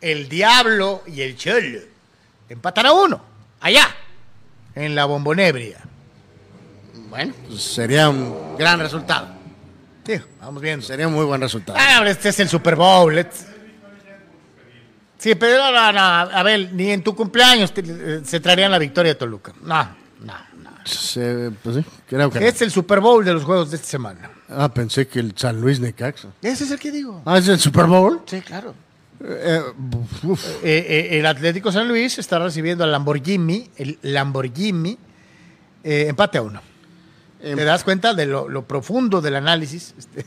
[0.01, 1.79] El diablo y el cholo
[2.49, 3.21] empatan a uno,
[3.61, 3.87] allá,
[4.75, 5.79] en la bombonebria.
[7.09, 9.29] Bueno, pues sería un gran resultado.
[10.05, 10.85] Sí, vamos viendo.
[10.85, 11.79] Sería un muy buen resultado.
[11.81, 13.17] Ah, este es el Super Bowl.
[13.17, 13.54] it's-
[15.25, 16.01] Sí, pero no, no, no,
[16.37, 19.53] Abel, ni en tu cumpleaños te- eh, se traerían la victoria de Toluca.
[19.63, 19.83] No,
[20.23, 20.69] no, no.
[20.85, 22.45] Se- pues sí, creo que no.
[22.45, 24.29] Es el Super Bowl de los juegos de esta semana.
[24.49, 26.27] Ah, pensé que el San Luis Necaxa.
[26.43, 27.23] Ese es el que digo.
[27.25, 28.21] Ah, es el Super Bowl.
[28.27, 28.75] Sí, claro.
[29.19, 29.61] Eh,
[30.25, 30.45] uf.
[30.63, 34.95] Eh, el Atlético San Luis está recibiendo al Lamborghini, el Lamborghini,
[35.83, 36.61] eh, empate a uno.
[37.41, 39.95] Em- ¿Te das cuenta de lo, lo profundo del análisis?
[39.97, 40.23] Este,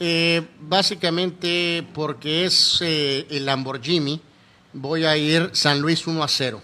[0.00, 4.20] Eh, básicamente porque es eh, el Lamborghini,
[4.72, 6.62] voy a ir San Luis 1 a 0.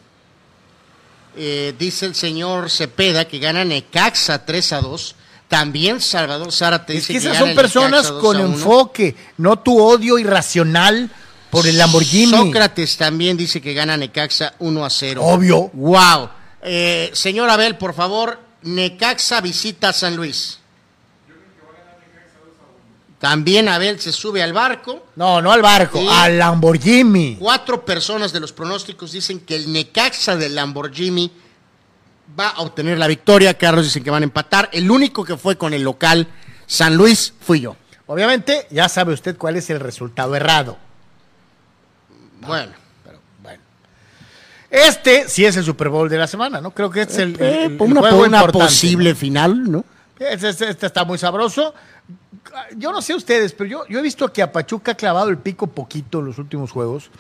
[1.36, 5.14] Eh, dice el señor Cepeda que gana Necaxa 3 a 2.
[5.48, 8.40] También Salvador Zárate es dice que que esas gana son personas Necaxa 2 con a
[8.40, 8.54] 1.
[8.54, 11.10] enfoque, no tu odio irracional
[11.50, 12.30] por el Lamborghini.
[12.30, 15.22] Sócrates también dice que gana Necaxa 1 a 0.
[15.24, 15.70] Obvio.
[15.72, 16.30] Wow.
[16.62, 20.59] Eh, señor Abel, por favor, Necaxa visita San Luis.
[23.20, 25.06] También Abel se sube al barco.
[25.16, 27.36] No, no al barco, al Lamborghini.
[27.38, 31.30] Cuatro personas de los pronósticos dicen que el Necaxa del Lamborghini
[32.38, 33.52] va a obtener la victoria.
[33.58, 34.70] Carlos dicen que van a empatar.
[34.72, 36.26] El único que fue con el local
[36.66, 37.76] San Luis fui yo.
[38.06, 40.78] Obviamente, ya sabe usted cuál es el resultado errado.
[42.40, 42.72] Bueno,
[43.42, 43.60] Bueno.
[44.70, 46.70] Este sí es el Super Bowl de la semana, ¿no?
[46.70, 49.70] Creo que este es el, eh, el- el una, juego una importante, posible final, ¿no?
[49.78, 49.84] ¿no?
[50.18, 51.74] Este, este- este está muy sabroso.
[52.76, 55.38] Yo no sé ustedes, pero yo, yo he visto que a Pachuca ha clavado el
[55.38, 57.10] pico poquito en los últimos juegos.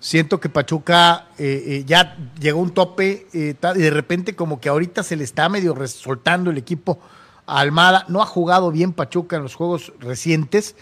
[0.00, 4.60] Siento que Pachuca eh, eh, ya llegó a un tope eh, y de repente como
[4.60, 7.00] que ahorita se le está medio soltando el equipo
[7.46, 8.04] a Almada.
[8.08, 10.76] No ha jugado bien Pachuca en los juegos recientes.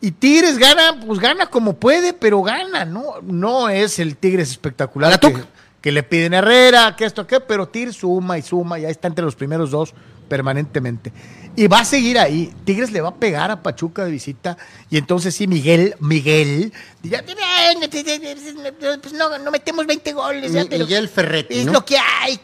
[0.00, 3.20] Y Tigres gana, pues gana como puede, pero gana, ¿no?
[3.22, 5.44] No es el Tigres espectacular que.
[5.80, 9.24] Que le piden Herrera, que esto, que, pero Tigres suma y suma, ya está entre
[9.24, 9.94] los primeros dos
[10.28, 11.12] permanentemente.
[11.56, 12.52] Y va a seguir ahí.
[12.64, 14.56] Tigres le va a pegar a Pachuca de visita.
[14.88, 17.24] Y entonces sí, Miguel, Miguel, ya,
[19.00, 20.52] pues no, no metemos 20 goles.
[20.52, 21.72] ya, Mi- pero Miguel Ferretti, Es ¿no?
[21.72, 22.40] lo que hay.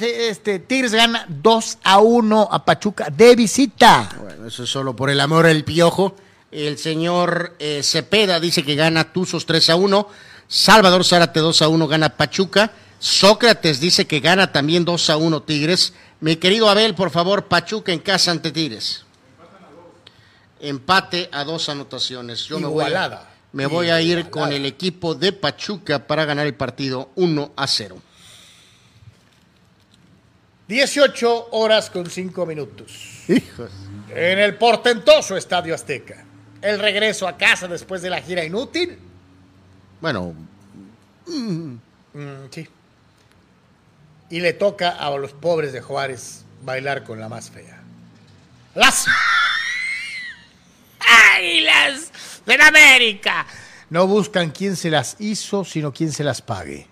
[0.00, 4.08] Este, Tigres gana 2 a 1 a Pachuca de visita.
[4.22, 6.14] Bueno, eso es solo por el amor al piojo.
[6.50, 10.08] El señor eh, Cepeda dice que gana Tuzos 3 a 1.
[10.54, 12.70] Salvador Zárate 2 a 1 gana Pachuca.
[13.00, 15.94] Sócrates dice que gana también 2 a 1 Tigres.
[16.20, 19.04] Mi querido Abel, por favor, Pachuca en casa ante Tigres.
[20.60, 22.44] Empate a dos anotaciones.
[22.44, 26.46] Yo me voy a, me voy a ir con el equipo de Pachuca para ganar
[26.46, 28.00] el partido 1 a 0.
[30.68, 32.92] 18 horas con 5 minutos.
[33.26, 33.70] Hijos.
[34.08, 36.24] En el portentoso Estadio Azteca.
[36.62, 39.00] El regreso a casa después de la gira inútil.
[40.04, 40.34] Bueno,
[41.26, 41.76] Mm,
[42.50, 42.68] sí.
[44.28, 47.82] Y le toca a los pobres de Juárez bailar con la más fea.
[48.74, 49.06] Las
[51.38, 52.10] Águilas
[52.44, 53.46] de la América.
[53.88, 56.86] No buscan quién se las hizo, sino quién se las pague.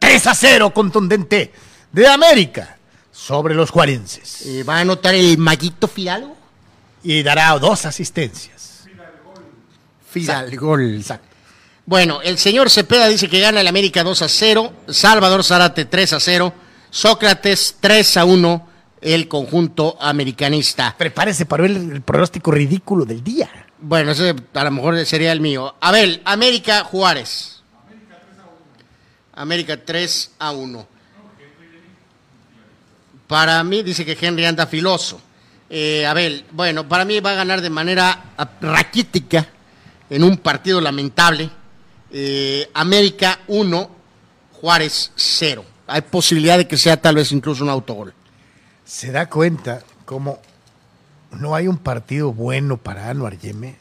[0.00, 1.52] 3 a 0 contundente
[1.92, 2.76] de América
[3.12, 4.44] sobre los juarenses.
[4.46, 6.36] eh, ¿va a anotar el Maguito Fidalgo?
[7.04, 8.88] Y dará dos asistencias.
[10.10, 11.04] Fidalgol.
[11.84, 16.12] Bueno, el señor Cepeda dice que gana el América 2 a 0, Salvador Zarate 3
[16.12, 16.54] a 0,
[16.90, 18.68] Sócrates 3 a 1,
[19.00, 20.94] el conjunto americanista.
[20.96, 23.50] Prepárese para ver el pronóstico ridículo del día.
[23.80, 25.74] Bueno, ese a lo mejor sería el mío.
[25.80, 27.62] Abel, América Juárez.
[29.34, 30.86] América 3 a 1.
[33.26, 35.20] Para mí dice que Henry anda filoso.
[35.68, 39.48] Eh, Abel, bueno, para mí va a ganar de manera raquítica
[40.10, 41.50] en un partido lamentable.
[42.12, 43.90] Eh, América 1,
[44.60, 45.64] Juárez 0.
[45.86, 48.12] Hay posibilidad de que sea tal vez incluso un autogol.
[48.84, 50.40] ¿Se da cuenta cómo
[51.32, 53.76] no hay un partido bueno para Anuar Yeme?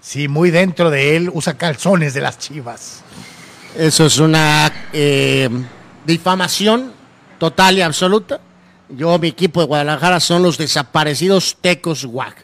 [0.00, 3.02] Sí, muy dentro de él usa calzones de las chivas.
[3.76, 5.48] Eso es una eh,
[6.06, 6.92] difamación
[7.38, 8.40] total y absoluta.
[8.88, 12.43] Yo, mi equipo de Guadalajara son los desaparecidos Tecos Guac.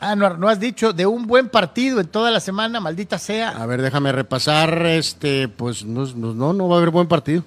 [0.00, 3.50] Anuar, ¿no has dicho de un buen partido en toda la semana, maldita sea?
[3.50, 4.84] A ver, déjame repasar.
[4.86, 7.44] Este, pues no, no, no, no va a haber buen partido.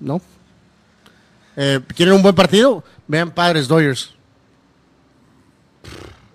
[0.00, 0.20] No.
[1.56, 2.82] Eh, ¿Quieren un buen partido?
[3.06, 4.14] Vean Padres Doyers.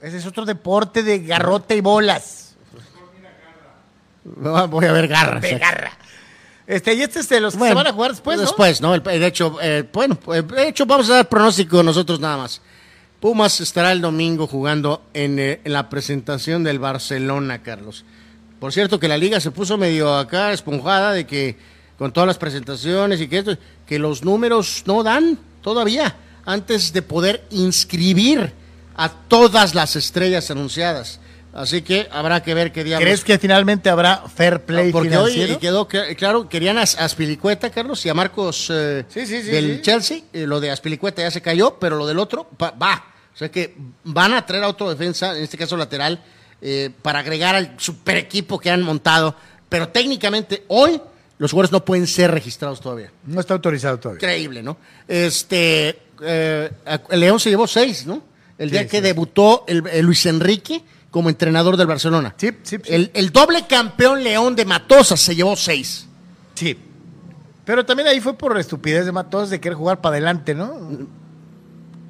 [0.02, 2.56] Ese es otro deporte de garrote y bolas.
[4.24, 5.42] Voy a ver garras.
[5.42, 5.92] De garra.
[6.68, 8.42] Este, y este es de los que Bueno, se van a jugar después, ¿no?
[8.42, 8.94] Después, ¿no?
[8.94, 12.62] El- De hecho, eh, bueno, eh, de hecho, vamos a dar pronóstico nosotros nada más.
[13.20, 18.06] Pumas estará el domingo jugando en, eh, en la presentación del Barcelona, Carlos.
[18.60, 21.58] Por cierto, que la liga se puso medio acá esponjada de que
[21.98, 23.58] con todas las presentaciones y que esto,
[23.88, 26.16] que los números no dan todavía
[26.46, 28.54] antes de poder inscribir
[28.96, 31.20] a todas las estrellas anunciadas.
[31.54, 35.54] Así que habrá que ver qué día ¿Crees que finalmente habrá fair play porque financiero?
[35.54, 39.48] hoy quedó cl- claro, querían a Aspilicueta, Carlos, y a Marcos eh, Sí, sí, sí,
[39.50, 39.82] del.
[39.82, 40.22] Chelsea.
[40.34, 43.06] eh, lo de Aspilicueta ya se cayó, pero lo del otro va.
[43.34, 46.24] O sea que van a traer a otro defensa, en este caso lateral,
[46.62, 49.36] eh, para agregar al super equipo que han montado.
[49.70, 51.02] Pero técnicamente hoy
[51.40, 53.12] los jugadores no pueden ser registrados todavía.
[53.26, 54.18] No está autorizado todavía.
[54.20, 54.78] Increíble, ¿no?
[55.08, 56.72] Este, eh,
[57.10, 58.22] el León se llevó seis, ¿no?
[58.58, 60.82] El día que debutó el, el Luis Enrique
[61.18, 62.36] como entrenador del Barcelona.
[62.38, 62.94] Sí, sí, sí.
[62.94, 66.08] El, el doble campeón León de Matosas se llevó seis.
[66.54, 66.78] Sí.
[67.66, 70.78] Pero también ahí fue por estupidez de Matos de querer jugar para adelante, ¿no?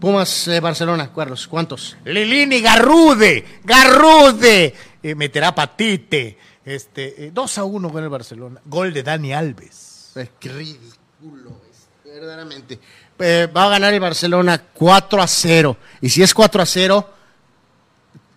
[0.01, 1.95] Pumas eh, Barcelona, Carlos, ¿cuántos?
[2.03, 6.37] Lilini Garrude, Garrude, eh, meterá patite.
[6.65, 8.59] Este, eh, 2 a 1 con el Barcelona.
[8.65, 10.11] Gol de Dani Alves.
[10.17, 12.77] Eh, qué ridículo es, verdaderamente.
[13.19, 15.77] Eh, va a ganar el Barcelona 4 a 0.
[16.01, 17.13] Y si es 4 a 0,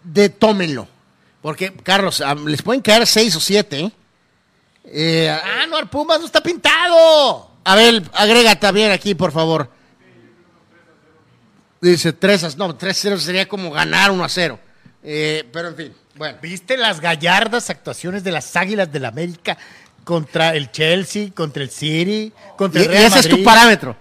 [0.02, 0.88] de, tómenlo.
[1.42, 3.92] Porque, Carlos, ah, les pueden caer 6 o 7, ¿eh?
[4.84, 7.50] Eh, Ah, no, Pumas no está pintado.
[7.64, 9.70] Abel, agrega también aquí, por favor.
[11.80, 14.58] Dice 3 a no, 3 a 0 sería como ganar 1 a 0.
[15.02, 16.38] Eh, pero en fin, bueno.
[16.42, 19.56] ¿Viste las gallardas actuaciones de las Águilas del América
[20.04, 23.96] contra el Chelsea, contra el City, contra Y, el y Real ese es tu parámetro.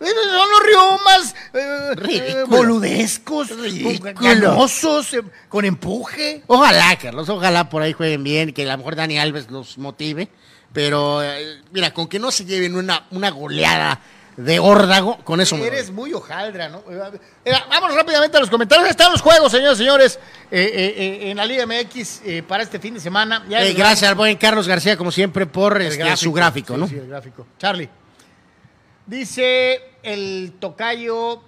[0.00, 2.28] Eh, Son los riomas eh, Ridículo.
[2.40, 4.12] eh, boludescos, Ridículo.
[4.20, 6.42] ganosos, eh, con empuje.
[6.46, 10.28] Ojalá, Carlos, ojalá por ahí jueguen bien, que a lo mejor Dani Alves los motive.
[10.72, 14.00] Pero, eh, mira, con que no se lleven una, una goleada
[14.36, 15.94] de órdago, con eso me Eres doy.
[15.94, 16.82] muy hojaldra, ¿no?
[17.70, 18.88] Vamos rápidamente a los comentarios.
[18.90, 20.18] Están los juegos, señores y señores,
[20.50, 23.44] eh, eh, eh, en la Liga MX eh, para este fin de semana.
[23.48, 26.88] Ya gracias al buen Carlos García, como siempre, por este, su gráfico, Sí, ¿no?
[26.88, 27.46] Sí, el gráfico.
[27.58, 27.88] Charlie.
[29.06, 31.40] Dice el tocayo,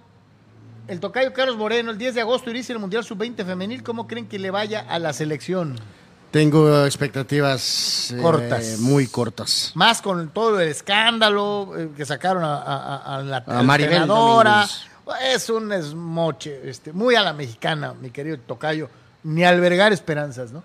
[0.88, 3.82] el tocayo Carlos Moreno, el 10 de agosto inicia el Mundial Sub-20 femenil.
[3.82, 5.78] ¿Cómo creen que le vaya a la selección?
[6.30, 8.78] Tengo expectativas eh, Cortas.
[8.80, 9.72] muy cortas.
[9.74, 14.06] Más con todo el escándalo eh, que sacaron a, a- a- a la, A Maribel.
[15.32, 18.90] Es un esmoche, este, muy a la mexicana, mi querido Tocayo,
[19.22, 20.62] ni albergar esperanzas, ¿no?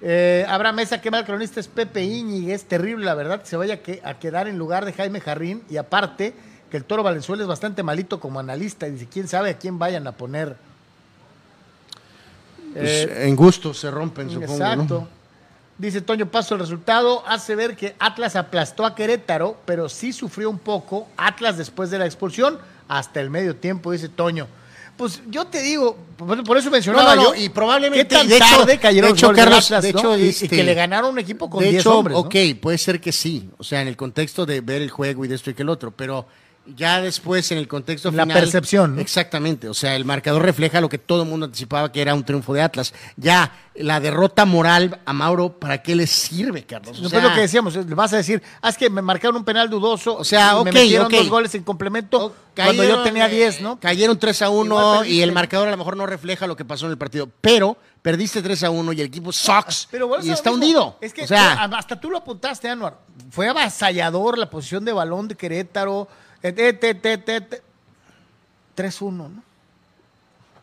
[0.00, 2.64] Eh, Abraham Mesa, qué mal cronista es Pepe Íñiguez.
[2.64, 5.62] Terrible, la verdad, que se vaya que- a quedar en lugar de Jaime Jarrín.
[5.70, 6.34] Y aparte,
[6.70, 8.86] que el Toro Valenzuela es bastante malito como analista.
[8.86, 10.56] Dice, quién sabe a quién vayan a poner.
[12.74, 14.52] Pues, Eh, en gusto se rompen, supongo.
[14.54, 14.94] Exacto.
[15.00, 15.08] ¿no?
[15.78, 20.48] Dice Toño Paso, el resultado hace ver que Atlas aplastó a Querétaro, pero sí sufrió
[20.48, 22.58] un poco Atlas después de la expulsión
[22.88, 24.46] hasta el medio tiempo, dice Toño.
[24.96, 28.26] Pues yo te digo, por, eso mencionaba No, no, no, yo, y probablemente, qué tan
[28.28, 29.98] de hecho- cayeron de hecho, Carlos, Atlas, de ¿no?
[29.98, 32.34] hecho, Y- y, este, que le ganaron un equipo con de 10 hecho, hombres, ok,
[32.60, 35.34] puede ser que sí, o sea, en el contexto de ver el juego y de
[35.34, 36.26] esto y que el otro, pero
[36.74, 38.40] ya después en el contexto La final.
[38.40, 39.00] percepción, ¿no?
[39.00, 42.24] Exactamente, o sea, el marcador refleja lo que todo el mundo anticipaba que era un
[42.24, 42.92] triunfo de Atlas.
[43.16, 46.98] Ya, la derrota moral a Mauro, ¿para qué le sirve, Carlos?
[46.98, 49.02] O No sea, fue lo que decíamos, le vas a decir, ah, es que me
[49.02, 53.02] marcaron un penal dudoso, O sea, y me metieron dos goles en complemento cuando yo
[53.02, 53.78] tenía eh, 10, ¿no?
[53.78, 56.64] Cayeron 3 a 1 Igual y el marcador a lo mejor no refleja lo que
[56.64, 60.24] pasó en el partido, pero perdiste 3 a 1 y el equipo sucks Pero bueno,
[60.24, 60.64] y es está mismo.
[60.64, 60.98] hundido.
[61.00, 62.98] Es que o sea, hasta tú lo apuntaste, Anuar.
[63.30, 66.08] Fue avasallador la posición de balón de Querétaro.
[66.42, 67.60] Eh, eh.
[68.76, 69.42] 3-1, ¿no?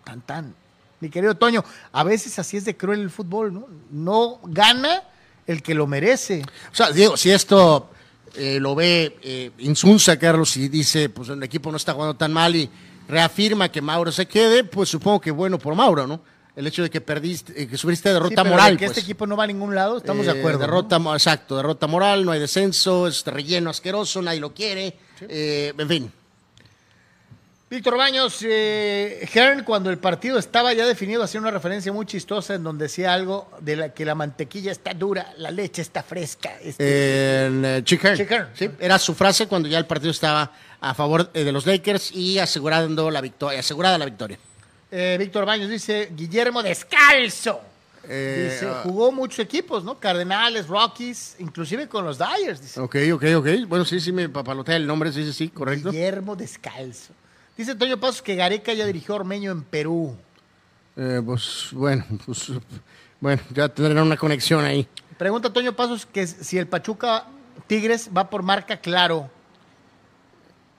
[0.03, 0.55] Tan, tan.
[0.99, 3.67] Mi querido Toño, a veces así es de cruel el fútbol, ¿no?
[3.91, 5.03] No gana
[5.47, 6.43] el que lo merece.
[6.71, 7.89] O sea, Diego, si esto
[8.35, 12.31] eh, lo ve eh, Insunza, Carlos, y dice, pues el equipo no está jugando tan
[12.31, 12.69] mal y
[13.07, 16.21] reafirma que Mauro se quede, pues supongo que bueno por Mauro, ¿no?
[16.55, 18.73] El hecho de que perdiste, eh, que sufriste Sí, derrota pero moral.
[18.73, 18.97] de que pues.
[18.97, 20.59] este equipo no va a ningún lado, estamos de Eh, acuerdo.
[20.59, 24.95] Derrota, exacto, derrota moral, no hay descenso, es relleno asqueroso, nadie lo quiere.
[25.21, 26.11] Eh, en fin.
[27.73, 32.53] Víctor Baños, eh, Hearn, cuando el partido estaba ya definido, hacía una referencia muy chistosa
[32.53, 36.51] en donde decía algo de la que la mantequilla está dura, la leche está fresca.
[36.61, 38.17] este, eh, Chick Hearn.
[38.17, 38.49] Chick Hearn.
[38.53, 42.11] Sí, era su frase cuando ya el partido estaba a favor eh, de los Lakers
[42.11, 44.37] y asegurando la victoria, asegurada la victoria.
[44.91, 47.72] Eh, Víctor Baños dice, Guillermo Descalzo.
[48.07, 48.81] Eh, Dice, ah.
[48.83, 49.99] jugó muchos equipos, ¿no?
[49.99, 52.61] Cardenales, Rockies, inclusive con los Dyers.
[52.61, 53.47] Dice, Ok, ok, ok.
[53.67, 55.91] Bueno, sí, sí, me papalotea el nombre, sí, sí, sí, correcto.
[55.91, 57.13] Guillermo Descalzo.
[57.55, 60.15] Dice Toño Pasos que Gareca ya dirigió a Ormeño en Perú.
[60.95, 62.51] Eh, pues, bueno, pues,
[63.19, 64.87] bueno, ya tendrán una conexión ahí.
[65.17, 67.27] Pregunta Toño Pasos que si el Pachuca
[67.67, 69.29] Tigres va por marca claro.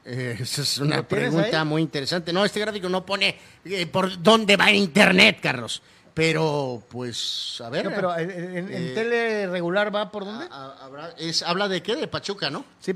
[0.04, 1.66] Eh, esa es una ¿Lo tienes pregunta ahí?
[1.66, 2.32] muy interesante.
[2.32, 5.80] No, este gráfico no pone eh, por dónde va en internet, Carlos.
[6.14, 7.84] Pero, pues, a ver.
[7.86, 10.46] No, pero en, en- en Eh, tele regular va por dónde?
[10.50, 11.96] a- habrá- es, habla de qué?
[11.96, 12.64] De Pachuca, ¿no?
[12.80, 12.92] Sí.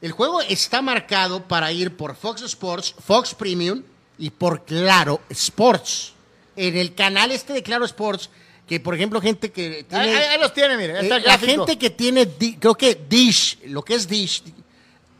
[0.00, 3.82] El juego está marcado para ir por Fox Sports, Fox Premium
[4.18, 6.12] y por Claro Sports.
[6.56, 8.28] En el canal este de Claro Sports,
[8.66, 10.16] que por ejemplo, gente que tiene.
[10.16, 11.00] Ahí, los tiene, mire.
[11.00, 14.42] está Eh, el la gente que tiene, Di- creo que Dish, lo que es Dish,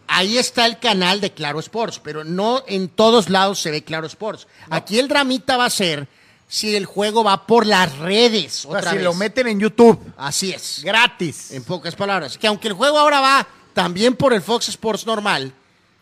[0.08, 4.06] ahí está el canal de Claro Sports, pero no en todos lados se ve Claro
[4.08, 4.46] Sports.
[4.70, 6.08] Aquí el dramita va a ser
[6.48, 8.64] si el juego va por las redes.
[8.64, 9.04] O sea, Otra si vez.
[9.04, 10.80] lo meten en YouTube, Así es.
[10.82, 11.50] gratis.
[11.52, 12.36] En pocas palabras.
[12.38, 15.52] Que aunque el juego ahora va también por el Fox Sports normal,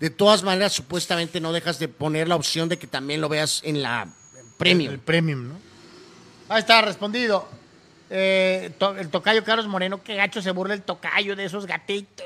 [0.01, 3.60] de todas maneras, supuestamente no dejas de poner la opción de que también lo veas
[3.64, 4.06] en la
[4.59, 4.93] premium.
[4.93, 5.55] El premium, ¿no?
[6.48, 7.48] Ahí está, respondido.
[8.09, 12.24] Eh, to- el tocayo Carlos Moreno, qué gacho se burla el tocayo de esos gatitos.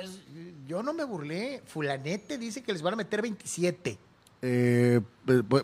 [0.66, 1.62] Yo no me burlé.
[1.66, 3.98] Fulanete dice que les van a meter 27.
[4.42, 5.00] Eh,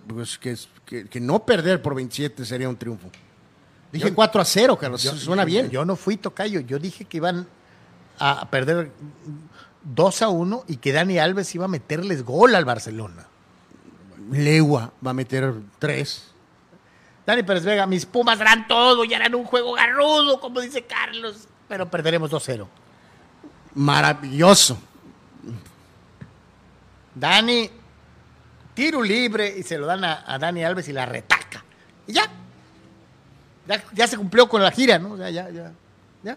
[0.06, 3.10] pues, que, es- que- que no perder por 27 sería un triunfo.
[3.92, 5.02] Dije 4 a 0, Carlos.
[5.02, 5.70] Yo- suena bien.
[5.70, 6.60] Yo no fui tocayo.
[6.60, 7.46] Yo dije que iban
[8.18, 8.90] a perder
[9.82, 13.26] 2 a 1 y que Dani Alves iba a meterles gol al Barcelona.
[14.30, 16.32] Legua va a meter 3.
[17.24, 21.48] Dani Pérez Vega, mis Pumas harán todo y harán un juego garrudo, como dice Carlos.
[21.68, 22.68] Pero perderemos 2-0.
[23.74, 24.78] Maravilloso.
[27.14, 27.70] Dani,
[28.76, 31.64] tiro libre y se lo dan a, a Dani Alves y la retaca.
[32.06, 32.28] Y ya.
[33.66, 33.82] ya.
[33.92, 35.12] ya se cumplió con la gira, ¿no?
[35.12, 35.72] O sea, ya, ya.
[36.22, 36.36] Ya.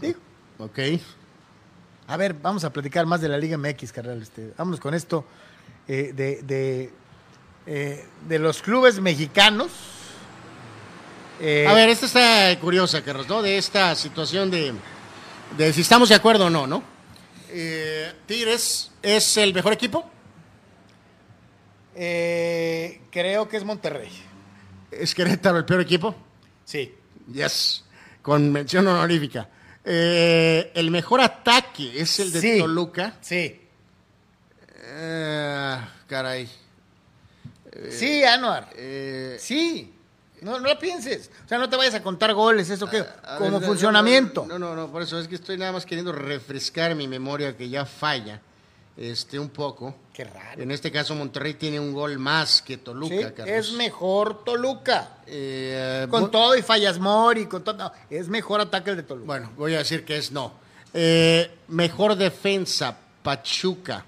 [0.00, 0.18] Digo.
[0.58, 0.78] Ok.
[2.06, 4.22] A ver, vamos a platicar más de la Liga MX, carnal.
[4.22, 5.24] Este, vámonos con esto
[5.86, 6.90] eh, de, de,
[7.66, 9.70] eh, de los clubes mexicanos.
[11.40, 13.42] Eh, A ver, esta está curiosa, Carlos, ¿no?
[13.42, 14.74] De esta situación de,
[15.56, 16.82] de si estamos de acuerdo o no, ¿no?
[17.48, 20.08] Eh, Tigres es el mejor equipo.
[21.94, 24.10] Eh, creo que es Monterrey.
[24.90, 26.14] ¿Es Querétaro el peor equipo?
[26.64, 26.94] Sí.
[27.32, 27.84] Yes.
[28.22, 29.48] Con mención honorífica.
[29.84, 32.58] Eh, el mejor ataque es el de Sí.
[32.58, 33.14] Toluca.
[33.20, 33.60] Sí.
[34.82, 35.76] Eh,
[36.06, 36.48] caray.
[37.90, 38.68] sí, Anuar.
[38.76, 39.94] Eh, Sí.
[40.42, 41.30] No, no lo pienses.
[41.44, 43.04] O sea, no te vayas a contar goles, eso que,
[43.36, 44.46] como ver, no, funcionamiento.
[44.48, 47.68] No, no, no, por eso es que estoy nada más queriendo refrescar mi memoria que
[47.68, 48.40] ya falla.
[48.96, 49.94] Este, un poco.
[50.12, 50.62] Qué raro.
[50.62, 53.48] En este caso, Monterrey tiene un gol más que Toluca, Sí, Carlos.
[53.48, 55.16] es mejor Toluca.
[55.26, 57.76] Eh, Con todo y fallas Mori, con todo.
[57.76, 59.26] no, es mejor ataque el de Toluca.
[59.26, 60.52] Bueno, voy a decir que es no.
[60.92, 64.04] Eh, mejor defensa, Pachuca.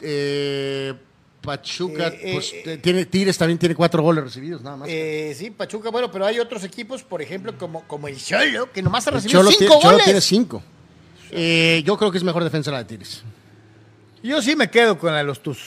[0.00, 0.94] Eh,
[1.40, 4.88] Pachuca, pues tiene, Tigres también tiene cuatro goles recibidos, nada más.
[4.88, 9.06] Sí, Pachuca, bueno, pero hay otros equipos, por ejemplo, como, como el Cholo, que nomás
[9.06, 10.04] ha recibido cinco tiene, Cholo goles.
[10.04, 10.62] tiene cinco.
[11.30, 13.22] Yo creo que es mejor defensa la de Tigres.
[14.22, 15.58] Yo sí me quedo con la de los tus.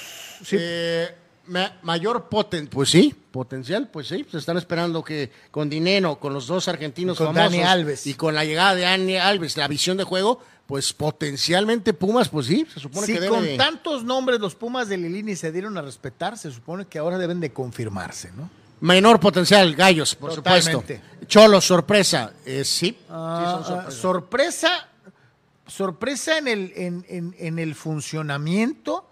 [0.44, 0.58] Sí.
[0.60, 1.08] Eh,
[1.48, 4.26] ma- mayor poten, pues sí, potencial, pues sí.
[4.32, 8.08] Se están esperando que con Dinero, con los dos argentinos Con famosos Dani Alves.
[8.08, 12.46] y con la llegada de Dani Alves, la visión de juego, pues potencialmente Pumas, pues
[12.48, 15.52] sí, se supone si que debe con de- tantos nombres los Pumas de Lilini se
[15.52, 18.50] dieron a respetar, se supone que ahora deben de confirmarse, ¿no?
[18.82, 20.72] Menor potencial, Gallos, por Totalmente.
[20.72, 21.26] supuesto.
[21.28, 22.88] Cholo, sorpresa, eh, sí.
[22.92, 24.89] Sí son ah, sorpresa,
[25.70, 29.06] sorpresa en el, en, en- en el funcionamiento,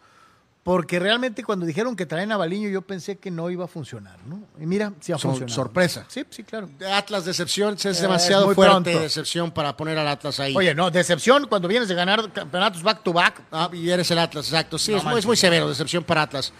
[0.63, 4.17] porque realmente cuando dijeron que traen a Baliño yo pensé que no iba a funcionar,
[4.25, 4.41] ¿no?
[4.59, 5.55] Y mira, sí ha Son funcionado.
[5.55, 6.05] sorpresa.
[6.09, 6.69] Sí, sí, claro.
[6.93, 8.99] Atlas decepción, es Eh, es demasiado muy fuerte pronto.
[8.99, 10.53] decepción para poner al Atlas ahí.
[10.57, 13.41] Oye, no, decepción cuando vienes de ganar campeonatos back to back.
[13.51, 14.77] Ah, y eres el Atlas, exacto.
[14.77, 16.51] Sí, No es, muy, es muy severo, decepción para Atlas.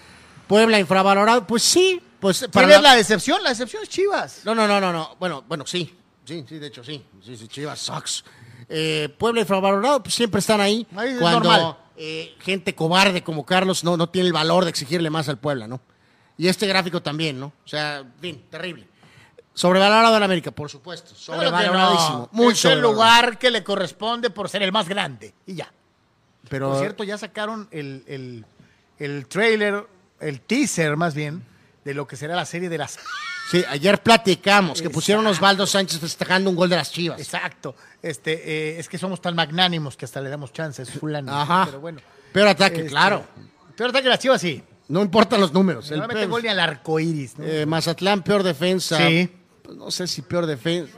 [0.48, 2.02] Puebla infravalorado, pues sí.
[2.22, 3.44] Pues ¿Quién para es la decepción?
[3.44, 4.42] La decepción es Chivas.
[4.46, 5.16] No, no, no, no, no.
[5.20, 5.94] Bueno, bueno, sí.
[6.24, 7.06] Sí, sí, de hecho, sí.
[7.24, 8.24] Sí, sí, Chivas sucks.
[8.70, 10.86] Eh, Puebla infravalorado, pues siempre están ahí.
[10.96, 15.10] Ahí es cuando eh, gente cobarde como Carlos no, no tiene el valor de exigirle
[15.10, 15.80] más al Puebla, ¿no?
[16.38, 17.48] Y este gráfico también, ¿no?
[17.48, 18.88] O sea, en fin, terrible.
[19.54, 21.16] Sobrevalorado en América, por supuesto.
[21.16, 22.30] Sobrevaloradísimo.
[22.32, 22.52] no.
[22.52, 25.34] Es el lugar que le corresponde por ser el más grande.
[25.48, 25.72] Y ya.
[26.48, 28.46] Pero, Por cierto, ya sacaron el, el,
[29.00, 29.88] el trailer,
[30.20, 31.44] el teaser más bien,
[31.88, 33.00] de lo que será la serie de las...
[33.50, 35.38] sí, ayer platicamos que pusieron Exacto.
[35.46, 37.20] Osvaldo Sánchez festejando un gol de las Chivas.
[37.20, 37.76] Exacto.
[38.04, 38.34] Este,
[38.76, 41.34] eh, es que somos tan magnánimos que hasta le damos chances, fulano.
[41.34, 41.66] Ajá.
[41.66, 42.00] Pero bueno.
[42.34, 43.26] Peor ataque, Este, claro.
[43.76, 44.62] Peor ataque las chivas, sí.
[44.90, 45.90] No importan los números.
[45.92, 47.46] El No mete peor- gol ni al arco iris, ¿no?
[47.46, 48.98] Eh, Mazatlán, peor defensa.
[48.98, 49.30] Sí.
[49.64, 50.94] Pues no sé si peor defensa.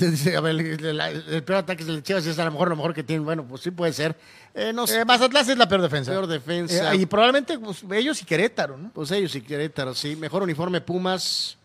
[0.00, 2.94] Dice, A ver, el, el- peor ataque de Chivas es a lo mejor lo mejor
[2.94, 3.24] que tienen.
[3.24, 4.16] Bueno, pues sí puede ser.
[4.54, 5.00] Eh, no sé.
[5.00, 6.10] Eh, Mazatlán es la peor defensa.
[6.12, 6.92] Peor defensa.
[6.94, 8.90] Eh, y probablemente pues, ellos y Querétaro, ¿no?
[8.92, 10.16] Pues ellos y Querétaro, sí.
[10.16, 11.58] Mejor uniforme Pumas,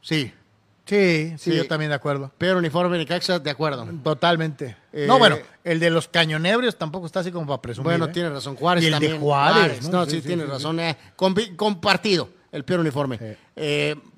[0.00, 0.32] sí.
[0.86, 1.56] Sí, sí, Sí.
[1.56, 2.30] yo también de acuerdo.
[2.36, 3.88] Peor uniforme Necaxa, de acuerdo.
[4.04, 4.76] Totalmente.
[4.92, 7.84] Eh, no, bueno, el de los cañonebrios tampoco está así como para presumir.
[7.92, 8.08] Bueno, ¿eh?
[8.12, 8.54] tiene razón.
[8.54, 9.18] Juárez Y el de también.
[9.20, 10.04] Juárez, No, ¿no?
[10.04, 10.78] sí, Sí, tiene razón.
[11.56, 13.38] compartido, el peor uniforme.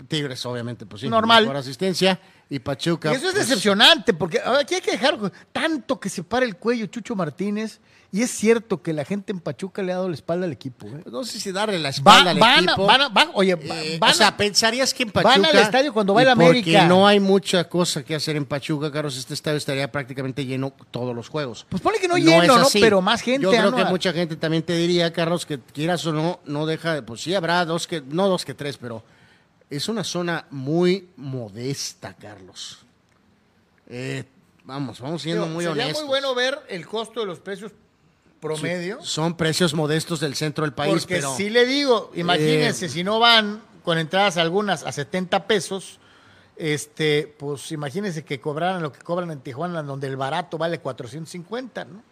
[0.09, 1.09] Tigres, obviamente, pues sí.
[1.09, 1.45] Normal.
[1.45, 2.19] Mejor asistencia.
[2.49, 3.11] Y Pachuca.
[3.13, 5.19] Y eso es pues, decepcionante, porque aquí hay que dejar
[5.53, 7.81] tanto que se para el cuello Chucho Martínez.
[8.13, 10.87] Y es cierto que la gente en Pachuca le ha dado la espalda al equipo.
[10.87, 11.01] ¿eh?
[11.03, 12.87] pues, No sé si darle la Va- espalda al van, a- equipo.
[12.87, 15.49] van a- van- oye, va- Eh, van o sea, pensarías que en van Pachuca.
[15.51, 16.71] al estadio cuando va el América.
[16.73, 19.19] Porque no hay mucha cosa que hacer en Pachuca, Carlos.
[19.19, 21.67] Este estadio estaría prácticamente lleno todos los juegos.
[21.69, 22.69] Pues ponle que no lleno, ¿no?
[22.73, 26.13] Pero más gente, Yo creo que mucha gente también te diría, Carlos, que quieras o
[26.13, 27.03] no, no deja de.
[27.03, 28.03] Pues sí, habrá dos que.
[28.09, 29.03] No dos que tres, pero
[29.71, 32.79] es una zona muy modesta, Carlos.
[33.89, 34.25] Eh,
[34.65, 36.03] vamos, vamos siendo Digo, muy sería honestos.
[36.03, 37.73] muy bueno ver el costo de los precios
[38.41, 39.03] promedio.
[39.03, 41.37] Son precios modestos del centro del país, porque pero.
[41.37, 45.99] si le digo, imagínense, Eh, si no van con entradas algunas a 70 pesos,
[46.57, 51.85] este, pues imagínense que cobraran lo que cobran en Tijuana, donde el barato vale 450,
[51.85, 52.03] ¿no?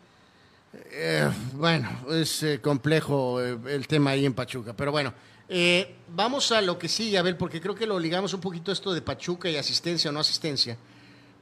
[0.90, 5.14] Eh, bueno, es eh, complejo el tema ahí en Pachuca, pero bueno,
[5.48, 8.72] eh, vamos a lo que sigue, a ver, porque creo que lo ligamos un poquito
[8.72, 10.76] esto de Pachuca y asistencia o no asistencia.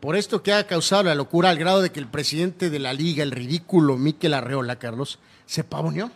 [0.01, 2.93] Por esto que ha causado la locura al grado de que el presidente de la
[2.93, 6.11] liga, el ridículo Miquel Arreola, Carlos, se pavoneó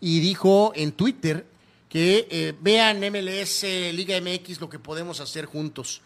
[0.00, 1.46] y dijo en Twitter
[1.88, 3.62] que eh, vean MLS,
[3.94, 6.02] Liga MX, lo que podemos hacer juntos.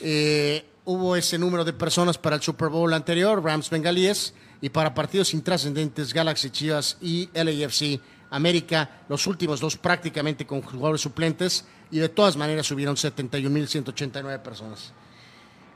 [0.00, 4.94] Eh, hubo ese número de personas para el Super Bowl anterior, Rams Bengalíes, y para
[4.94, 8.00] partidos intrascendentes, Galaxy Chivas y LAFC
[8.34, 14.92] América, los últimos dos prácticamente con jugadores suplentes, y de todas maneras subieron 71.189 personas.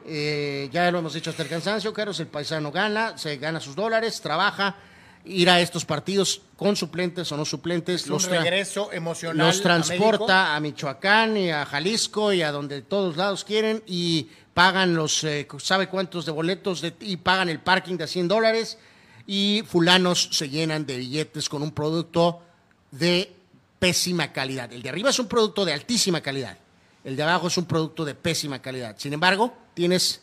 [0.04, 3.76] Eh, ya lo hemos dicho hasta el cansancio, Carlos, el paisano gana, se gana sus
[3.76, 4.76] dólares, trabaja,
[5.24, 9.46] ir a estos partidos con suplentes o no suplentes, Es los regreso emocional.
[9.46, 14.28] los a transporta a, Michoacán y a Jalisco y a donde todos lados quieren y
[14.54, 18.78] pagan los, eh, sabe cuántos de boletos de- y pagan el parking de 100 dólares
[19.26, 22.40] y fulanos se llenan de billetes con un producto
[22.90, 23.32] de
[23.78, 24.72] pésima calidad.
[24.72, 26.56] El de arriba es un producto de altísima calidad,
[27.04, 28.96] el de abajo es un producto de pésima calidad.
[28.98, 30.22] Sin embargo, tienes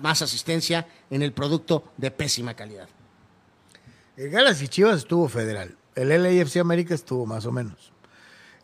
[0.00, 2.88] más asistencia en el producto de pésima calidad.
[4.16, 5.74] El Galaxy Chivas estuvo federal.
[5.94, 7.90] El LAFC América estuvo más o menos.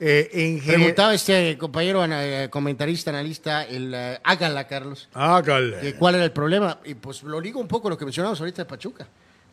[0.01, 0.61] Eh, en.
[0.65, 5.09] Preguntaba este compañero ana- eh, comentarista, analista, el eh, Ágala, Carlos.
[5.13, 5.81] Hágale.
[5.81, 6.79] que cuál era el problema.
[6.85, 9.09] Y pues lo ligo un poco lo que mencionamos ahorita de Pachuca.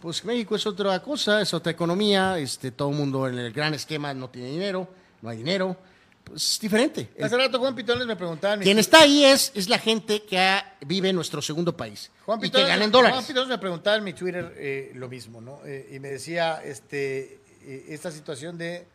[0.05, 3.73] Pues México es otra cosa, es otra economía, este, todo el mundo en el gran
[3.73, 4.87] esquema no tiene dinero,
[5.23, 5.75] no hay dinero,
[6.23, 7.09] pues es diferente.
[7.19, 8.61] Hace rato Juan Pitones me preguntaba...
[8.61, 12.37] quien está ahí es, es la gente que ha- vive en nuestro segundo país Juan
[12.37, 13.25] y que Pitones, gana en Juan dólares.
[13.25, 15.61] Pitones me preguntaba en mi Twitter eh, lo mismo, ¿no?
[15.65, 18.85] Eh, y me decía este, eh, esta situación de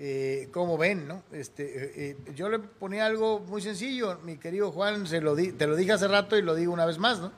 [0.00, 1.22] eh, cómo ven, ¿no?
[1.30, 1.92] Este, eh,
[2.26, 5.76] eh, yo le ponía algo muy sencillo, mi querido Juan, se lo di- te lo
[5.76, 7.30] dije hace rato y lo digo una vez más, ¿no?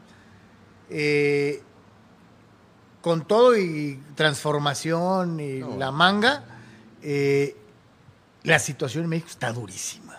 [0.88, 1.60] Eh,
[3.06, 6.42] con todo y transformación y la manga,
[7.04, 7.56] eh,
[8.42, 10.16] la situación en México está durísima.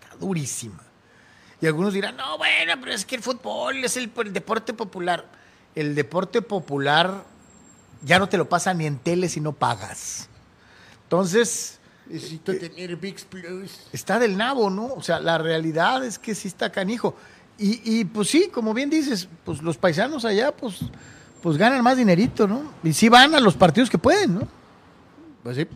[0.00, 0.80] Está durísima.
[1.60, 5.26] Y algunos dirán, no, bueno, pero es que el fútbol es el, el deporte popular.
[5.74, 7.24] El deporte popular
[8.04, 10.28] ya no te lo pasa ni en tele si no pagas.
[11.02, 13.88] Entonces, Necesito tener Big Plus.
[13.92, 14.94] está del nabo, ¿no?
[14.94, 17.16] O sea, la realidad es que sí está canijo.
[17.58, 20.78] Y, y, pues sí, como bien dices, pues los paisanos allá, pues,
[21.44, 22.62] pues ganan más dinerito, ¿no?
[22.82, 24.48] Y sí van a los partidos que pueden, ¿no?
[25.42, 25.66] Pues sí.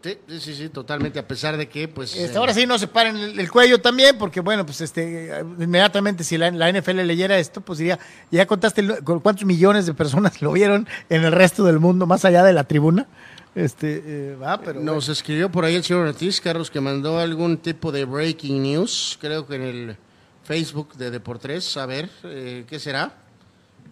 [0.00, 2.14] Sí, sí, sí, totalmente, a pesar de que, pues...
[2.14, 5.32] Este, eh, ahora sí no se paren el, el cuello también, porque bueno, pues este,
[5.58, 7.98] inmediatamente si la, la NFL leyera esto, pues diría,
[8.30, 12.24] ya contaste el- cuántos millones de personas lo vieron en el resto del mundo, más
[12.24, 13.08] allá de la tribuna.
[13.56, 15.12] Este, eh, va, pero Nos bueno.
[15.12, 19.48] escribió por ahí el señor Ortiz, Carlos, que mandó algún tipo de breaking news, creo
[19.48, 19.96] que en el
[20.44, 21.76] Facebook de Deportes.
[21.76, 23.12] A ver, eh, ¿qué será?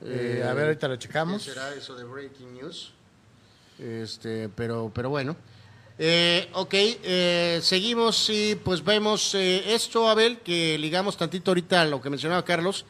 [0.04, 1.44] Eh, a ver, ahorita lo checamos.
[1.44, 2.92] ¿Qué será eso de breaking news?
[3.78, 5.36] Este, pero, pero bueno.
[5.98, 11.84] Eh, ok, eh, seguimos y pues vemos eh, esto, Abel, que ligamos tantito ahorita a
[11.86, 12.84] lo que mencionaba Carlos,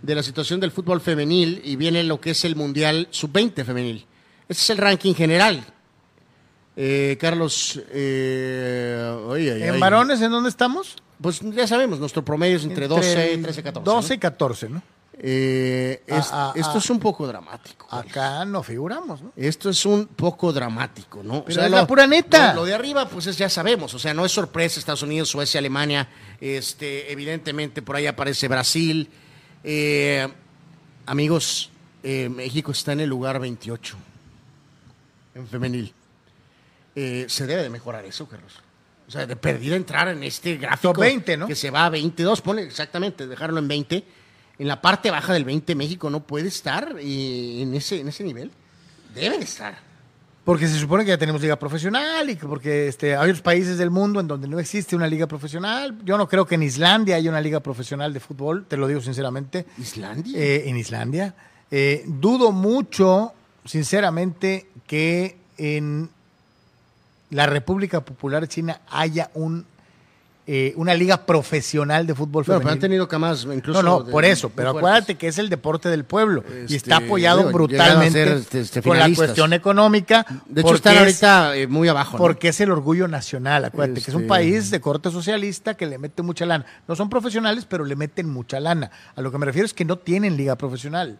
[0.00, 4.06] de la situación del fútbol femenil y viene lo que es el Mundial Sub-20 femenil.
[4.48, 5.62] Este es el ranking general.
[6.74, 9.80] Eh, Carlos, eh, ay, ay, ¿En ay.
[9.80, 10.96] varones en dónde estamos?
[11.20, 13.84] Pues ya sabemos, nuestro promedio es entre, 12, 13, 14.
[13.84, 14.20] 12 y ¿no?
[14.20, 14.82] 14, ¿no?
[15.20, 16.78] Eh, es- Ah, ah, esto ah.
[16.78, 17.86] es un poco dramático.
[17.90, 19.32] Acá no figuramos, ¿no?
[19.34, 21.44] Esto es un poco dramático, ¿no?
[21.44, 22.54] Pero es la pura neta.
[22.54, 25.28] Lo, lo de arriba, pues es, ya sabemos, o sea, no es sorpresa Estados Unidos,
[25.28, 26.08] Suecia, Alemania,
[26.40, 29.10] este, evidentemente por ahí aparece Brasil.
[29.64, 30.28] Eh,
[31.06, 31.70] amigos,
[32.04, 33.96] eh, México está en el lugar 28
[35.34, 35.92] en femenil.
[36.94, 38.52] Se debe de mejorar eso, Carlos.
[39.06, 40.92] O sea, de perdida entrar en este gráfico.
[40.92, 41.46] Top 20, ¿no?
[41.46, 44.04] Que se va a 22, pone exactamente, dejarlo en 20.
[44.58, 48.24] En la parte baja del 20, México no puede estar eh, en, ese, en ese
[48.24, 48.50] nivel.
[49.14, 49.88] Debe de estar.
[50.44, 53.76] Porque se supone que ya tenemos liga profesional y que porque este, hay otros países
[53.76, 55.98] del mundo en donde no existe una liga profesional.
[56.04, 59.02] Yo no creo que en Islandia haya una liga profesional de fútbol, te lo digo
[59.02, 59.66] sinceramente.
[59.76, 60.38] Islandia.
[60.38, 61.34] Eh, en Islandia.
[61.70, 63.34] Eh, dudo mucho,
[63.66, 66.08] sinceramente, que en
[67.28, 69.66] la República Popular China haya un,
[70.50, 73.82] eh, una liga profesional de fútbol Bueno, pero han tenido camas incluso.
[73.82, 76.76] no, no, de- por eso, pero acuérdate que es el deporte del pueblo y Este,
[76.76, 80.24] está apoyado digo, brutalmente ser, este, este, la cuestión económica.
[80.46, 82.12] De hecho, están es- ahorita eh, muy abajo.
[82.12, 82.18] ¿no?
[82.18, 85.84] porque es el orgullo nacional, acuérdate, que es un Este- país de corte socialista que
[85.84, 86.64] le mete mucha lana.
[86.88, 88.90] No son profesionales, pero le meten mucha lana.
[89.16, 91.18] A lo que me refiero es que no tienen liga profesional.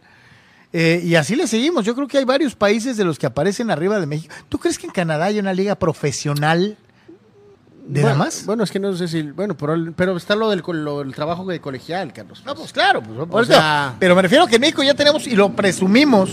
[0.73, 1.85] Eh, y así le seguimos.
[1.85, 4.35] Yo creo que hay varios países de los que aparecen arriba de México.
[4.49, 6.77] ¿Tú crees que en Canadá hay una liga profesional
[7.89, 8.45] de bueno, damas?
[8.47, 9.23] Bueno, es que no sé si.
[9.23, 12.43] Bueno, pero, pero está lo del, lo trabajo de colegial, Carlos.
[12.45, 15.27] No, pues claro, pues, O sea- pero me refiero a que en México ya tenemos
[15.27, 16.31] y lo presumimos.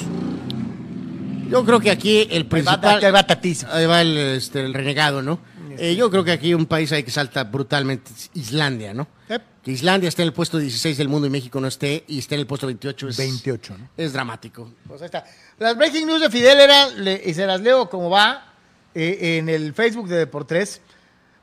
[1.49, 3.03] Yo creo que aquí el va, principal.
[3.03, 3.63] ahí va Tatis.
[3.65, 5.39] Ahí va el, este, el renegado, ¿no?
[5.77, 9.07] Eh, yo creo que aquí un país ahí que salta brutalmente Islandia, ¿no?
[9.29, 9.41] Yep.
[9.61, 12.35] Que Islandia esté en el puesto 16 del mundo y México no esté, y esté
[12.35, 13.89] en el puesto 28 es, 28, ¿no?
[13.97, 14.71] es dramático.
[14.87, 15.25] Pues ahí está.
[15.59, 18.53] Las breaking news de Fidel eran, le- y se las leo como va,
[18.93, 20.81] eh, en el Facebook de Deportes.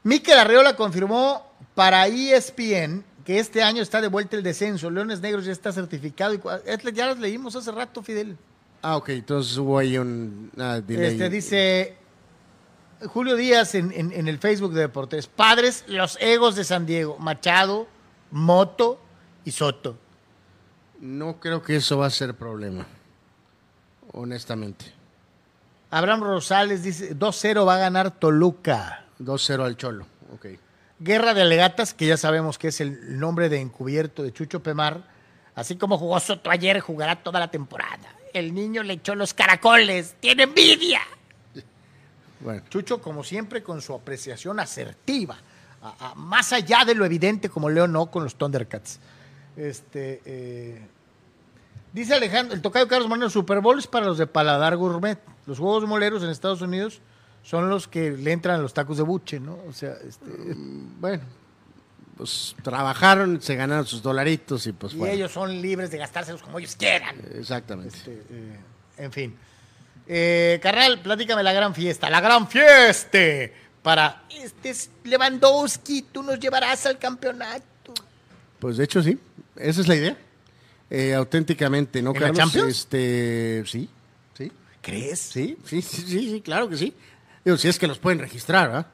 [0.02, 4.90] Mikel Arreola confirmó para ESPN que este año está de vuelta el descenso.
[4.90, 6.34] Leones Negros ya está certificado.
[6.34, 6.40] Y,
[6.92, 8.36] ya las leímos hace rato, Fidel.
[8.82, 11.12] Ah, ok, entonces hubo ahí un ah, delay.
[11.12, 11.96] Este, dice
[13.06, 15.28] Julio Díaz en, en- en el Facebook de Deportes.
[15.28, 17.16] Padres, los egos de San Diego.
[17.18, 17.86] Machado,
[18.32, 19.00] Moto
[19.44, 19.96] y Soto.
[21.00, 22.86] No creo que eso va a ser problema.
[24.12, 24.92] Honestamente.
[25.90, 29.01] Abraham Rosales dice 2-0 va a ganar Toluca.
[29.24, 30.06] 2-0 al Cholo.
[30.34, 30.46] Ok.
[31.00, 35.02] Guerra de Alegatas, que ya sabemos que es el nombre de encubierto de Chucho Pemar,
[35.54, 38.14] así como jugó Soto ayer, jugará toda la temporada.
[38.32, 41.00] El niño le echó los caracoles, tiene envidia.
[42.40, 42.62] Bueno.
[42.70, 45.36] Chucho, como siempre, con su apreciación asertiva,
[45.82, 48.98] a- a- más allá de lo evidente, como Leo no con los Thundercats.
[49.56, 50.80] Este, eh,
[51.92, 55.18] dice Alejandro, el tocayo Carlos Moreno, Super Bowl es para los de paladar gourmet.
[55.46, 57.00] Los juegos moleros en Estados Unidos
[57.42, 59.58] son los que le entran a los tacos de buche, ¿no?
[59.68, 61.22] O sea, este, Bueno.
[62.16, 65.14] Pues trabajaron, se ganaron sus dolaritos y pues y bueno.
[65.14, 67.16] ellos son libres de gastárselos como ellos quieran.
[67.34, 67.96] Exactamente.
[67.96, 68.56] Este, eh,
[68.98, 69.34] En fin.
[70.06, 72.10] Eh, Carnal, platícame la gran fiesta.
[72.10, 73.18] La gran fiesta
[73.82, 76.02] para este es Lewandowski.
[76.12, 77.94] Tú nos llevarás al campeonato.
[78.58, 79.18] Pues de hecho sí,
[79.56, 80.16] esa es la idea.
[80.90, 82.38] Eh, auténticamente, ¿no, ¿En la Carlos?
[82.38, 82.68] Champions?
[82.68, 83.88] Este, sí,
[84.36, 84.52] sí,
[84.82, 85.18] ¿Crees?
[85.18, 86.94] sí, sí, sí, sí, sí, claro que sí.
[87.44, 88.86] Digo, si es que los pueden registrar, ¿verdad?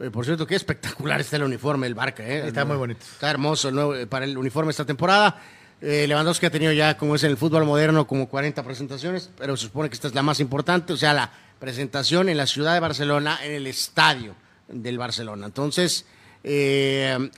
[0.00, 2.46] Eh, por cierto, qué espectacular está el uniforme del Barca, ¿eh?
[2.46, 3.00] Está muy bonito.
[3.00, 5.40] Está hermoso el nuevo, eh, para el uniforme esta temporada.
[5.80, 9.56] Eh, Lewandowski ha tenido ya, como es en el fútbol moderno, como 40 presentaciones, pero
[9.56, 12.74] se supone que esta es la más importante, o sea, la presentación en la ciudad
[12.74, 14.34] de Barcelona, en el estadio
[14.68, 15.46] del Barcelona.
[15.46, 16.06] Entonces,
[16.44, 17.30] eh,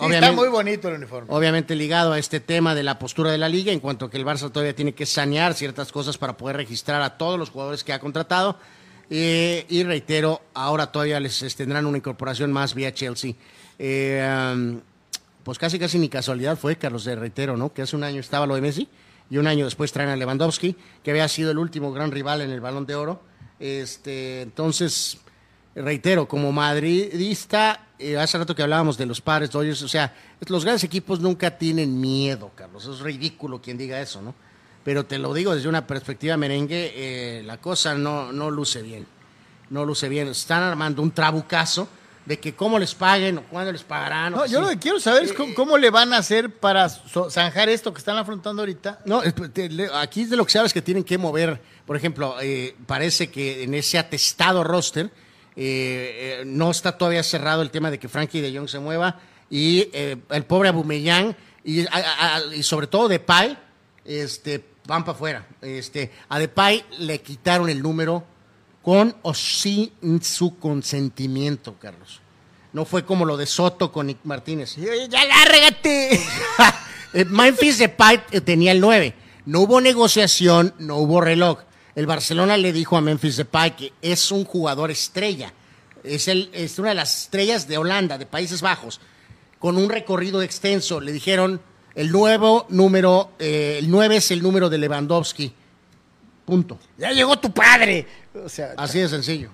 [0.00, 1.28] Sí, está muy bonito el uniforme.
[1.32, 4.16] Obviamente ligado a este tema de la postura de la liga, en cuanto a que
[4.16, 7.84] el Barça todavía tiene que sanear ciertas cosas para poder registrar a todos los jugadores
[7.84, 8.58] que ha contratado.
[9.16, 13.34] Eh, y reitero, ahora todavía les tendrán una incorporación más vía Chelsea.
[13.78, 14.80] Eh,
[15.44, 17.72] pues casi casi ni casualidad fue, Carlos, de reitero, ¿no?
[17.72, 18.88] Que hace un año estaba lo de Messi
[19.30, 20.74] y un año después traen a Lewandowski,
[21.04, 23.22] que había sido el último gran rival en el Balón de Oro.
[23.60, 25.18] Este, entonces,
[25.76, 30.12] reitero, como madridista, eh, hace rato que hablábamos de los padres Dodgers, o sea,
[30.48, 32.84] los grandes equipos nunca tienen miedo, Carlos.
[32.86, 34.34] Es ridículo quien diga eso, ¿no?
[34.84, 39.06] Pero te lo digo desde una perspectiva merengue, eh, la cosa no, no luce bien.
[39.70, 40.28] No luce bien.
[40.28, 41.88] Están armando un trabucazo
[42.26, 44.32] de que cómo les paguen o cuándo les pagarán.
[44.32, 47.68] No, yo lo que quiero saber es cómo, cómo le van a hacer para zanjar
[47.68, 49.00] esto que están afrontando ahorita.
[49.06, 49.34] No, es-
[49.70, 53.62] le- aquí de lo que sabes que tienen que mover, por ejemplo, eh, parece que
[53.64, 55.06] en ese atestado roster
[55.56, 59.20] eh, eh, no está todavía cerrado el tema de que Frankie de Jong se mueva
[59.50, 63.56] y eh, el pobre Abumellán y, a- a- a- y sobre todo Depay
[64.04, 65.46] este, van para afuera.
[65.60, 68.24] Este, a Depay le quitaron el número
[68.82, 69.90] con o sin
[70.22, 72.20] su consentimiento, Carlos.
[72.72, 74.76] No fue como lo de Soto con Nick Martínez.
[74.76, 76.20] ¡Ya lárgate!
[77.16, 79.14] Eh, Memphis Depay eh, tenía el 9.
[79.46, 81.60] No hubo negociación, no hubo reloj.
[81.94, 85.52] El Barcelona le dijo a Memphis Depay que es un jugador estrella.
[86.02, 89.00] Es, el, es una de las estrellas de Holanda, de Países Bajos,
[89.60, 91.00] con un recorrido extenso.
[91.00, 91.60] Le dijeron,
[91.94, 95.52] el nuevo número, eh, el 9 es el número de Lewandowski.
[96.44, 96.78] Punto.
[96.98, 98.06] ¡Ya llegó tu padre!
[98.44, 99.50] O sea, Así de sencillo.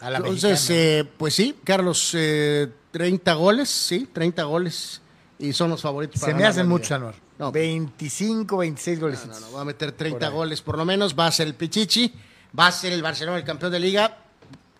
[0.00, 5.00] a la Entonces, eh, pues sí, Carlos, eh, 30 goles, sí, 30 goles.
[5.38, 6.96] Y son los favoritos para se me hacen liga.
[6.96, 7.14] Anuar.
[7.38, 7.52] No.
[7.52, 9.26] 25, 26 goles.
[9.26, 10.32] No, no, va a meter 30 Por ahí.
[10.34, 12.12] goles por lo menos, va a ser el Pichichi,
[12.58, 14.16] va a ser el Barcelona el campeón de liga,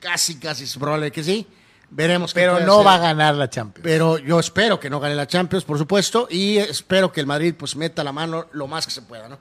[0.01, 1.47] casi, casi es probable que sí.
[1.91, 2.87] Veremos qué Pero no hacer.
[2.87, 3.83] va a ganar la Champions.
[3.85, 7.55] Pero yo espero que no gane la Champions, por supuesto, y espero que el Madrid
[7.57, 9.39] pues meta la mano lo más que se pueda, ¿no?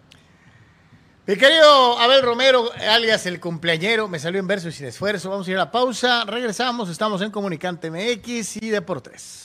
[1.27, 5.31] Mi querido Abel Romero, alias el cumpleañero, me salió en verso y sin esfuerzo.
[5.31, 6.23] Vamos a ir a la pausa.
[6.23, 9.44] Regresamos, estamos en Comunicante MX y Deportes.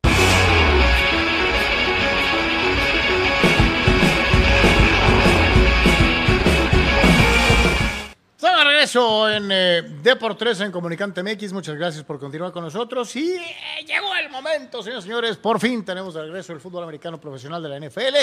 [8.81, 11.53] Regreso en eh, Deportes en Comunicante MX.
[11.53, 13.15] Muchas gracias por continuar con nosotros.
[13.15, 15.37] Y eh, llegó el momento, señores y señores.
[15.37, 18.15] Por fin tenemos de regreso el fútbol americano profesional de la NFL.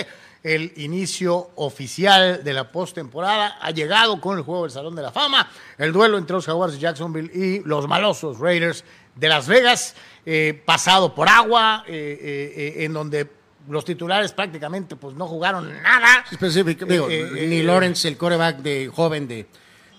[0.43, 5.13] El inicio oficial de la postemporada ha llegado con el juego del Salón de la
[5.13, 5.49] Fama.
[5.79, 8.83] El duelo entre los Jaguars de Jacksonville y los malosos Raiders
[9.15, 9.95] de Las Vegas.
[10.27, 13.31] eh, pasado por agua, eh, en donde
[13.69, 16.25] los titulares prácticamente pues no jugaron nada.
[16.33, 19.47] Específico, digo, ni Lawrence, el coreback de joven de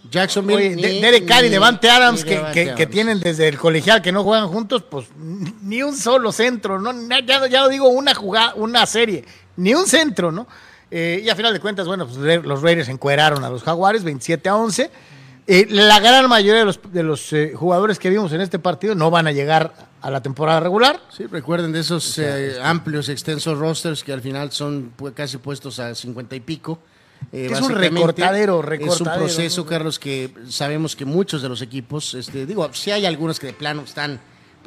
[0.09, 0.75] Jacksonville.
[0.75, 2.91] Oye, Derek Carr y Devante Adams, que, Devante que- que Adams.
[2.91, 6.91] tienen desde el colegial que no juegan juntos, pues ni- un solo centro, ¿no?
[7.25, 9.25] Ya, ya digo una jugada, una serie,
[9.57, 10.47] ni un centro, ¿no?
[10.91, 14.49] Eh, y a final de cuentas, bueno, pues los Raiders encueraron a los Jaguares 27
[14.49, 14.89] a 11.
[15.45, 18.93] Eh, la gran mayoría de los, de los eh, jugadores que vimos en este partido
[18.95, 20.99] no van a llegar a la temporada regular.
[21.15, 25.79] Sí, recuerden de esos eh, amplios, extensos rosters que al final son pues, casi puestos
[25.79, 26.79] a 50 y pico.
[27.31, 29.65] Eh, Es un básicamente, recortadero, Es un recortadero, proceso.
[29.65, 33.53] Carlos, que sabemos que muchos de los equipos, este, digo, sí hay algunos que de
[33.53, 34.19] plano están,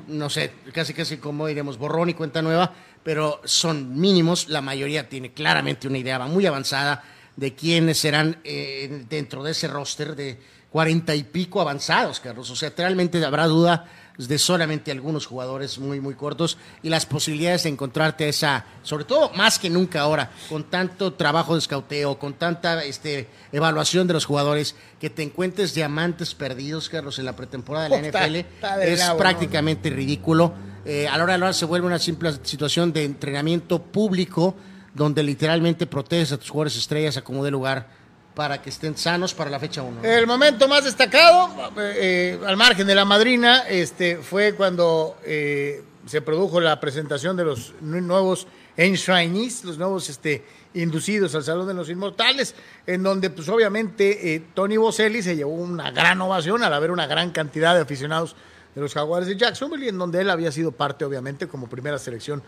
[0.09, 2.73] no sé, casi casi como diremos, borrón y cuenta nueva,
[3.03, 4.49] pero son mínimos.
[4.49, 7.03] La mayoría tiene claramente una idea muy avanzada
[7.37, 10.39] de quiénes serán eh, dentro de ese roster de
[10.71, 12.49] cuarenta y pico avanzados, Carlos.
[12.51, 13.87] O sea, realmente habrá duda
[14.29, 19.31] de solamente algunos jugadores muy, muy cortos y las posibilidades de encontrarte esa, sobre todo
[19.35, 24.25] más que nunca ahora, con tanto trabajo de escauteo, con tanta este, evaluación de los
[24.25, 28.85] jugadores, que te encuentres diamantes perdidos, Carlos, en la pretemporada de la Oh, NFL, está
[28.85, 30.53] es prácticamente ridículo.
[30.85, 34.55] Eh, a la hora de la hora se vuelve una simple situación de entrenamiento público,
[34.95, 38.02] donde literalmente proteges a tus jugadores estrellas a como de lugar
[38.35, 40.03] para que estén sanos para la fecha 1.
[40.05, 46.23] El momento más destacado, eh, al margen de la madrina, este, fue cuando eh, se
[46.23, 48.47] produjo la presentación de los nu- nuevos
[48.77, 50.45] enshrinees, los nuevos este,
[50.75, 52.55] inducidos al Salón de los Inmortales,
[52.87, 57.07] en donde pues obviamente eh, Tony Boselli se llevó una gran ovación al haber una
[57.07, 58.35] gran cantidad de aficionados
[58.75, 62.43] de los Jaguares de Jacksonville en donde él había sido parte obviamente como primera selección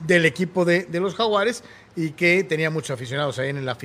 [0.00, 1.62] del equipo de, de los Jaguares
[1.94, 3.76] y que tenía muchos aficionados ahí en, la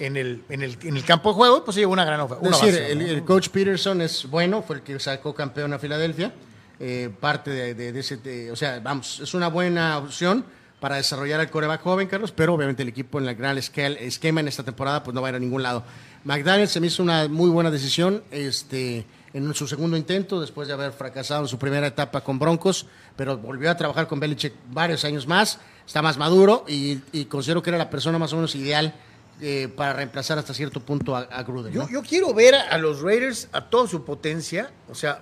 [0.00, 2.38] en el, en, el, en el campo de juego, pues se llevó una gran ova-
[2.42, 2.74] Es decir,
[3.08, 6.32] el, coach Peterson es bueno, fue el que sacó campeón a Filadelfia.
[6.80, 10.44] eh, parte de, de- de ese, de- o sea, vamos, es una buena opción
[10.80, 14.48] para desarrollar al coreback joven, Carlos, pero obviamente el equipo en el gran esquema en
[14.48, 15.84] esta temporada pues no va a ir a ningún lado.
[16.24, 20.74] McDaniel se me hizo una muy buena decisión este, en su segundo intento, después de
[20.74, 25.04] haber fracasado en su primera etapa con Broncos, pero volvió a trabajar con Belichick varios
[25.04, 28.54] años más, está más maduro y, y considero que era la persona más o menos
[28.56, 28.94] ideal
[29.40, 31.74] eh, para reemplazar hasta cierto punto a, a Gruden.
[31.74, 31.88] ¿no?
[31.88, 35.20] Yo, yo quiero ver a, a los Raiders a toda su potencia, o sea,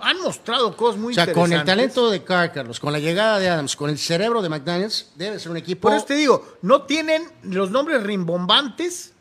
[0.00, 1.94] han mostrado cosas muy O sea, con el interesantes.
[1.94, 5.38] talento de Carr, Carlos, con la llegada de Adams, con el cerebro de McDaniels, debe
[5.38, 5.88] ser un equipo.
[5.88, 9.12] Por eso te digo, no tienen los nombres rimbombantes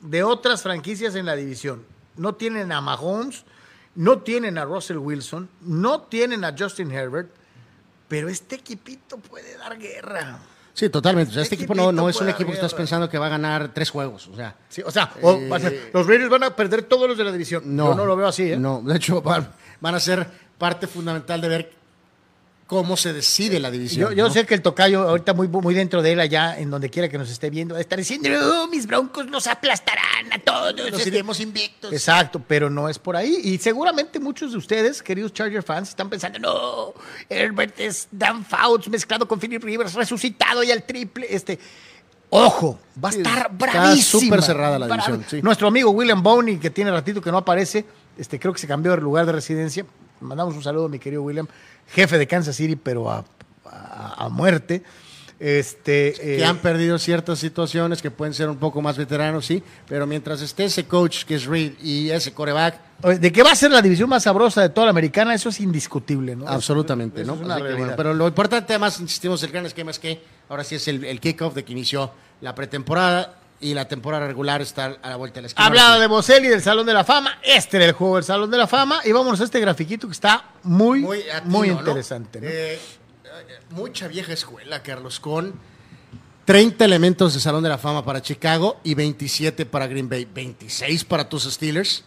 [0.00, 1.84] de otras franquicias en la división.
[2.16, 3.44] No tienen a Mahomes,
[3.96, 7.30] no tienen a Russell Wilson, no tienen a Justin Herbert,
[8.06, 10.38] pero este equipito puede dar guerra.
[10.74, 11.30] Sí, totalmente.
[11.30, 13.26] O sea, este Este equipo no, no es un equipo que estás pensando que va
[13.26, 14.26] a ganar tres juegos.
[14.28, 17.16] O sea, Sí, o sea, o Eh, ser- los Raiders van a perder todos los
[17.16, 17.62] de la división.
[17.76, 17.90] no.
[17.90, 18.56] Yo no lo veo así, ¿eh?
[18.56, 19.48] No, de hecho, van,
[19.80, 20.26] van a ser
[20.58, 21.72] parte fundamental de ver
[22.66, 24.10] cómo se decide la división.
[24.10, 24.32] Yo, yo ¿no?
[24.32, 27.18] sé que el tocayo, ahorita muy, muy dentro de él, allá, en donde quiera que
[27.18, 30.74] nos esté viendo, va a estar diciendo, "Oh, mis broncos los aplastarán a todos.
[30.74, 31.92] Nos Este, iremos invictos.
[31.92, 33.38] Exacto, pero no es por ahí.
[33.44, 36.94] Y seguramente muchos de ustedes, queridos Charger fans, están pensando, no,
[37.28, 41.26] Herbert es Dan Fouts mezclado con Philip Rivers, resucitado y al triple.
[41.28, 41.58] Este,
[42.30, 44.20] ojo, va a estar está bravísima.
[44.20, 45.42] súper cerrada la división, sí.
[45.42, 47.84] Nuestro amigo William Boney, que tiene ratito que no aparece,
[48.18, 49.84] este, creo que se cambió de lugar de residencia.
[50.24, 51.46] Mandamos un saludo a mi querido William,
[51.88, 53.24] jefe de Kansas City, pero a,
[53.64, 54.82] a- a muerte.
[55.40, 59.62] Este, que eh, han perdido ciertas situaciones que pueden ser un poco más veteranos, sí,
[59.88, 62.80] pero mientras esté ese coach que es Reed y ese coreback,
[63.20, 65.58] De que va a ser la división más sabrosa de toda la americana, eso es
[65.60, 66.46] indiscutible, ¿no?
[66.48, 67.40] absolutamente, Eso ¿no?
[67.40, 70.76] es una bueno, pero lo importante, además, insistimos, el gran esquema es que ahora sí
[70.76, 75.10] es el, el kickoff de que inició la pretemporada y la temporada regular está a
[75.10, 75.66] la vuelta de la esquina.
[75.66, 77.38] Hablaba Ahora de Boselli del Salón de la Fama.
[77.42, 79.00] Este era el juego del Salón de la Fama.
[79.04, 81.06] Y vámonos a este grafiquito que está muy,
[81.44, 82.40] muy, interesante.
[82.40, 82.46] ¿no?
[82.46, 82.78] Eh, eh,
[83.70, 85.54] mucha vieja escuela, Carlos, con
[86.44, 91.04] 30 elementos de Salón de la Fama para Chicago y 27 para Green Bay, 26
[91.04, 92.04] para tus Steelers.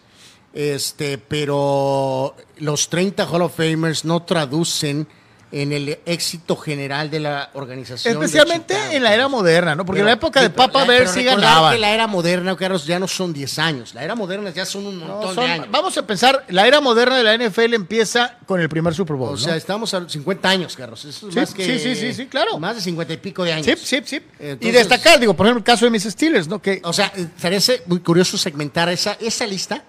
[0.53, 5.07] Este, pero los 30 Hall of Famers no traducen
[5.49, 8.13] en el éxito general de la organización.
[8.15, 9.85] Especialmente Chicago, en la era moderna, ¿no?
[9.85, 11.71] Porque Pero- en la época de Papa Bear sí ganaba.
[11.71, 13.93] que la era moderna, Carlos, ya no son 10 años.
[13.93, 15.67] La era moderna ya son un No, montón son- de años.
[15.71, 19.29] vamos a pensar, la era moderna de la NFL empieza con el primer Super Bowl.
[19.29, 19.37] O ¿no?
[19.37, 21.05] sea, estamos a 50 años, Carlos.
[21.05, 22.59] Eso es Sí, más que, sí, sí, sí, sí, claro.
[22.59, 23.65] Más de 50 y pico de años.
[23.65, 24.21] sí, sí, sí.
[24.59, 26.61] y destacar, digo, por ejemplo, el caso de mis Steelers, ¿no?
[26.61, 27.09] Que O sea,
[27.41, 29.81] parece muy curioso segmentar esa, esa lista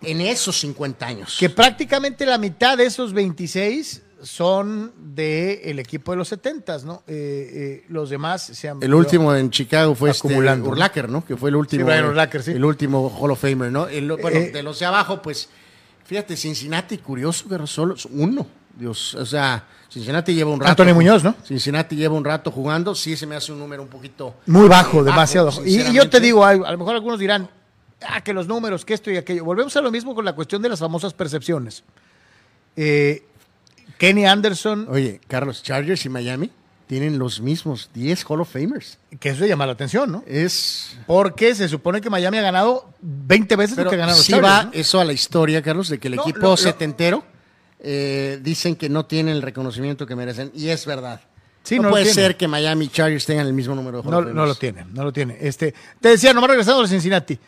[0.00, 1.36] en esos 50 años.
[1.38, 7.02] que prácticamente la mitad de esos 26 son del equipo de los 70, ¿no?
[7.06, 10.68] Eh, eh, los demás se han el último en Chicago fue este Acumulando.
[10.70, 11.24] Urlacher, ¿no?
[11.24, 11.84] Que fue el último.
[11.86, 12.50] Brian Urlacher, sí.
[12.52, 13.86] El último Hall of Famer, ¿no?
[13.88, 15.48] El- bueno, Eh, de los de abajo, pues,
[16.04, 18.46] fíjate, Cincinnati, curioso, pero solo es uno.
[18.76, 20.70] Dios, o sea, Cincinnati lleva un rato.
[20.70, 21.34] Antonio Muñoz, ¿no?
[21.44, 25.02] Cincinnati lleva un rato jugando, sí se me hace un número un poquito Muy bajo,
[25.02, 25.64] demasiado bajo.
[25.64, 27.48] Y- Y, yo te digo, a lo mejor algunos dirán,
[28.06, 29.44] ah, que los números, que esto y aquello.
[29.44, 31.82] Volvemos a lo mismo con la cuestión de las famosas percepciones.
[32.76, 33.24] Eh,
[33.96, 36.50] Kenny Anderson, Oye, Carlos, Chargers y Miami
[36.86, 38.98] tienen los mismos 10 Hall of Famers.
[39.20, 40.22] que eso llama la atención, ¿no?
[40.26, 44.24] Es Porque se supone que Miami ha ganado 20 veces pero lo que ganaron los
[44.24, 44.70] sí Chargers, va ¿no?
[44.72, 47.24] eso a la historia, Carlos, de que el No, equipo lo- lo- setentero
[47.80, 51.20] eh, dicen que no tienen el reconocimiento que merecen y es verdad.
[51.62, 52.14] Sí, no, puede tienen.
[52.24, 55.04] ser que Miami y Chargers tengan el mismo número de Hall No, lo tiene, no
[55.04, 55.36] lo tiene.
[55.40, 57.38] Este, te decía, nomás regresando a Cincinnati.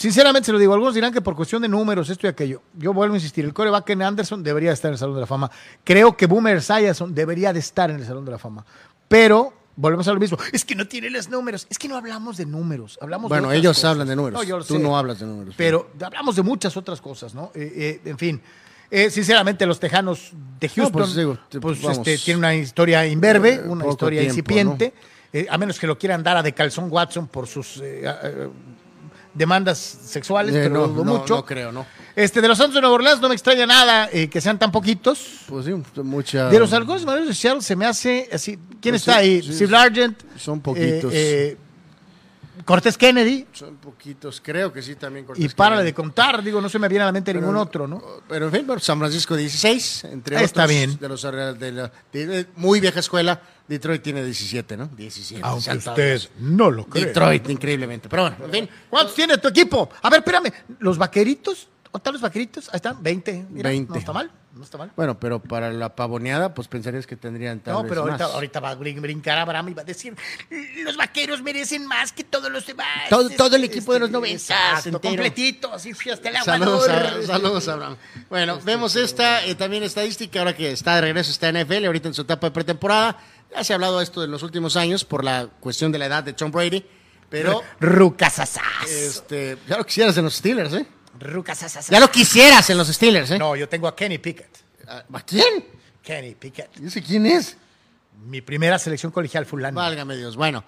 [0.00, 2.62] Sinceramente se lo digo, algunos dirán que por cuestión de números, esto y aquello.
[2.78, 5.26] Yo vuelvo a insistir, el coreback Ken Anderson debería estar en el Salón de la
[5.26, 5.50] Fama.
[5.84, 8.64] Creo que Boomer Sayerson debería de estar en el Salón de la Fama.
[9.08, 10.38] Pero volvemos a lo mismo.
[10.52, 11.66] Es que no tiene los números.
[11.68, 12.98] Es que no hablamos de números.
[13.02, 13.90] Hablamos de Bueno, ellos cosas.
[13.90, 14.46] hablan de números.
[14.46, 14.78] yo Tú sé.
[14.78, 15.54] no hablas de números.
[15.58, 17.52] Pero hablamos de muchas otras cosas, ¿no?
[17.54, 18.40] Eh, eh, en fin.
[18.90, 23.86] Eh, sinceramente, los Tejanos de Houston pues, digo, pues, este, tienen una historia imberbe, una
[23.86, 24.94] historia tiempo, incipiente.
[25.32, 28.02] Eh, a menos que lo quieran dar a de calzón Watson por sus eh,
[29.40, 31.34] demandas sexuales, Eh, pero no, dudo no, mucho.
[31.36, 31.86] no creo, ¿no?
[32.14, 34.70] Este, de los Santos de Nueva Orleans no me extraña nada eh, que sean tan
[34.70, 35.18] poquitos.
[35.48, 35.72] Pues sí,
[36.02, 36.48] mucha.
[36.48, 38.56] De los halcones marinos de Seattle se me hace así.
[38.80, 39.42] ¿Quién Pues está sí, ahí?
[39.42, 40.22] sí, Steve Largent.
[40.36, 41.12] son poquitos.
[41.14, 41.56] eh, eh,
[42.64, 43.46] Cortés Kennedy.
[43.52, 45.24] Son poquitos, creo que sí también.
[45.24, 45.86] Y Cortés para Kennedy.
[45.86, 48.02] de contar, digo, no se me viene a la mente ningún otro, ¿no?
[48.28, 50.50] Pero en fin, San Francisco 16, entre Ahí otros.
[50.50, 50.98] está bien.
[51.00, 53.40] De los de la de- de muy vieja escuela,
[53.70, 54.86] Detroit tiene 17, ¿no?
[54.88, 55.40] 17.
[55.46, 56.30] Aunque Santa usted Dios.
[56.40, 57.06] no lo cree.
[57.06, 58.08] Detroit, increíblemente.
[58.08, 58.68] Pero bueno, en fin.
[58.90, 59.88] ¿Cuántos tiene tu equipo?
[60.02, 60.52] A ver, espérame.
[60.80, 61.68] ¿Los vaqueritos?
[61.84, 62.68] ¿Dónde están los vaqueritos?
[62.68, 63.46] Ahí están, 20.
[63.50, 63.92] Mira, 20.
[63.92, 64.92] No está mal, no está mal.
[64.94, 68.34] Bueno, pero para la pavoneada, pues pensarías que tendrían tal No, vez pero ahorita, más.
[68.34, 70.14] ahorita va a brin- brincar Abraham y va a decir,
[70.84, 73.08] los vaqueros merecen más que todos los demás.
[73.08, 75.00] Todo- todo el equipo de los 90, Exacto, entero.
[75.00, 77.22] completito, así fui hasta el Saludos, aguador.
[77.24, 77.96] a, saludos, Abraham.
[78.28, 82.06] Bueno, vemos esta eh, también estadística ahora que está de regreso, está en NFL, ahorita
[82.08, 83.18] en su etapa de pretemporada.
[83.52, 86.06] Ya se ha hablado de esto en los últimos años por la cuestión de la
[86.06, 86.84] edad de Tom Brady,
[87.28, 88.62] pero Rucasasas.
[88.88, 90.86] este, ya lo quisieras en los Steelers, ¿eh?
[91.18, 91.88] Rucasasas.
[91.88, 93.38] Ya lo quisieras en los Steelers, ¿eh?
[93.38, 94.58] No, yo tengo a Kenny Pickett.
[94.88, 95.64] ¿A quién?
[96.02, 96.70] Kenny Pickett.
[96.80, 97.56] ¿Y ese quién es?
[98.26, 99.76] Mi primera selección colegial fulano.
[99.76, 100.36] Válgame Dios.
[100.36, 100.64] Bueno,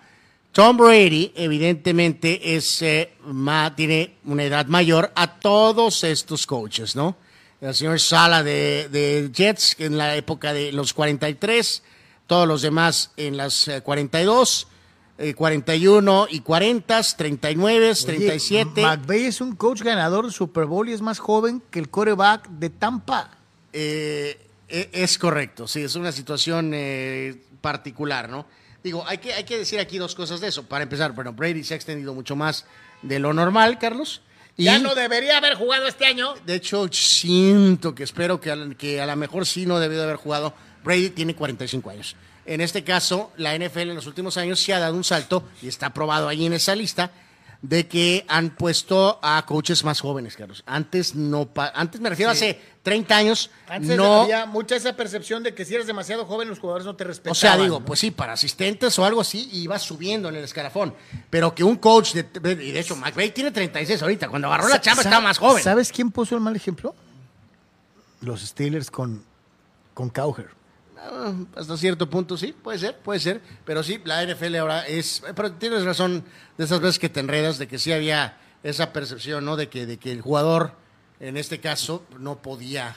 [0.53, 7.17] Tom Brady evidentemente es, eh, ma- tiene una edad mayor a todos estos coaches, ¿no?
[7.61, 11.83] El señor Sala de, de Jets en la época de los 43,
[12.27, 14.67] todos los demás en las eh, 42,
[15.19, 18.83] eh, 41 y 40, 39, Oye, 37.
[18.83, 22.49] McVay es un coach ganador de Super Bowl y es más joven que el coreback
[22.49, 23.31] de Tampa.
[23.73, 24.39] Eh,
[24.69, 28.47] e- es correcto, sí, es una situación eh, particular, ¿no?
[28.83, 30.65] Digo, hay que, hay que decir aquí dos cosas de eso.
[30.65, 32.65] Para empezar, bueno, Brady se ha extendido mucho más
[33.03, 34.23] de lo normal, Carlos.
[34.57, 36.35] Y, Ya no debería haber jugado este año.
[36.45, 40.17] de hecho, siento que espero que que a lo mejor sí no debió de haber
[40.17, 40.53] jugado.
[40.85, 42.17] Brady tiene 45 años.
[42.45, 45.69] En este caso, la NFL en los últimos años sí ha dado un salto, y
[45.69, 47.11] está aprobado ahí en esa lista,
[47.63, 50.65] de que han puesto a coaches más jóvenes, Carlos.
[50.67, 54.97] Antes no, pa- antes me refiero a hace 30 años, Antes no, había mucha esa
[54.97, 57.31] percepción de que si eres demasiado joven los jugadores no te respetaban.
[57.31, 57.85] o sea, digo, ¿no?
[57.87, 60.93] pues sí, para asistentes o algo así, iba subiendo en el escalafón.
[61.31, 62.27] Pero que un coach, de,
[62.65, 64.29] y de hecho, McVay tiene 36 ahorita.
[64.29, 65.63] Cuando agarró la chamba estaba más joven.
[65.63, 66.97] ¿Sabes quién puso el mal ejemplo?
[68.23, 69.23] Los Steelers con,
[69.95, 70.49] con Cowher.
[71.05, 73.41] Ah, hasta cierto punto sí, puede ser, puede ser.
[73.65, 75.23] Pero sí, la NFL ahora es.
[75.35, 76.25] Pero tienes razón
[76.57, 79.57] de esas veces que te enredas, de que sí había esa percepción, ¿no?
[79.57, 80.73] De que, de que el jugador,
[81.21, 82.97] en este caso, no podía.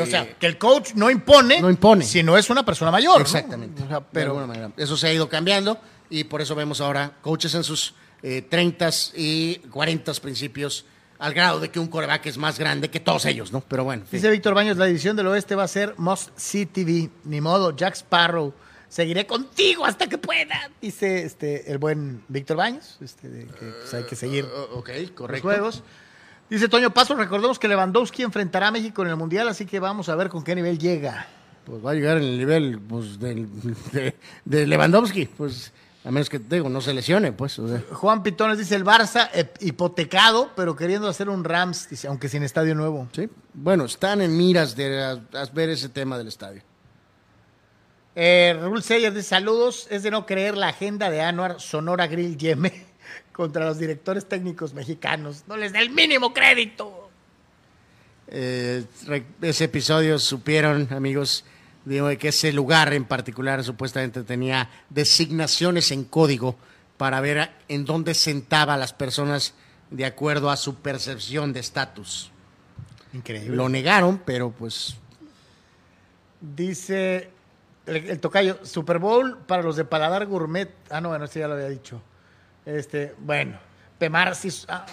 [0.00, 2.04] o sea, eh, que el coach no impone, no impone.
[2.04, 3.20] si no es una persona mayor.
[3.20, 3.82] Exactamente.
[3.82, 4.72] De pero alguna manera.
[4.76, 5.78] Eso se ha ido cambiando
[6.08, 10.84] y por eso vemos ahora coaches en sus eh, 30 y 40 principios,
[11.22, 13.60] al grado de que un coreback es más grande que todos ellos, ¿no?
[13.60, 14.18] Pero bueno, en fin.
[14.18, 17.10] dice Víctor Baños, la división del oeste va a ser Must See TV.
[17.24, 18.52] Ni modo, Jack Sparrow.
[18.88, 20.70] Seguiré contigo hasta que pueda.
[20.80, 22.98] Dice este, el buen Víctor Baños.
[23.00, 24.90] Este, de que pues, hay que seguir Uh, ok,
[25.30, 25.82] los juegos.
[26.50, 30.10] Dice Toño Paso, recordemos que Lewandowski enfrentará a México en el Mundial, así que vamos
[30.10, 31.26] a ver con qué nivel llega.
[31.64, 33.48] Pues va a llegar en el nivel pues, del-
[33.92, 35.72] de, de Lewandowski, pues
[36.04, 37.58] a menos que digo, no se lesione, pues.
[37.58, 37.82] o sea.
[37.92, 42.42] Juan Pitones dice el Barça eh, hipotecado, pero queriendo hacer un Rams, dice, aunque sin
[42.42, 43.08] estadio nuevo.
[43.12, 43.28] Sí.
[43.54, 46.62] Bueno, están en miras de a- a ver ese tema del estadio.
[48.14, 52.36] Eh, Raúl Seyer dice saludos, es de no creer la agenda de Anuar Sonora Grill
[52.36, 52.84] Yeme
[53.32, 55.44] contra los directores técnicos mexicanos.
[55.46, 57.10] No les da el mínimo crédito.
[58.28, 58.84] Eh,
[59.40, 61.44] ese episodio supieron, amigos,
[61.84, 66.56] digo, de que ese lugar en particular supuestamente tenía designaciones en código
[66.96, 69.54] para ver en dónde sentaba a las personas
[69.90, 72.30] de acuerdo a su percepción de estatus.
[73.12, 73.56] Increíble.
[73.56, 74.96] Lo negaron, pero pues
[76.42, 77.30] Dice
[77.86, 80.68] el, el tocayo, Super Bowl para los de Paladar Gourmet.
[80.90, 82.02] Ah, no, bueno, este ya lo había dicho.
[82.66, 83.58] Este, bueno,
[83.96, 84.84] Pemar, si, ah.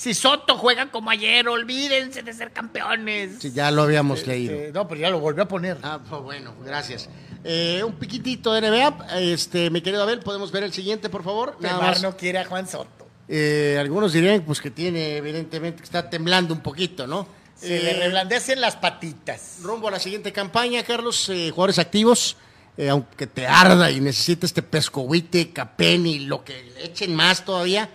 [0.00, 3.32] Si Soto juega como ayer, olvídense de ser campeones.
[3.40, 4.54] Sí, ya lo habíamos Este, leído.
[4.72, 5.76] no, pero ya lo volvió a poner.
[5.82, 7.08] Ah, pues bueno, gracias.
[7.44, 9.18] Eh, un piquitito de NBA.
[9.20, 11.56] Este, mi querido Abel, ¿podemos ver el siguiente, por favor?
[11.60, 12.02] Nada más.
[12.02, 12.88] no quiere a Juan Soto.
[13.28, 17.26] Eh, algunos dirían pues que tiene, evidentemente, que está temblando un poquito, ¿no?
[17.54, 19.58] Se Eh, le reblandecen las patitas.
[19.62, 22.38] Rumbo a la siguiente campaña, Carlos, eh, jugadores activos,
[22.78, 27.90] eh, aunque te arda y necesites este pescohuite, capeni, lo que le echen más todavía,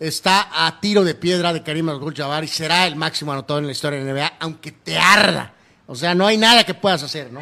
[0.00, 3.72] está a tiro de piedra de Karim Abdul-Jabbar y será el máximo anotador en la
[3.72, 5.54] historia de la NBA, aunque te arda.
[5.86, 7.40] O sea, no hay nada que puedas hacer, ¿no?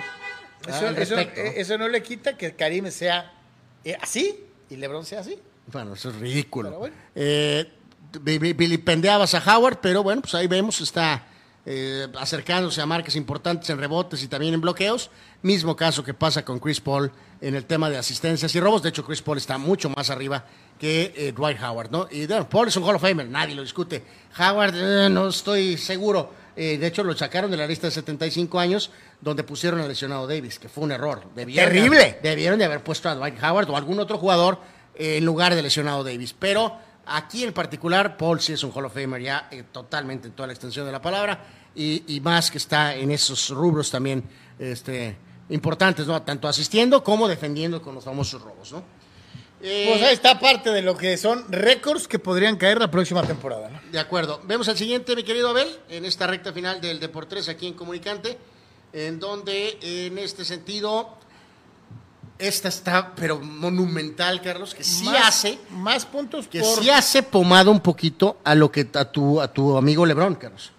[0.66, 1.20] Eso, ¿no?
[1.20, 3.32] eh, eso no le quita que Karim sea
[3.84, 5.38] eh, así y LeBron sea así.
[5.66, 6.70] Bueno, eso es ridículo.
[6.78, 6.94] Bueno.
[7.14, 7.70] Eh,
[8.14, 11.26] a Howard, pero bueno, pues ahí vemos, está
[11.64, 15.10] eh, acercándose a marcas importantes en rebotes y también en bloqueos.
[15.42, 17.12] Mismo caso que pasa con Chris Paul
[17.42, 18.82] en el tema de asistencias y robos.
[18.82, 20.44] De hecho, Chris Paul está mucho más arriba
[20.78, 22.08] que eh, Dwight Howard, ¿no?
[22.10, 24.02] Y bueno, Paul es un Hall of Famer, nadie lo discute.
[24.38, 26.32] Howard, eh, no estoy seguro.
[26.56, 28.90] Eh, de hecho, lo sacaron de la lista de 75 años,
[29.20, 31.22] donde pusieron al lesionado Davis, que fue un error.
[31.34, 32.18] Debieron de- Terrible.
[32.22, 34.58] debieron de haber puesto a Dwight Howard o algún otro jugador
[34.94, 36.34] en lugar de lesionado Davis.
[36.38, 40.46] Pero aquí en particular, Paul sí es un Hall of Famer ya totalmente en toda
[40.46, 41.42] la extensión de la palabra
[41.74, 44.22] y, y más que está en esos rubros también
[44.58, 45.16] este,
[45.52, 46.20] importantes, ¿no?
[46.22, 48.82] Tanto asistiendo como defendiendo con los famosos robos, ¿no?
[49.64, 53.22] Eh, Pues ahí está parte de lo que son récords que podrían caer la próxima
[53.22, 53.68] temporada.
[53.70, 53.80] ¿no?
[53.92, 54.40] De acuerdo.
[54.44, 58.36] Vemos al siguiente, mi querido Abel, en esta recta final del Deportes aquí en Comunicante,
[58.92, 61.16] en donde en este sentido,
[62.38, 67.22] esta está, pero monumental, Carlos, que sí Más- hace, más puntos que por sí hace
[67.22, 70.72] pomada un poquito a lo que a tu, a tu amigo Lebron, Carlos.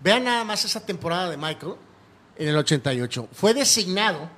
[0.00, 1.72] Vean nada más esa temporada de Michael
[2.38, 3.28] en el 88.
[3.32, 4.30] Fue designado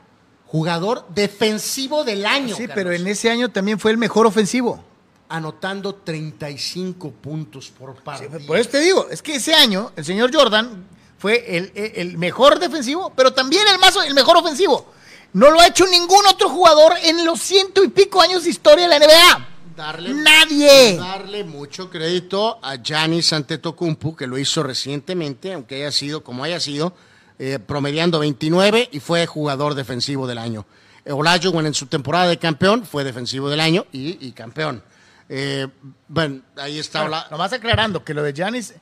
[0.46, 2.56] jugador defensivo del año.
[2.56, 4.82] Sí, Carlos, pero en ese año también fue el mejor ofensivo.
[5.28, 8.38] anotando 35 puntos por partido.
[8.46, 10.86] Por eso te digo, es que ese año el señor Jordan
[11.18, 14.86] fue el mejor defensivo, pero también el, más, el mejor ofensivo.
[15.34, 18.88] No lo ha hecho ningún otro jugador en los ciento y pico años de historia
[18.88, 19.48] de la NBA.
[19.76, 20.96] darle, Nadie.
[20.96, 26.58] darle mucho crédito a Giannis Antetokounmpo, que lo hizo recientemente, aunque haya sido como haya
[26.60, 26.94] sido,
[27.38, 30.66] eh, promediando 29 y fue jugador defensivo del año.
[31.10, 34.82] Olajuwon en su temporada de campeón fue defensivo del año y, y campeón.
[35.28, 35.66] Eh,
[36.08, 37.04] bueno, ahí está.
[37.04, 38.74] Ola- nomás aclarando que lo de Giannis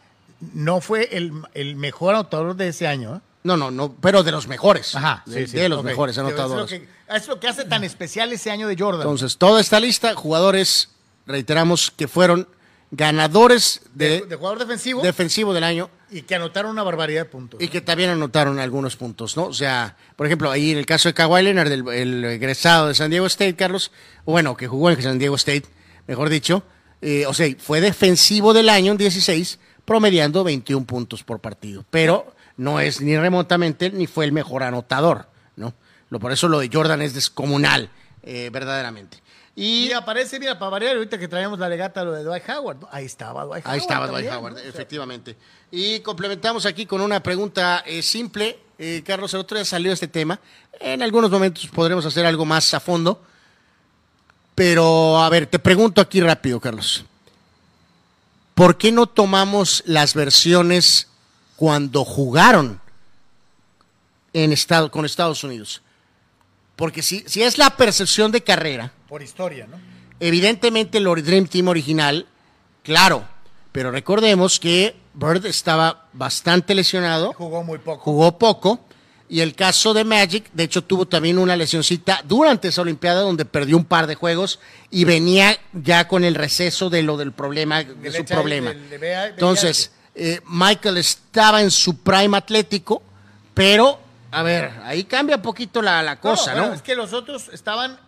[0.55, 3.17] no fue el, el mejor anotador de ese año.
[3.17, 3.21] ¿eh?
[3.45, 4.95] No, no, no, pero de los mejores.
[4.97, 6.73] Ajá, de, sí, sí, de los mejores anotadores.
[6.73, 9.03] Es lo, que, es lo que hace tan especial ese año de Jordan.
[9.03, 10.89] Entonces, toda esta lista, jugadores,
[11.27, 12.49] reiteramos, que fueron
[12.97, 17.25] ganadores de, de, de jugador defensivo defensivo del año y que anotaron una barbaridad de
[17.27, 17.61] puntos.
[17.61, 19.47] y que también anotaron algunos puntos, ¿no?
[19.47, 22.95] O sea, por ejemplo, ahí en el caso de Kawhi Leonard, el, el egresado de
[22.95, 23.91] San Diego State, Carlos,
[24.25, 25.65] bueno, que jugó en San Diego State,
[26.07, 26.63] mejor dicho,
[27.03, 32.35] eh, o sea, fue defensivo del año en 16, promediando 21 puntos por partido, pero
[32.57, 35.75] no es ni remotamente ni fue el mejor anotador, ¿no?
[36.09, 37.91] Lo, por eso lo de Jordan es descomunal,
[38.23, 39.19] eh, verdaderamente.
[39.57, 42.81] Y Y aparece, mira, para variar, ahorita que traemos la legata lo de Dwight Howard.
[42.81, 42.89] ¿no?
[42.93, 43.75] Ahí estaba Dwight Howard.
[43.75, 44.59] Ahí estaba Dwight también, Howard, ¿no?
[44.59, 45.37] O sea, efectivamente.
[45.71, 48.59] Y complementamos aquí con una pregunta eh, simple.
[48.79, 50.39] Eh, Carlos, el otro día salió este tema.
[50.79, 53.23] En algunos momentos podremos hacer algo más a fondo.
[54.55, 57.05] Pero, a ver, te pregunto aquí rápido, Carlos.
[58.55, 61.09] ¿Por qué no tomamos las versiones
[61.57, 62.81] cuando jugaron
[64.33, 65.83] en estado, con Estados Unidos?
[66.77, 69.79] Porque si, si es la percepción de carrera, por historia, ¿no?
[70.21, 72.27] Evidentemente el Dream Team original,
[72.83, 73.25] claro,
[73.73, 78.03] pero recordemos que Bird estaba bastante lesionado, Jugó muy poco.
[78.03, 78.81] jugó poco,
[79.29, 83.45] y el caso de Magic, de hecho, tuvo también una lesioncita durante esa Olimpiada donde
[83.45, 87.83] perdió un par de juegos y venía ya con el receso de lo del problema,
[87.83, 88.73] de su problema.
[89.29, 93.03] Entonces, eh, Michael estaba en su prime atlético,
[93.53, 93.99] pero,
[94.39, 96.61] a ver, ahí cambia un poquito la, la cosa, ¿no?
[96.61, 97.99] bueno, es que los otros estaban,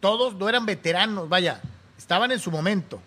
[0.00, 1.60] todos no eran veteranos, vaya,
[1.98, 3.00] estaban en su momento.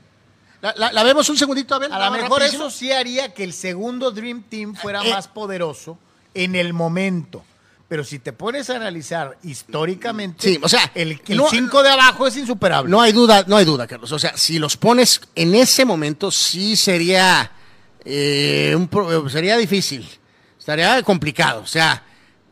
[0.62, 1.92] La, la- la vemos un segundito, a ver.
[1.94, 2.68] A lo mejor rapidísimo.
[2.68, 5.98] eso sí haría que el segundo Dream Team fuera Eh, más poderoso
[6.34, 7.44] en el momento.
[7.88, 12.26] Pero si te pones a analizar históricamente, Sí, o sea, el no- 5 de abajo
[12.26, 12.90] es insuperable.
[12.90, 14.12] No hay duda, no hay duda, Carlos.
[14.12, 17.52] O sea, si los pones en ese momento, sí sería,
[18.04, 20.10] eh, un sería difícil.
[20.66, 21.62] Estaría complicado.
[21.62, 22.02] O sea,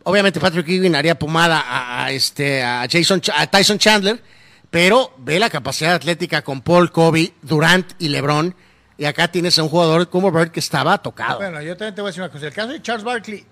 [0.03, 4.21] obviamente Patrick Ewing haría pomada a, este, a, Jason, a Tyson Chandler,
[4.69, 8.53] pero ve la capacidad atlética con Paul, Kobe, Durant y LeBron.
[8.99, 11.39] Y acá tienes a un jugador como Bird que estaba tocado.
[11.39, 12.45] Bueno, yo también te voy a decir una cosa.
[12.45, 13.43] El caso de Charles Barkley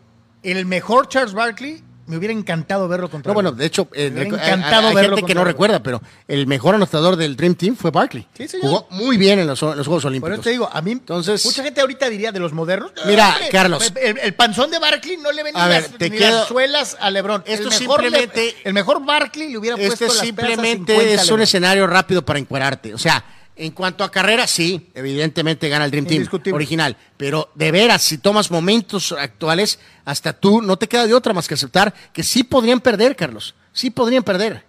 [0.43, 4.23] el mejor Charles Barkley, me hubiera encantado verlo contra No, bueno, de hecho, eh, Me
[4.23, 7.75] encantado hay, hay verlo gente que no recuerda, pero el mejor anotador del Dream Team
[7.75, 8.27] fue Barkley.
[8.35, 8.65] Sí, señor.
[8.67, 10.33] Jugó muy bien en los, en los Juegos Por Olímpicos.
[10.33, 12.91] eso te digo, a mí, Entonces- mucha gente ahorita diría de los modernos.
[13.05, 13.93] Mira, "Hombre, Carlos.
[13.95, 16.39] El, el panzón de Barkley no le ven A ni, ver, las, te ni quedo-
[16.39, 17.43] las suelas a LeBron.
[17.45, 20.93] Esto el mejor, simplemente- Le- el mejor Barkley le hubiera puesto Este las a simplemente
[20.93, 22.93] 50 a es un escenario rápido para encuadrarte.
[22.93, 23.23] O sea,
[23.65, 26.97] en cuanto a carrera, sí, evidentemente gana el Dream Team original.
[27.17, 31.47] Pero de veras, si tomas momentos actuales, hasta tú no te queda de otra más
[31.47, 33.53] que aceptar que sí podrían perder, Carlos.
[33.71, 34.65] Sí podrían perder.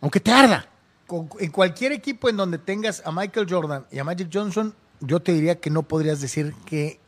[0.00, 0.66] Aunque te arda.
[1.06, 5.20] Con- en cualquier equipo en donde tengas a Michael Jordan y a Magic Johnson, yo
[5.20, 6.98] te diría que no podrías decir que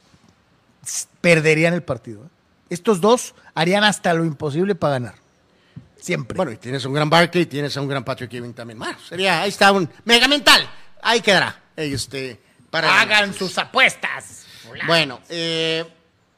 [1.20, 2.24] perderían el partido.
[2.24, 2.28] ¿eh?
[2.70, 5.14] Estos dos harían hasta lo imposible para ganar.
[5.96, 6.36] Siempre.
[6.36, 8.78] Bueno, y tienes un gran Barkley y tienes a un gran Patrick Ewing también.
[8.78, 10.68] Bueno, sería, ahí está un mega mental.
[11.05, 11.60] Ahí quedará.
[11.76, 12.40] Este,
[12.70, 14.47] para hagan sus apuestas.
[14.86, 15.85] Bueno, eh,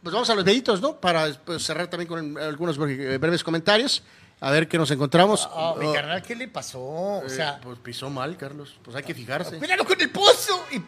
[0.03, 1.01] pues vamos a los deditos, ¿no?
[1.01, 4.03] Para pues, cerrar también con algunos bre- breves comentarios.
[4.41, 5.49] A ver qué nos encontramos.
[5.51, 6.81] Ah, mi Oh, carnal, ¿qué le pasó?
[6.81, 8.79] O eh, sea, pues pisó mal, Carlos.
[8.83, 9.59] Pues hay que fijarse.
[9.59, 10.63] míralo con el pozo.
[10.73, 10.83] Y,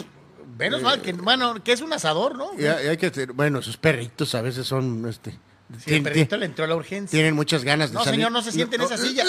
[0.58, 2.50] menos mal que, bueno, que es un asador, ¿no?
[2.58, 5.38] Y hay, que, bueno, esos perritos a veces son, este,
[5.84, 7.16] Sí, el perrito le entró a la urgencia.
[7.16, 8.18] tienen muchas ganas de No, salir.
[8.18, 9.24] señor, no se siente en esa silla.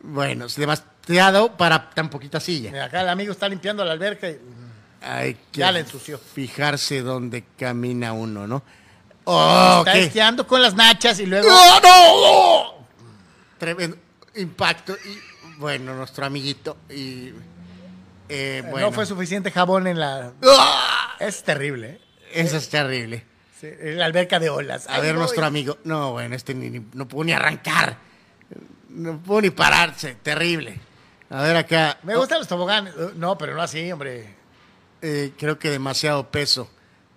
[0.00, 0.56] Bueno, es
[1.06, 2.70] demasiado para tan poquita silla.
[2.72, 4.38] Mira, Acá el amigo está limpiando la alberca y
[5.02, 6.18] Hay que Ya le ensució.
[6.18, 8.62] fijarse dónde camina uno, ¿no?
[9.24, 11.48] Oh, está qué esquiando con las nachas y luego...
[11.48, 12.86] ¡No, no, no!
[13.58, 13.96] Tremendo
[14.36, 14.94] impacto.
[14.94, 16.76] Y bueno, nuestro amiguito.
[16.90, 17.32] Y,
[18.28, 18.86] eh, bueno.
[18.88, 20.32] No fue suficiente jabón en la...
[20.58, 21.16] ¡Ah!
[21.18, 22.00] Es terrible, ¿eh?
[22.32, 23.24] Eso es terrible.
[23.60, 24.86] Sí, en la alberca de olas.
[24.88, 25.78] A ver, nuestro amigo.
[25.84, 27.96] No, bueno, este ni- ni- no pudo ni arrancar.
[28.90, 30.16] No pudo ni pararse.
[30.22, 30.78] Terrible.
[31.30, 31.98] A ver acá.
[32.02, 32.94] Me gustan los toboganes.
[32.94, 34.34] Uh, No, pero no así, hombre.
[35.02, 36.70] Eh, creo que demasiado peso.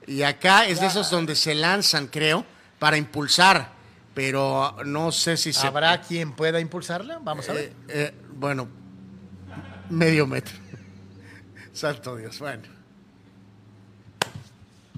[0.07, 2.45] Y acá es de esos donde se lanzan, creo,
[2.79, 3.71] para impulsar.
[4.15, 5.67] Pero no sé si se.
[5.67, 7.19] ¿Habrá quien pueda impulsarla?
[7.21, 7.65] Vamos a ver.
[7.65, 8.67] Eh, eh, bueno,
[9.89, 10.57] medio metro.
[11.73, 12.78] Santo Dios, bueno.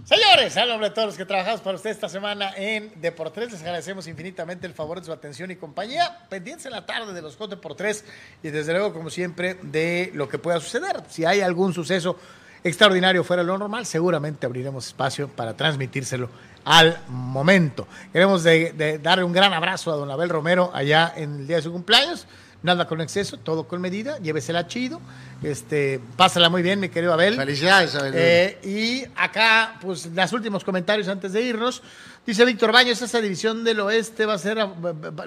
[0.04, 3.62] Señores, al nombre de todos los que trabajamos para usted esta semana en Deportes, les
[3.62, 6.26] agradecemos infinitamente el favor de su atención y compañía.
[6.28, 8.04] Pendientes en la tarde de los Hot Deportes
[8.42, 11.04] y desde luego, como siempre, de lo que pueda suceder.
[11.08, 12.18] Si hay algún suceso
[12.64, 16.30] extraordinario fuera de lo normal, seguramente abriremos espacio para transmitírselo
[16.66, 17.88] al momento.
[18.12, 21.62] Queremos de darle un gran abrazo a don Abel Romero allá en el día de
[21.62, 22.26] su cumpleaños.
[22.64, 25.02] Nada con exceso, todo con medida, llévesela chido.
[25.42, 27.36] Este, pásala muy bien, mi querido Abel.
[27.36, 28.14] Felicidades, Abel.
[28.16, 31.82] Eh, y acá, pues, los últimos comentarios antes de irnos.
[32.24, 34.60] Dice Víctor Baños, esa división del oeste va a ser...
[34.60, 34.72] a-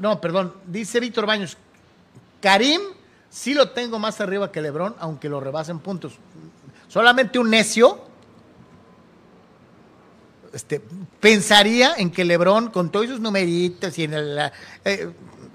[0.01, 0.55] No, perdón.
[0.66, 1.56] Dice Víctor Baños,
[2.40, 2.81] Karim
[3.31, 6.12] sí lo tengo más arriba que Lebron, aunque lo rebasen puntos.
[6.86, 7.98] Solamente un necio
[10.52, 10.81] este,
[11.19, 14.39] pensaría en que Lebron, con todos sus numeritos y en el...
[14.85, 15.11] eh,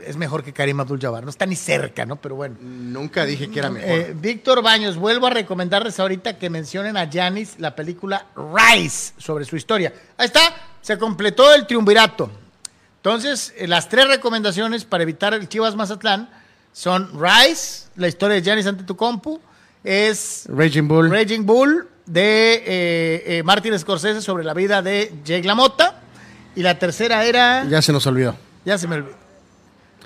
[0.10, 1.24] es mejor que Karim Abdul-Jabbar.
[1.24, 2.16] No está ni cerca, ¿no?
[2.16, 2.56] Pero bueno.
[2.60, 3.90] Nunca dije que era mejor.
[3.90, 9.46] Eh, Víctor Baños, vuelvo a recomendarles ahorita que mencionen a Janis la película Rise sobre
[9.46, 9.94] su historia.
[10.18, 10.42] Ahí está,
[10.82, 12.32] se completó el triunvirato.
[12.96, 16.28] Entonces, eh, las tres recomendaciones para evitar el Chivas Mazatlán
[16.74, 19.40] son Rise, la historia de Janis ante tu compu,
[19.84, 21.12] es Raging Bull.
[21.12, 26.02] Raging Bull de eh, eh, Martin Scorsese sobre la vida de Jake LaMotta
[26.56, 27.64] y la tercera era...
[27.66, 28.36] Ya se nos olvidó.
[28.66, 29.29] Ya se me olvidó.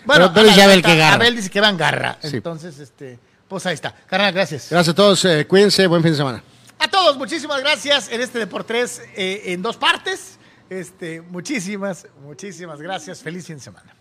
[0.07, 1.15] Pero- pero la ya Abel que garra.
[1.15, 2.17] Abel dice que va en garra.
[2.21, 2.37] Sí.
[2.37, 3.93] Entonces, este, pues ahí está.
[4.07, 4.67] Carnal, gracias.
[4.69, 5.23] Gracias a todos.
[5.25, 5.85] eh, cuídense.
[5.87, 6.43] Buen fin de semana.
[6.79, 10.37] A todos, muchísimas gracias en este Deportes eh, en dos partes.
[10.69, 13.21] Este, muchísimas, muchísimas gracias.
[13.21, 13.93] Feliz fin de semana.